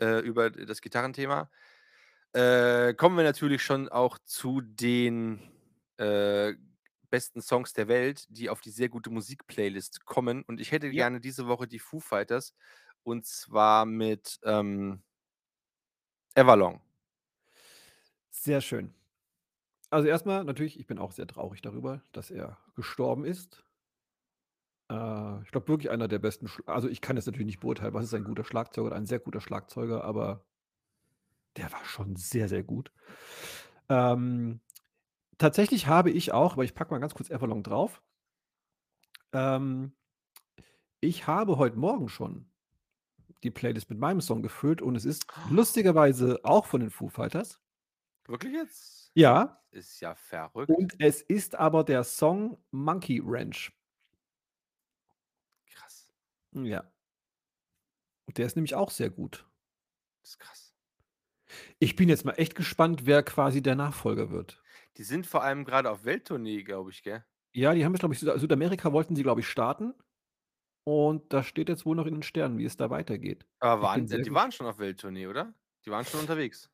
äh, 0.00 0.20
über 0.20 0.50
das 0.50 0.80
Gitarrenthema, 0.80 1.50
äh, 2.32 2.94
kommen 2.94 3.16
wir 3.16 3.24
natürlich 3.24 3.62
schon 3.62 3.88
auch 3.90 4.18
zu 4.24 4.60
den, 4.62 5.40
besten 7.12 7.42
Songs 7.42 7.74
der 7.74 7.88
Welt, 7.88 8.26
die 8.30 8.50
auf 8.50 8.62
die 8.62 8.72
sehr 8.72 8.90
gute 8.90 9.10
Musik-Playlist 9.12 10.06
kommen. 10.06 10.44
Und 10.44 10.60
ich 10.60 10.72
hätte 10.72 10.90
Ja. 10.90 11.06
gerne 11.06 11.20
diese 11.22 11.48
Woche 11.48 11.68
die 11.68 11.80
Foo 11.80 12.00
Fighters 12.00 12.54
und 13.04 13.26
zwar 13.26 13.86
mit, 13.86 14.40
ähm 14.44 15.04
Everlong. 16.36 16.80
Sehr 18.34 18.60
schön. 18.62 18.94
Also, 19.90 20.08
erst 20.08 20.26
mal 20.26 20.44
natürlich, 20.44 20.80
ich 20.80 20.86
bin 20.86 20.98
auch 20.98 21.12
sehr 21.12 21.26
traurig 21.28 21.62
darüber, 21.62 22.02
dass 22.12 22.30
er 22.30 22.58
gestorben 22.76 23.24
ist. 23.26 23.64
Äh, 24.90 25.42
ich 25.42 25.50
glaube 25.50 25.68
wirklich 25.68 25.90
einer 25.90 26.08
der 26.08 26.18
besten 26.18 26.48
Sch 26.48 26.62
also, 26.66 26.88
ich 26.88 27.00
kann 27.00 27.16
jetzt 27.16 27.26
natürlich 27.26 27.46
nicht 27.46 27.60
beurteilen, 27.60 27.94
was 27.94 28.04
ist 28.04 28.14
ein 28.14 28.24
guter 28.24 28.44
Schlagzeuger 28.44 28.86
oder 28.88 28.96
ein 28.96 29.06
sehr 29.06 29.18
guter 29.20 29.40
Schlagzeuger, 29.40 30.04
aber 30.04 30.44
der 31.56 31.70
war 31.72 31.84
schon 31.84 32.16
sehr, 32.16 32.48
sehr 32.48 32.62
gut. 32.62 32.92
Ähm 33.88 34.60
tatsächlich 35.42 35.86
habe 35.86 36.10
ich 36.10 36.32
auch 36.32 36.54
aber 36.54 36.64
ich 36.64 36.74
packe 36.74 36.92
mal 36.92 36.98
ganz 37.00 37.14
kurz 37.14 37.30
Everlong 37.30 37.62
drauf. 37.62 38.00
Ähm, 39.32 39.92
ich 41.00 41.26
habe 41.26 41.58
heute 41.58 41.76
Morgen 41.78 42.08
schon 42.08 42.46
die 43.42 43.50
Playlist 43.50 43.90
mit 43.90 43.98
meinem 43.98 44.20
Song 44.20 44.42
gefüllt 44.42 44.82
und 44.82 44.96
es 44.96 45.04
ist 45.04 45.26
lustigerweise 45.50 46.40
auch 46.44 46.66
von 46.66 46.80
den 46.80 46.90
Foo 46.90 47.08
Fighters. 47.08 47.60
Wirklich 48.26 48.52
jetzt? 48.52 49.10
Ja. 49.14 49.58
Ist 49.72 50.00
ja 50.00 50.14
verrückt. 50.14 50.70
Und 50.70 50.94
es 51.00 51.22
ist 51.22 51.56
aber 51.56 51.82
der 51.84 52.04
Song 52.04 52.58
„Monkey 52.70 53.20
Wrench“. 53.24 53.72
Krass. 55.66 56.06
Ja. 56.52 56.92
Und 58.28 58.38
der 58.38 58.46
ist 58.46 58.56
nämlich 58.56 58.74
auch 58.74 58.90
sehr 58.90 59.10
gut. 59.10 59.46
Das 60.22 60.30
ist 60.30 60.38
krass. 60.38 60.74
Ich 61.80 61.96
bin 61.96 62.08
jetzt 62.08 62.24
mal 62.24 62.34
echt 62.34 62.54
gespannt, 62.54 63.06
wer 63.06 63.22
quasi 63.22 63.62
der 63.62 63.74
Nachfolger 63.74 64.30
wird. 64.30 64.61
Die 64.96 65.04
sind 65.04 65.26
vor 65.26 65.42
allem 65.42 65.64
grade 65.66 65.90
auf 65.90 66.04
Welttournee, 66.04 66.62
glaube 66.62 66.90
ich, 66.92 67.02
gell? 67.02 67.26
Ja, 67.54 67.74
die 67.74 67.84
haben 67.84 67.92
jetzt, 67.92 68.00
glaube 68.00 68.14
ich 68.14 68.20
Süda 68.20 68.38
Südamerika 68.38 68.92
wollten 68.92 69.14
sie, 69.16 69.22
glaube 69.22 69.40
ich, 69.40 69.48
starten. 69.48 69.94
Und 70.84 71.32
das 71.32 71.46
steht 71.46 71.68
jetzt 71.68 71.86
wohl 71.86 71.96
noch 71.96 72.06
in 72.06 72.14
den 72.14 72.22
Sternen, 72.24 72.58
wie 72.58 72.64
es 72.66 72.76
da 72.76 72.90
weitergeht. 72.90 73.46
Aber 73.60 73.80
Ich 73.80 73.92
bin 73.92 74.06
waren 74.06 74.10
äh, 74.10 74.18
sehr 74.18 74.20
die 74.20 74.32
waren 74.34 74.52
schon 74.52 74.66
auf 74.66 74.78
Welttournee, 74.78 75.26
oder? 75.26 75.54
Die 75.86 75.90
waren 75.90 76.04
schon 76.06 76.20
unterwegs? 76.20 76.70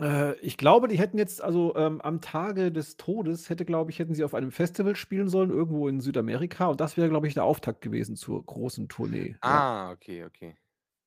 Äh, 0.00 0.38
ich 0.40 0.56
glaube, 0.56 0.88
die 0.88 0.98
hätten 0.98 1.18
jetzt 1.18 1.42
also, 1.42 1.74
ähm, 1.76 2.00
am 2.00 2.20
Tage 2.20 2.72
des 2.72 2.96
Todes 2.96 3.50
hätte 3.50 3.64
glaube 3.64 3.90
ich 3.90 3.98
hätten 3.98 4.14
sie 4.14 4.24
auf 4.24 4.34
einem 4.34 4.52
Festival 4.52 4.96
spielen 4.96 5.28
sollen, 5.28 5.50
irgendwo 5.50 5.88
in 5.88 6.00
Südamerika 6.00 6.66
und 6.68 6.80
das 6.80 6.96
wäre, 6.96 7.08
glaube 7.08 7.28
ich, 7.28 7.34
der 7.34 7.44
Auftakt 7.44 7.80
gewesen 7.82 8.16
zur 8.16 8.44
großen 8.44 8.88
Tournee, 8.88 9.36
ja. 9.46 9.64
Ah, 9.66 9.90
okay, 9.92 10.22
okay. 10.24 10.56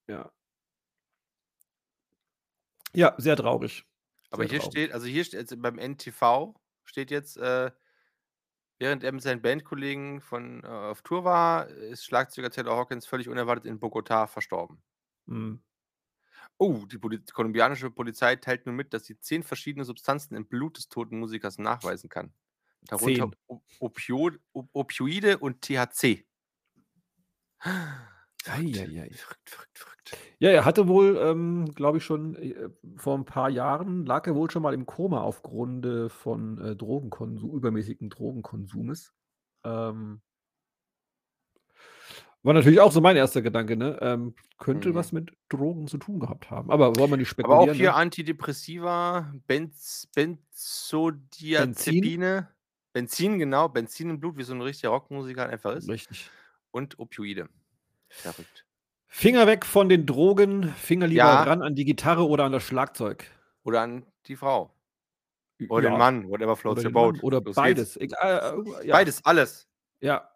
Ja. 0.08 0.34
Ja, 2.96 3.14
sehr 3.20 3.36
traurig. 3.36 3.86
Aber 4.34 4.46
hier 4.46 4.60
traurig. 4.60 4.72
steht 4.72 4.92
also, 4.92 5.06
hier 5.06 5.24
steht 5.24 5.40
jetzt 5.40 5.62
beim 5.62 5.78
NTV 5.78 6.56
steht 6.86 7.12
jetzt, 7.12 7.38
äh, 7.38 7.72
während 8.80 9.04
er 9.04 9.12
mit 9.12 9.22
seinen 9.22 9.42
Bandkollegen 9.42 10.22
von 10.22 10.64
äh, 10.64 10.68
auf 10.68 11.04
Tour 11.04 11.24
war, 11.24 11.68
ist 11.68 12.04
Schlagzeuger 12.04 12.50
Taylor 12.50 12.76
Hawkins 12.76 13.06
völlig 13.06 13.30
unerwartet 13.30 13.66
in 13.66 13.80
Bogotá 13.80 14.28
verstorben. 14.28 14.82
Mhm. 15.28 15.62
Oh, 16.58 16.86
die 16.86 16.98
Poli 16.98 17.20
kolumbianische 17.32 17.92
Polizei 17.92 18.36
teilt 18.36 18.66
nun 18.66 18.76
mit, 18.76 18.94
dass 18.94 19.06
sie 19.06 19.20
10 19.20 19.44
verschiedene 19.44 19.86
Substanzen 19.86 20.36
im 20.36 20.48
Blut 20.48 20.78
des 20.78 20.90
toten 20.90 21.20
Musikers 21.20 21.60
nachweisen 21.60 22.10
kann. 22.10 22.34
Darunter 22.82 23.32
10. 23.32 23.36
O 23.48 23.62
Opiod 23.80 24.40
O 24.52 24.66
Opioide 24.74 25.38
und 25.38 25.62
THC. 25.62 26.26
Verrückt. 28.44 28.86
ei, 28.86 29.00
ei. 29.02 29.18
Verrückt, 29.18 29.50
verrückt, 29.50 29.78
verrückt. 29.80 30.18
Ja, 30.42 30.50
er 30.50 30.66
hatte 30.66 30.88
wohl, 30.88 31.18
ähm, 31.18 31.66
glaube 31.76 31.98
ich 32.00 32.04
schon, 32.04 32.36
äh, 32.36 32.70
vor 32.98 33.16
'n 33.18 33.26
paar 33.26 33.50
Jahren 33.50 34.06
lag 34.06 34.26
er 34.28 34.36
wohl 34.36 34.50
schon 34.50 34.62
mal 34.64 34.74
im 34.74 34.86
Koma 34.86 35.22
aufgrunde 35.22 36.10
von, 36.10 36.58
äh, 36.60 36.76
Drogenkonsu 36.76 37.56
übermäßigen 37.56 38.10
Drogenkonsumes. 38.10 39.14
Ähm 39.64 40.22
war 42.46 42.54
natürlich 42.54 42.82
auch 42.82 42.92
so 42.92 43.00
mein 43.00 43.16
1. 43.16 43.42
Gedanke, 43.42 43.78
ne? 43.78 43.98
Ähm, 44.02 44.36
könnte 44.58 44.94
Mhm. 44.94 44.96
was 44.96 45.14
mit 45.14 45.32
Drogen 45.50 45.88
zu 45.88 45.98
tun 45.98 46.20
gehabt 46.20 46.52
haben. 46.52 46.72
Aber 46.72 46.98
wollen 46.98 47.10
wir 47.12 47.18
nicht 47.18 47.30
Aber 47.42 47.60
auch 47.60 47.74
spekulieren, 47.74 47.78
hier 47.78 47.94
ne? 47.94 47.96
Antidepressiva, 47.96 49.34
Benz 49.48 50.08
Benzin? 51.56 52.16
Benzodiazepine. 52.16 52.56
Benzin, 52.94 53.38
genau, 53.40 53.68
Benzin 53.70 54.10
im 54.12 54.20
Blut, 54.20 54.38
wie 54.38 54.44
so 54.44 54.54
'n 54.54 54.62
richtiger 54.62 54.90
Rockmusiker 54.92 55.42
halt 55.42 55.52
einfach 55.52 55.76
ist. 55.76 55.90
Richtig. 55.90 56.34
Und 56.72 57.00
Opioide. 57.00 57.50
Verrückt. 58.22 58.66
Finger 59.08 59.46
weg 59.48 59.66
von 59.66 59.90
den 59.90 60.06
Drogen, 60.06 60.70
Finger 60.74 61.08
lieber 61.08 61.20
Ja. 61.24 61.44
ran 61.44 61.62
an 61.62 61.76
die 61.76 61.86
Gitarre 61.86 62.28
oder 62.28 62.46
an 62.46 62.52
das 62.52 62.64
Schlagzeug. 62.64 63.26
Oder 63.64 63.82
an 63.82 64.06
die 64.28 64.36
Frau. 64.36 64.74
Oder 65.70 65.84
den 65.90 65.94
ja. 65.94 65.98
Mann, 65.98 66.28
whatever 66.30 66.56
floats 66.56 66.80
Oder 66.82 66.90
your 66.90 66.92
den 66.92 66.94
Mann 66.94 67.14
boat. 67.14 67.24
oder 67.24 67.42
Los 67.42 67.56
beides. 67.56 67.96
Egal, 67.98 68.64
äh, 68.82 68.88
ja. 68.88 68.96
Beides, 68.96 69.24
alles. 69.24 69.68
Ja. 70.02 70.30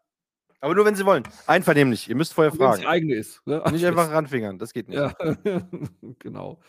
Aber 0.59 0.73
nur, 0.75 0.85
wenn 0.85 0.95
sie 0.95 1.05
wollen. 1.05 1.23
Einvernehmlich. 1.47 2.07
Ihr 2.09 2.15
müsst 2.15 2.33
vorher 2.33 2.51
Und 2.51 2.57
fragen. 2.59 2.81
die 2.81 2.87
eigene 2.87 3.15
ist, 3.15 3.45
ne? 3.45 3.61
Nicht 3.71 3.85
einfach 3.85 4.09
ranfingern, 4.11 4.57
das 4.59 4.73
geht 4.73 4.87
nicht. 4.89 4.97
Ja, 4.97 5.13
genau. 6.19 6.59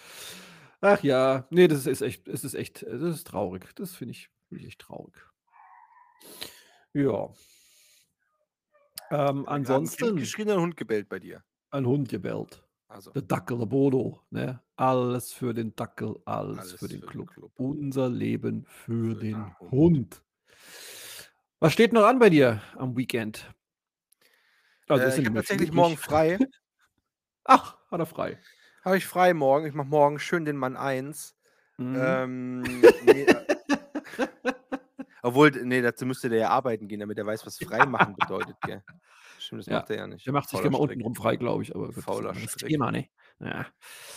Ach 0.80 1.02
ja, 1.02 1.46
ne, 1.50 1.68
das 1.68 1.86
ist 1.86 2.02
echt 2.02 2.28
es 2.28 2.44
ist 2.44 2.54
echt 2.54 2.82
das 2.82 3.02
ist 3.02 3.26
traurig. 3.26 3.64
Das 3.76 3.94
finde 3.96 4.12
ich 4.12 4.30
finde 4.48 4.62
ich 4.62 4.68
echt 4.68 4.80
traurig. 4.80 5.14
Ja. 6.92 7.30
Ähm, 9.10 9.46
ansonsten 9.48 10.16
geschrien 10.16 10.48
oder 10.48 10.56
'n 10.58 10.62
Hund 10.62 10.76
gebellt 10.76 11.08
bei 11.08 11.18
dir? 11.18 11.44
ein 11.70 11.86
Hund 11.86 12.08
gebellt. 12.08 12.64
Also. 12.90 13.14
Der 13.14 13.22
Dackel, 13.22 13.58
der 13.58 13.66
Bodo, 13.66 14.22
ne? 14.30 14.62
Alles 14.76 15.32
für 15.32 15.54
den 15.54 15.74
Dackel, 15.76 16.16
alles, 16.24 16.72
Alles 16.72 16.72
für 16.72 16.88
den 16.88 17.00
für 17.00 17.08
den 17.08 17.24
Club. 17.24 17.26
Club. 17.26 17.52
Unser 17.54 18.08
Leben 18.08 18.64
für, 18.68 19.14
Für 19.14 19.24
den 19.24 19.34
den 19.34 19.56
Hund. 19.58 19.70
Hund. 19.70 20.22
Was 21.60 21.72
steht 21.72 21.92
noch 21.92 22.04
an 22.06 22.18
bei 22.20 22.30
dir 22.30 22.62
am 22.76 22.96
Weekend? 22.96 23.52
Also, 24.88 25.06
Äh, 25.06 25.18
ich 25.18 25.26
habe 25.26 25.34
tatsächlich 25.36 25.72
morgen 25.72 25.96
frei. 25.96 26.38
Ach, 27.44 27.78
hat 27.90 28.00
er 28.00 28.06
frei. 28.06 28.44
Habe 28.84 28.96
ich 28.96 29.06
frei 29.06 29.34
morgen. 29.34 29.66
Ich 29.66 29.74
mache 29.74 29.88
morgen 29.88 30.18
schön 30.18 30.44
den 30.44 30.56
Mann 30.56 30.76
1. 30.76 31.36
Mhm. 31.78 32.22
Ähm, 32.24 32.94
ne, 33.00 33.24
äh 33.28 33.46
obwohl, 35.22 35.50
ne, 35.52 35.82
dazu 35.82 36.06
müsste 36.06 36.28
der 36.28 36.38
ja 36.40 36.50
arbeiten 36.50 36.88
gehen, 36.88 37.00
damit 37.00 37.18
er 37.18 37.26
weiß, 37.26 37.46
was 37.46 37.58
freimachen 37.60 38.14
bedeutet, 38.16 38.62
gell? 38.62 38.84
Stimmt, 39.40 39.60
das 39.62 39.70
Ja. 39.70 39.70
macht 39.70 39.90
er 39.90 39.96
ja 39.98 40.06
nicht. 40.06 40.26
Der 40.26 40.32
macht 40.32 40.48
sich 40.50 40.62
Fauler 40.62 40.70
mal 40.70 40.78
Strick. 40.78 40.78
untenrum 40.78 41.14
frei, 41.14 41.36
glaube 41.36 41.62
ich, 41.62 41.74
aber 41.74 41.92
gut, 41.92 42.04
das 42.08 42.20
ist 42.20 42.24
Fauler. 42.24 42.34
Thema, 42.66 42.90
ne? 42.90 43.08
Ja. 43.40 43.66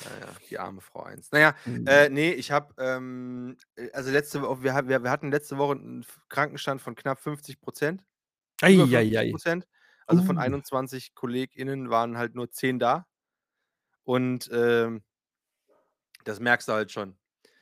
Ja, 0.03 0.17
ja, 0.17 0.35
die 0.49 0.57
arme 0.57 0.81
Frau 0.81 1.03
1. 1.03 1.29
Na 1.31 1.39
ja, 1.39 1.55
Mhm. 1.65 2.05
äh, 2.05 2.09
ne, 2.09 2.33
ich 2.33 2.51
habe, 2.51 2.73
ähm, 2.79 3.55
äh, 3.75 3.91
also 3.91 4.09
letzte 4.11 4.41
Woche 4.41 4.63
wir 4.63 4.73
wir 4.87 5.03
wir 5.03 5.11
hatten 5.11 5.29
letzte 5.31 5.57
Woche 5.59 5.73
'n 5.75 6.01
F 6.01 6.19
Krankenstand 6.27 6.81
von 6.81 6.95
knapp 6.95 7.19
50 7.19 7.59
%. 7.61 8.03
Ei, 8.61 8.69
Über 8.71 8.87
ei, 8.95 9.15
50 9.15 9.17
ei. 9.17 9.39
Also, 10.07 10.21
von 10.23 10.37
Uh. 10.37 10.39
21 10.39 11.15
KollegInnen 11.15 11.89
waren 11.91 12.17
halt 12.17 12.35
nur 12.35 12.51
10 12.51 12.79
da. 12.79 13.05
Und, 14.07 14.49
ähm 14.53 15.03
das 16.25 16.39
merkst 16.39 16.67
du 16.67 16.73
halt 16.73 16.91
schon. 16.91 17.15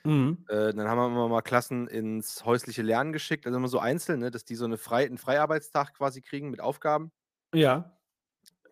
Mhm. 0.06 0.50
Äh, 0.50 0.74
dann 0.74 0.88
haben 0.88 0.98
wir 1.00 1.08
immer 1.08 1.28
mal 1.30 1.42
Klassen 1.42 1.88
ins 1.88 2.46
häusliche 2.46 2.82
Lernen 2.84 3.14
geschickt, 3.14 3.46
also 3.46 3.58
immer 3.58 3.68
so 3.70 3.80
einzeln, 3.80 4.20
ne, 4.22 4.32
dass 4.32 4.46
die 4.46 4.56
so 4.56 4.68
'ne 4.68 4.78
frei 4.78 5.06
'n 5.06 5.18
Freiarbeitstag 5.18 5.94
quasi 5.96 6.22
kriegen 6.22 6.50
mit 6.52 6.62
Aufgaben. 6.62 7.12
Ja. 7.54 7.96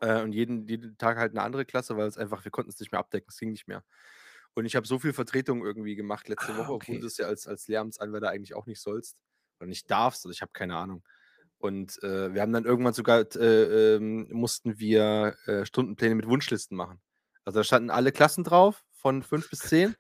Äh, 0.02 0.22
und 0.22 0.34
jeden 0.34 0.68
jeden 0.68 0.98
Tag 0.98 1.18
halt 1.18 1.34
'ne 1.34 1.42
andere 1.42 1.66
Klasse, 1.66 1.98
weil 1.98 2.08
es 2.08 2.18
einfach 2.18 2.44
wir 2.46 2.52
konnten's 2.52 2.80
nicht 2.80 2.92
mehr 2.92 3.00
abdecken, 3.00 3.28
es 3.30 3.38
ging 3.40 3.52
nicht 3.52 3.68
mehr. 3.68 3.84
Und 4.56 4.66
ich 4.66 4.76
habe 4.76 4.88
so 4.88 5.00
viel 5.00 5.14
Vertretung 5.14 5.64
irgendwie 5.66 5.96
gemacht 5.96 6.28
letzte 6.30 6.56
Ah, 6.56 6.56
Woche, 6.56 6.72
obwohl 6.74 7.00
okay. 7.00 7.02
du 7.02 7.08
es 7.08 7.18
ja 7.18 7.28
als 7.28 7.48
als 7.48 7.68
Lehramtsanwärter 7.68 8.30
eigentlich 8.30 8.56
auch 8.56 8.66
nicht 8.68 8.82
sollst 8.82 9.18
oder 9.60 9.68
nicht 9.68 9.90
darfst, 9.92 10.26
also 10.26 10.32
ich 10.34 10.42
habe 10.42 10.52
keine 10.54 10.76
Ahnung. 10.78 11.04
Und, 11.60 12.02
äh, 12.04 12.34
wir 12.34 12.42
haben 12.44 12.54
dann 12.54 12.66
irgendwann 12.66 12.94
sogar 12.94 13.22
äh, 13.36 13.96
ähm, 13.98 14.28
mussten 14.32 14.80
wir, 14.80 15.38
äh, 15.48 15.66
Stundenpläne 15.66 16.16
mit 16.16 16.28
Wunschlisten 16.28 16.78
machen. 16.78 17.02
Also, 17.46 17.60
da 17.60 17.64
standen 17.64 17.90
alle 17.92 18.12
Klassen 18.12 18.44
drauf 18.44 18.86
von 18.92 19.24
5 19.24 19.50
bis 19.50 19.66
10. 19.66 19.96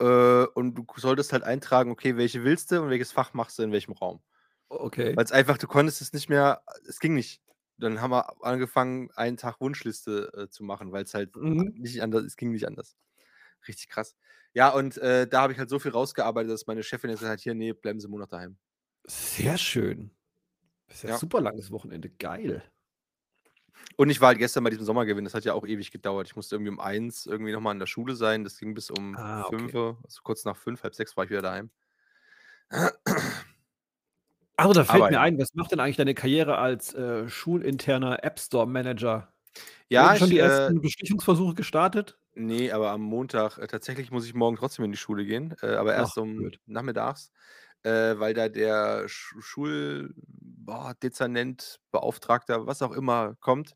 Äh, 0.00 0.44
und 0.54 0.74
du 0.76 0.86
solltest 0.96 1.32
halt 1.32 1.42
eintragen, 1.44 1.90
okay, 1.90 2.16
welche 2.16 2.44
willst 2.44 2.70
du 2.72 2.80
und 2.82 2.90
welches 2.90 3.12
Fach 3.12 3.34
machst 3.34 3.58
du 3.58 3.62
in 3.64 3.72
welchem 3.72 3.92
Raum. 3.92 4.22
Okay. 4.70 5.18
Weil's 5.18 5.32
einfach 5.32 5.58
du 5.58 5.66
konntest 5.68 6.02
es 6.02 6.12
nicht 6.14 6.28
mehr 6.30 6.62
es 6.88 7.00
ging 7.00 7.14
nicht. 7.14 7.42
Dann 7.78 8.00
haben 8.02 8.10
wir 8.12 8.44
angefangen, 8.44 9.10
einen 9.16 9.36
Tag 9.38 9.60
Wunschliste, 9.60 10.32
äh, 10.34 10.50
zu 10.50 10.64
machen, 10.64 10.92
weil's 10.92 11.14
halt 11.14 11.32
Mhm. 11.36 11.78
nicht 11.78 12.02
ander 12.02 12.20
es 12.20 12.36
ging 12.36 12.52
nicht 12.52 12.66
anders. 12.68 12.96
Richtig 13.68 13.88
krass. 13.90 14.16
Ja, 14.54 14.70
und, 14.70 14.98
äh, 14.98 15.26
da 15.28 15.42
habe 15.42 15.52
ich 15.54 15.58
halt 15.60 15.70
so 15.70 15.78
viel 15.80 15.92
rausgearbeitet, 15.92 16.52
dass 16.52 16.66
meine 16.68 16.82
Chefin 16.84 17.10
jetzt 17.10 17.22
hat: 17.24 17.40
„Hier, 17.40 17.54
ne, 17.54 17.74
bleiben 17.74 18.00
Sie 18.00 18.06
'n 18.08 18.10
Monat 18.12 18.32
daheim.“ 18.32 18.58
Sehr 19.06 19.56
schön. 19.58 20.10
Das 20.88 20.98
ist 20.98 21.02
ja 21.04 21.08
Ja. 21.08 21.20
super 21.20 21.40
langes 21.42 21.70
Wochenende. 21.72 22.10
Geil. 22.10 22.62
Und 23.96 24.10
ich 24.10 24.20
war 24.20 24.28
halt 24.28 24.38
gestern 24.38 24.64
bei 24.64 24.70
diesem 24.70 24.84
Sommergewinn, 24.84 25.24
das 25.24 25.34
hat 25.34 25.44
ja 25.44 25.54
auch 25.54 25.66
ewig 25.66 25.90
gedauert. 25.90 26.28
Ich 26.28 26.36
musste 26.36 26.54
irgendwie 26.56 26.70
um 26.70 26.80
1 26.80 27.26
irgendwie 27.26 27.52
noch 27.52 27.60
mal 27.60 27.72
in 27.72 27.80
der 27.80 27.86
Schule 27.86 28.14
sein. 28.14 28.44
Das 28.44 28.58
ging 28.58 28.74
bis 28.74 28.90
um 28.90 29.20
Ah, 29.20 29.44
okay. 29.48 29.74
5:00, 29.74 29.98
also 30.04 30.20
kurz 30.22 30.44
nach 30.44 30.56
5, 30.56 30.80
5:30 30.80 31.16
war 31.16 31.24
ich 31.24 31.30
wieder 31.30 31.42
daheim. 31.42 31.70
Aber 34.60 34.74
da 34.74 34.82
fällt 34.84 35.08
Aber 35.08 35.10
mir 35.10 35.20
ein, 35.20 35.38
was 35.38 35.54
macht 35.54 35.70
denn 35.70 35.78
eigentlich 35.78 35.96
deine 35.98 36.14
Karriere 36.14 36.58
als, 36.58 36.92
äh, 36.92 37.28
schulinterner 37.28 38.24
App 38.24 38.40
Store 38.40 38.66
Manager? 38.66 39.32
Ja, 39.90 40.14
Wurden 40.14 40.16
schon 40.16 40.30
ich, 40.30 40.32
die 40.32 40.38
äh 40.38 40.72
ersten 40.78 40.80
Bestechungsversuche 40.82 41.54
gestartet? 41.54 42.18
Ne, 42.34 42.70
aber 42.72 42.90
am 42.90 43.00
Montag 43.02 43.58
äh, 43.58 43.66
tatsächlich 43.66 44.10
muss 44.10 44.24
ich 44.26 44.34
morgen 44.34 44.56
trotzdem 44.56 44.84
in 44.84 44.92
die 44.92 44.96
Schule 44.98 45.24
gehen, 45.24 45.56
äh, 45.62 45.74
aber 45.74 45.94
Ach, 45.94 45.94
erst 45.94 46.16
um 46.18 46.36
blöd. 46.36 46.58
nachmittags, 46.66 47.32
äh, 47.84 48.18
weil 48.18 48.34
da 48.34 48.48
der 48.48 49.08
Sch 49.08 49.34
Schul 49.40 50.14
boah, 50.16 50.94
Dezernent, 51.02 51.80
Beauftragter, 51.92 52.66
was 52.66 52.82
auch 52.82 52.92
immer 52.92 53.36
kommt 53.40 53.74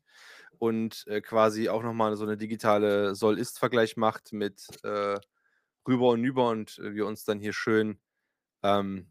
und, 0.59 1.05
äh, 1.07 1.21
quasi 1.21 1.69
auch 1.69 1.83
noch 1.83 1.93
mal 1.93 2.15
so 2.17 2.25
'ne 2.25 2.37
digitale 2.37 3.15
Soll-Ist-Vergleich 3.15 3.97
macht 3.97 4.33
mit, 4.33 4.67
äh, 4.83 5.19
Rüber 5.87 6.09
und 6.11 6.21
Nüber 6.21 6.49
und 6.49 6.77
wir 6.79 7.07
uns 7.07 7.25
dann 7.25 7.39
hier 7.39 7.53
schön, 7.53 7.99
ähm 8.63 9.09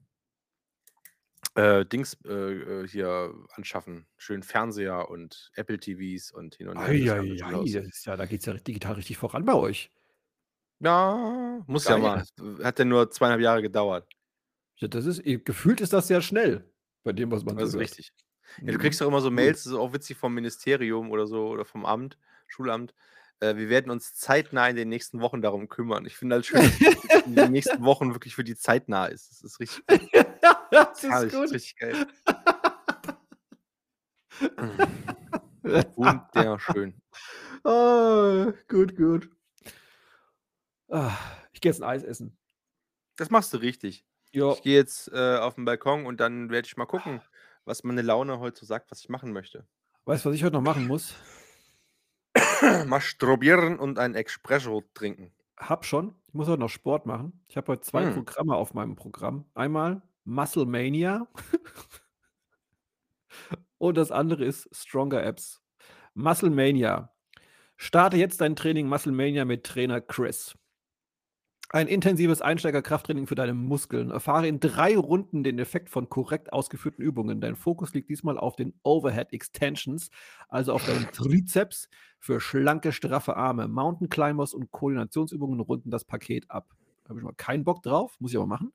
äh, 1.56 1.84
Dings, 1.84 2.16
äh, 2.24 2.30
äh, 2.84 2.88
hier 2.88 3.34
anschaffen, 3.56 4.06
schön 4.16 4.42
Fernseher 4.42 5.10
und 5.10 5.50
Apple 5.54 5.78
TVs 5.78 6.32
und 6.32 6.54
hin 6.54 6.68
und 6.68 6.80
her, 6.80 6.98
ist 7.84 8.06
ja 8.06 8.16
da 8.16 8.26
geht's 8.26 8.46
ja 8.46 8.54
digital 8.54 8.94
richtig 8.94 9.18
voran 9.18 9.44
bei 9.44 9.54
euch. 9.54 9.90
Ja, 10.80 11.62
muss 11.66 11.86
ja 11.88 11.96
Geil. 11.96 11.98
mal. 11.98 12.24
Hat 12.62 12.78
ja 12.78 12.84
nur 12.84 13.10
2,5 13.10 13.40
Jahre 13.40 13.62
gedauert. 13.62 14.08
Ja, 14.82 14.88
das 14.88 15.06
ist 15.06 15.22
gefühlt 15.44 15.80
ist 15.80 15.92
das 15.92 16.08
sehr 16.08 16.20
schnell 16.22 16.68
bei 17.04 17.12
dem, 17.12 17.30
was 17.30 17.44
man 17.44 17.56
Das 17.56 17.68
so 17.68 17.70
ist 17.70 17.78
hört. 17.78 17.78
richtig. 17.78 18.12
Ja, 18.66 18.72
du 18.72 18.78
Mhm. 18.78 18.80
kriegst 18.80 19.00
doch 19.00 19.06
immer 19.08 19.20
so. 19.20 19.30
Mails, 19.30 19.64
das 19.64 19.72
ist 19.72 19.78
auch 19.78 19.92
witzig 19.92 20.16
vom 20.16 20.34
Ministerium 20.34 21.10
oder 21.10 21.26
so 21.26 21.48
oder 21.48 21.64
vom 21.64 21.86
Amt, 21.86 22.18
Schulamt. 22.48 22.94
Äh, 23.40 23.56
wir 23.56 23.68
werden 23.68 23.90
uns 23.90 24.14
zeitnah 24.14 24.68
in 24.68 24.76
den 24.76 24.88
nächsten 24.88 25.20
Wochen 25.20 25.42
darum 25.42 25.68
kümmern. 25.68 26.04
Ich 26.06 26.16
finde 26.16 26.36
halt 26.36 26.46
schön, 26.46 26.72
dass 26.90 27.04
es 27.04 27.18
in 27.24 27.36
den 27.36 27.50
nächsten 27.50 27.84
Wochen 27.84 28.14
wirklich 28.14 28.34
für 28.34 28.44
die 28.44 28.56
zeitnah 28.56 29.06
ist. 29.06 29.30
Das 29.30 29.42
ist 29.42 29.60
richtig 29.60 29.84
das 31.00 31.04
ist 31.04 31.30
ist 31.32 31.32
gut. 31.32 31.50
richtig 31.52 31.76
geil. 31.76 31.98
Wunderschön. 35.96 37.00
Ah, 37.64 38.52
gut, 38.68 38.96
gut. 38.96 39.30
Ah, 40.90 41.16
ich 41.52 41.60
gehe 41.60 41.70
jetzt 41.72 41.80
'n 41.80 41.84
Eis 41.84 42.02
essen. 42.04 42.38
Das 43.16 43.30
machst 43.30 43.52
du 43.54 43.58
richtig. 43.58 44.06
Ja. 44.34 44.52
Ich 44.52 44.62
gehe 44.62 44.76
jetzt, 44.76 45.08
äh, 45.12 45.36
auf 45.38 45.58
'n 45.58 45.64
Balkon 45.64 46.06
und 46.06 46.20
dann 46.20 46.50
werde 46.50 46.66
ich 46.66 46.76
mal 46.76 46.86
gucken, 46.86 47.20
was 47.64 47.84
meine 47.84 48.02
Laune 48.02 48.38
heute 48.40 48.60
so 48.60 48.66
sagt, 48.66 48.90
was 48.90 49.00
ich 49.00 49.08
machen 49.08 49.32
möchte. 49.32 49.66
Weißt 50.06 50.24
du, 50.24 50.30
was 50.30 50.36
ich 50.36 50.42
heute 50.44 50.54
noch 50.54 50.62
machen 50.62 50.86
muss? 50.86 51.14
Masturbieren 52.86 53.78
und 53.78 53.98
ein 53.98 54.14
Espresso 54.14 54.82
trinken. 54.94 55.32
Habe 55.58 55.84
schon. 55.84 56.14
Ich 56.26 56.34
muss 56.34 56.48
heute 56.48 56.60
noch 56.60 56.70
Sport 56.70 57.06
machen. 57.06 57.44
Ich 57.48 57.56
habe 57.56 57.72
heute 57.72 57.82
2 57.82 58.04
Hm. 58.04 58.06
Programme 58.06 58.56
auf 58.56 58.74
meinem 58.74 58.96
Programm. 58.96 59.44
Einmal 59.54 60.02
Muscle 60.24 60.66
Mania 60.66 61.26
und 63.78 63.96
das 63.96 64.10
andere 64.10 64.44
ist 64.44 64.68
Stronger 64.74 65.22
Apps. 65.22 65.60
Muscle 66.14 66.50
Mania. 66.50 67.12
Starte 67.76 68.16
jetzt 68.16 68.40
dein 68.40 68.56
Training 68.56 68.88
Muscle 68.88 69.12
Mania 69.12 69.44
mit 69.44 69.64
Trainer 69.64 70.00
Chris. 70.00 70.54
Ein 71.74 71.88
intensives 71.88 72.42
Einsteiger-Krafttraining 72.42 73.26
für 73.26 73.34
deine 73.34 73.54
Muskeln. 73.54 74.10
Erfahre 74.10 74.46
in 74.46 74.60
3 74.60 74.94
Runden 74.98 75.42
den 75.42 75.58
Effekt 75.58 75.88
von 75.88 76.10
korrekt 76.10 76.52
ausgeführten 76.52 77.02
Übungen. 77.02 77.40
Dein 77.40 77.56
Fokus 77.56 77.94
liegt 77.94 78.10
diesmal 78.10 78.36
auf 78.36 78.56
den 78.56 78.74
Overhead 78.82 79.32
Extensions, 79.32 80.10
also 80.50 80.74
auf 80.74 80.84
deinen 80.84 81.10
Trizeps 81.12 81.88
für 82.18 82.40
schlanke, 82.40 82.92
straffe 82.92 83.36
Arme. 83.36 83.68
Mountain 83.68 84.10
Climbers 84.10 84.52
und 84.52 84.70
Koordinationsübungen 84.70 85.60
runden 85.60 85.90
das 85.90 86.04
Paket 86.04 86.50
ab. 86.50 86.68
Habe 87.08 87.20
ich 87.20 87.24
mal 87.24 87.32
keinen 87.38 87.64
Bock 87.64 87.82
drauf, 87.82 88.16
muss 88.18 88.32
ich 88.32 88.36
aber 88.36 88.46
machen. 88.46 88.74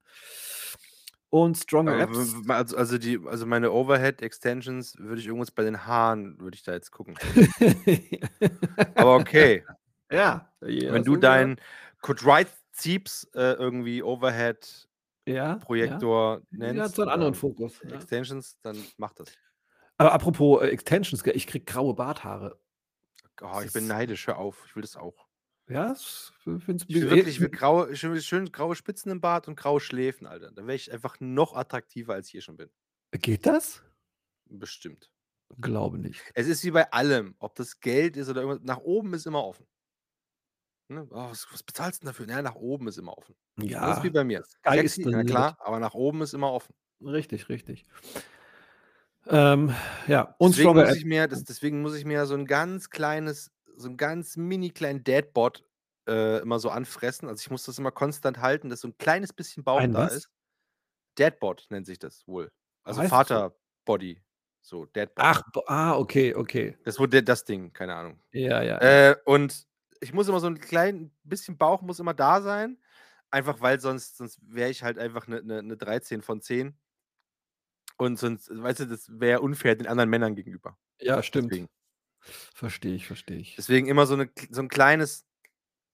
Und 1.29 1.55
Stronger 1.55 1.99
Apps. 1.99 2.35
also 2.47 2.77
also 2.77 2.97
die 2.97 3.19
also 3.27 3.45
meine 3.45 3.71
Overhead 3.73 4.23
Extensions 4.23 4.97
würde 4.97 5.21
ich 5.21 5.27
irgendwas 5.27 5.51
bei 5.51 5.63
den 5.63 5.85
Haaren 5.85 6.39
würde 6.39 6.55
ich 6.55 6.63
da 6.63 6.71
jetzt 6.73 6.89
gucken. 6.89 7.15
Aber 8.95 9.17
okay. 9.17 9.63
Ja, 10.09 10.53
Wenn 10.61 11.03
du 11.03 11.17
dein 11.17 11.57
Quadriceps, 12.01 12.57
äh, 13.33 13.53
irgendwie 13.53 14.03
Overhead 14.03 14.89
Ja, 15.27 15.65
ja. 15.79 16.07
Projektor 16.07 16.43
hat 16.83 16.95
nennst 16.95 16.95
so 16.95 17.03
'n 17.03 17.09
anderen 17.09 17.33
oder 17.33 17.35
Fokus, 17.35 17.81
ja. 17.83 18.07
Extensions, 18.07 18.59
dann 18.61 18.91
mach 18.97 19.13
das. 19.13 19.37
Aber 19.99 20.13
apropos, 20.13 20.61
äh, 20.61 20.67
Extensions, 20.69 21.25
ich 21.25 21.47
kriege 21.47 21.65
graue 21.65 21.93
Barthaare. 21.95 22.59
Oh, 23.41 23.61
ich 23.63 23.71
bin 23.71 23.87
neidisch, 23.87 24.27
hör 24.27 24.37
auf. 24.37 24.63
Ich 24.67 24.75
will 24.75 24.81
das 24.81 24.95
auch. 24.97 25.27
Ja, 25.69 25.89
das 25.89 26.31
f 26.45 26.63
finde 26.63 26.85
Ich 26.89 27.01
will 27.01 27.09
wirklich 27.09 27.35
ich 27.35 27.41
will 27.41 27.49
graue 27.49 27.95
schön 27.97 28.21
schön 28.21 28.51
graue 28.51 28.75
Spitzen 28.75 29.11
im 29.11 29.19
Bart 29.19 29.47
und 29.49 29.57
graue 29.57 29.81
Schläfen, 29.81 30.25
Alter. 30.25 30.51
Dann 30.53 30.67
wäre 30.67 30.75
ich 30.75 30.91
einfach 30.91 31.17
noch 31.19 31.53
attraktiver, 31.53 32.13
als 32.13 32.29
ich 32.29 32.35
eh 32.35 32.41
schon 32.41 32.55
bin. 32.57 32.69
Geht 33.13 33.45
das? 33.45 33.83
Bestimmt. 34.49 35.09
Glaube 35.59 35.97
nicht. 35.99 36.33
Es 36.33 36.47
ist 36.47 36.63
wie 36.63 36.71
bei 36.71 36.91
allem, 36.91 37.35
ob 37.39 37.55
das 37.55 37.79
Geld 37.79 38.17
ist 38.17 38.29
oder 38.29 38.41
irgendwas 38.41 38.63
nach 38.65 38.77
oben 38.79 39.13
ist 39.13 39.25
immer 39.25 39.43
offen. 39.43 39.67
Ne? 40.89 41.05
„Oh, 41.11 41.29
was 41.31 41.45
was 41.51 41.63
bezahlst 41.63 42.01
'n 42.03 42.05
dafür?“ 42.07 42.25
Na 42.27 42.35
ja, 42.37 42.41
nach 42.41 42.55
oben 42.55 42.87
ist 42.87 42.97
immer 42.97 43.17
offen. 43.17 43.35
Das 43.81 43.97
ist 43.97 44.03
wie 44.03 44.09
Ja, 44.09 44.09
bei 44.09 44.23
mir. 44.23 44.43
Sky 44.43 44.79
is 44.83 44.97
Sexy, 44.97 45.03
the 45.03 45.11
na 45.11 45.23
klar, 45.23 45.57
aber 45.59 45.79
nach 45.79 45.93
oben 45.93 46.21
ist 46.21 46.33
immer 46.33 46.51
offen. 46.53 46.73
Richtig, 47.01 47.49
richtig. 47.49 47.85
Ähm, 49.25 49.73
ja, 50.07 50.35
und 50.37 50.55
Deswegen 50.55 50.55
Stronger 50.55 50.85
muss 50.85 50.93
ich 50.93 51.03
mir 51.05 51.27
das 51.27 51.43
deswegen 51.43 51.81
muss 51.81 51.95
ich 51.95 52.05
mir 52.05 52.25
so 52.25 52.35
'n 52.35 52.45
ganz 52.45 52.89
kleines 52.89 53.51
so 53.75 53.87
'n 53.89 53.97
ganz 53.97 54.37
mini 54.37 54.69
kleinen 54.69 55.03
Dadbod, 55.03 55.63
äh, 56.07 56.39
immer 56.41 56.59
so 56.59 56.69
anfressen. 56.69 57.27
Also, 57.27 57.41
ich 57.41 57.49
muss 57.51 57.63
das 57.63 57.77
immer 57.79 57.91
konstant 57.91 58.39
halten, 58.39 58.69
dass 58.69 58.81
so 58.81 58.87
'n 58.87 58.97
kleines 58.97 59.33
bisschen 59.33 59.63
Bauch 59.63 59.87
Ein 59.87 59.93
da 59.93 60.07
was? 60.07 60.09
ist. 60.09 60.29
Dadbod 61.15 61.67
nennt 61.69 61.87
sich 61.87 61.99
das 61.99 62.27
wohl. 62.27 62.51
Also, 62.83 63.01
Heißt? 63.01 63.03
Vaterbody, 63.03 64.23
so 64.61 64.85
Dadbod. 64.85 65.29
Ach, 65.29 65.41
ah, 65.67 65.97
okay, 65.97 66.33
okay. 66.35 66.77
Das 66.85 66.97
d 66.97 67.21
das 67.21 67.43
Ding, 67.45 67.73
keine 67.73 67.95
Ahnung. 67.95 68.19
Ja, 68.33 68.61
ja, 68.63 68.81
ja. 68.83 69.07
Äh, 69.07 69.15
und 69.25 69.66
ich 70.01 70.13
muss 70.13 70.27
immer 70.27 70.39
so 70.39 70.47
'n 70.47 70.59
klein 70.59 71.11
bisschen 71.23 71.57
Bauch 71.57 71.81
muss 71.81 71.99
immer 71.99 72.13
da 72.13 72.41
sein, 72.41 72.79
einfach 73.31 73.61
weil 73.61 73.79
sonst 73.79 74.17
sonst 74.17 74.39
wäre 74.43 74.69
ich 74.69 74.83
halt 74.83 74.97
einfach 74.99 75.27
'ne 75.27 75.41
'ne 75.43 75.63
'ne 75.63 75.77
13 75.77 76.21
von 76.21 76.41
10. 76.41 76.77
Und 77.99 78.19
sonst 78.19 78.49
weißt 78.51 78.81
du, 78.81 78.85
das 78.85 79.09
wäre 79.19 79.41
unfair 79.41 79.75
den 79.75 79.87
anderen 79.87 80.09
Männern 80.09 80.35
gegenüber. 80.35 80.77
Ja, 80.99 81.21
stimmt. 81.23 81.57
Deswegen. 81.57 81.67
Verstehe 82.55 82.95
ich, 82.95 83.07
verstehe 83.07 83.37
ich. 83.39 83.57
Deswegen 83.57 83.87
immer 83.87 84.05
so 84.05 84.15
'ne 84.15 84.27
k 84.27 84.47
so 84.51 84.61
'n 84.61 84.67
kleines 84.69 85.25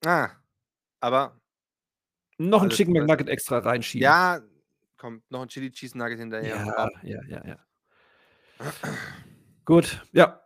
ah, 0.05 0.31
aber 1.01 1.39
Noch 2.39 2.63
'n 2.63 2.69
alles 2.69 2.85
Chicken. 2.93 2.93
McNugget 2.93 3.29
extra 3.29 3.59
reinschieben. 3.59 4.15
Ja, 4.15 4.41
komm, 4.97 5.23
noch 5.29 5.41
'n 5.43 5.49
Chili 5.49 5.71
Cheese 5.71 5.97
Nugget 5.97 6.19
hinterher. 6.19 6.65
Ja, 6.65 6.89
ja, 7.03 7.21
ja, 7.27 7.41
ja. 7.45 7.65
Gut, 9.65 10.01
ja. 10.11 10.43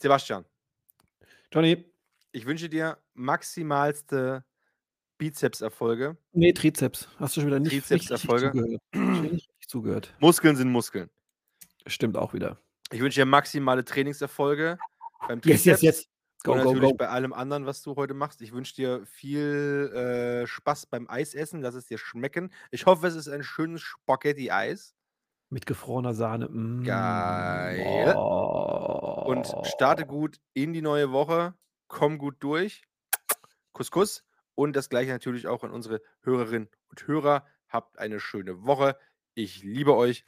Sebastian. 0.00 0.44
Johnny. 1.52 1.91
Ich 2.32 2.46
wünsche 2.46 2.68
dir 2.68 2.98
maximalste 3.14 4.44
Bizepserfolge. 5.18 6.16
Ne, 6.32 6.52
Trizeps. 6.52 7.08
Hast 7.18 7.36
du 7.36 7.40
schon 7.40 7.48
wieder 7.48 7.60
nicht 7.60 7.72
Trizepserfolge. 7.72 8.50
zugehört. 8.92 9.42
Zugehört. 9.68 10.14
Muskeln 10.18 10.56
sind 10.56 10.70
Muskeln. 10.70 11.08
Stimmt 11.86 12.16
auch 12.16 12.34
wieder. 12.34 12.58
Ich 12.90 13.00
wünsche 13.00 13.20
dir 13.20 13.26
maximale 13.26 13.84
Trainingserfolge 13.84 14.78
beim 15.28 15.40
Yes, 15.44 15.64
yes, 15.64 15.80
Trizeps 15.80 15.82
yes. 15.82 16.08
Go, 16.44 16.52
und 16.52 16.58
go, 16.62 16.64
natürlich 16.72 16.90
go. 16.90 16.96
bei 16.96 17.08
allem 17.08 17.32
anderen, 17.32 17.66
was 17.66 17.82
du 17.82 17.94
heute 17.96 18.14
machst. 18.14 18.42
Ich 18.42 18.52
wünsche 18.52 18.74
dir 18.74 19.06
viel, 19.06 19.90
äh, 19.94 20.46
Spaß 20.46 20.86
beim 20.86 21.08
Eisessen. 21.08 21.60
Lass 21.62 21.74
es 21.74 21.86
dir 21.86 21.98
schmecken. 21.98 22.50
Ich 22.70 22.86
hoffe, 22.86 23.06
es 23.06 23.14
ist 23.14 23.28
ein 23.28 23.42
schönes 23.44 23.80
Spaghetti-Eis. 23.82 24.94
Mit 25.50 25.66
gefrorener 25.66 26.14
Sahne. 26.14 26.48
Mm. 26.48 26.82
Geil. 26.82 28.14
Und 28.16 29.46
starte 29.64 30.02
Oh. 30.04 30.06
gut 30.08 30.38
in 30.54 30.72
die 30.72 30.82
neue 30.82 31.12
Woche. 31.12 31.54
Komm 31.92 32.16
gut 32.16 32.36
durch. 32.38 32.84
Kuss, 33.72 33.90
Kuss. 33.90 34.24
Und 34.54 34.74
das 34.74 34.88
Gleiche 34.88 35.10
natürlich 35.10 35.46
auch 35.46 35.62
an 35.62 35.70
unsere 35.70 36.00
Hörerinnen 36.22 36.70
und 36.88 37.06
Hörer. 37.06 37.46
Habt 37.68 37.98
eine 37.98 38.18
schöne 38.18 38.64
Woche. 38.64 38.96
Ich 39.34 39.62
liebe 39.62 39.94
euch. 39.94 40.24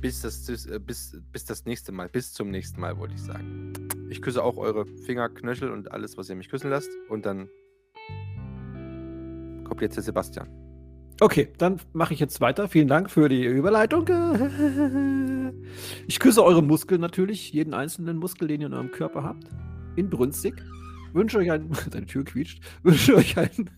Bis 0.00 0.22
das 0.22 0.48
äh, 0.66 0.80
bis 0.80 1.20
bis 1.30 1.44
das 1.44 1.66
nächste 1.66 1.92
Mal. 1.92 2.08
Bis 2.08 2.32
zum 2.32 2.50
nächsten 2.50 2.80
Mal, 2.80 2.96
wollte 2.96 3.16
ich 3.16 3.22
sagen. 3.22 3.74
Ich 4.08 4.22
küsse 4.22 4.42
auch 4.42 4.56
eure 4.56 4.86
Finger, 4.86 5.28
Knöchel 5.28 5.70
und 5.70 5.92
alles, 5.92 6.16
was 6.16 6.30
ihr 6.30 6.36
mich 6.36 6.48
küssen 6.48 6.70
lasst. 6.70 6.90
Und 7.10 7.26
dann 7.26 7.50
kommt 9.64 9.82
jetzt 9.82 9.96
der 9.96 10.02
Sebastian. 10.04 10.67
Okay, 11.20 11.48
dann 11.58 11.80
mache 11.92 12.14
ich 12.14 12.20
jetzt 12.20 12.40
weiter. 12.40 12.68
Vielen 12.68 12.86
Dank 12.86 13.10
für 13.10 13.28
die 13.28 13.44
Überleitung. 13.44 14.06
Ich 16.06 16.20
küsse 16.20 16.44
eure 16.44 16.62
Muskeln 16.62 17.00
natürlich, 17.00 17.52
jeden 17.52 17.74
einzelnen 17.74 18.18
Muskel, 18.18 18.46
den 18.46 18.60
ihr 18.60 18.68
in 18.68 18.74
eurem 18.74 18.92
Körper 18.92 19.24
habt, 19.24 19.44
inbrünstig. 19.96 20.54
Wünsche 21.12 21.38
euch 21.38 21.50
einen 21.50 21.70
deine 21.90 22.06
Tür 22.06 22.24
quietscht. 22.24 22.62
Wünsche 22.82 23.16
euch 23.16 23.36
einen 23.36 23.70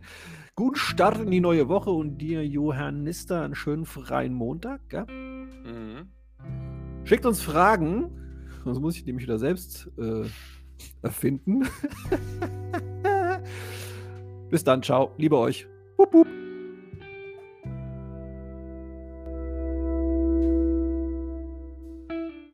guten 0.56 0.76
Start 0.76 1.20
in 1.20 1.30
die 1.30 1.40
neue 1.40 1.68
Woche 1.68 1.90
und 1.90 2.18
dir, 2.18 2.44
Johannister, 2.44 3.42
einen 3.42 3.54
schönen 3.54 3.84
freien 3.84 4.34
Montag? 4.34 4.80
Mhm. 4.92 6.08
Schickt 7.04 7.26
uns 7.26 7.40
Fragen, 7.40 8.10
sonst 8.64 8.80
muss 8.80 8.96
ich 8.96 9.04
die 9.04 9.10
nämlich 9.10 9.26
wieder 9.26 9.38
selbst, 9.38 9.88
äh, 9.98 10.24
erfinden. 11.02 11.62
Bis 14.50 14.64
dann, 14.64 14.82
ciao. 14.82 15.12
Liebe 15.16 15.36
euch. 15.36 15.66
Wup, 15.96 16.12
wup. 16.12 16.47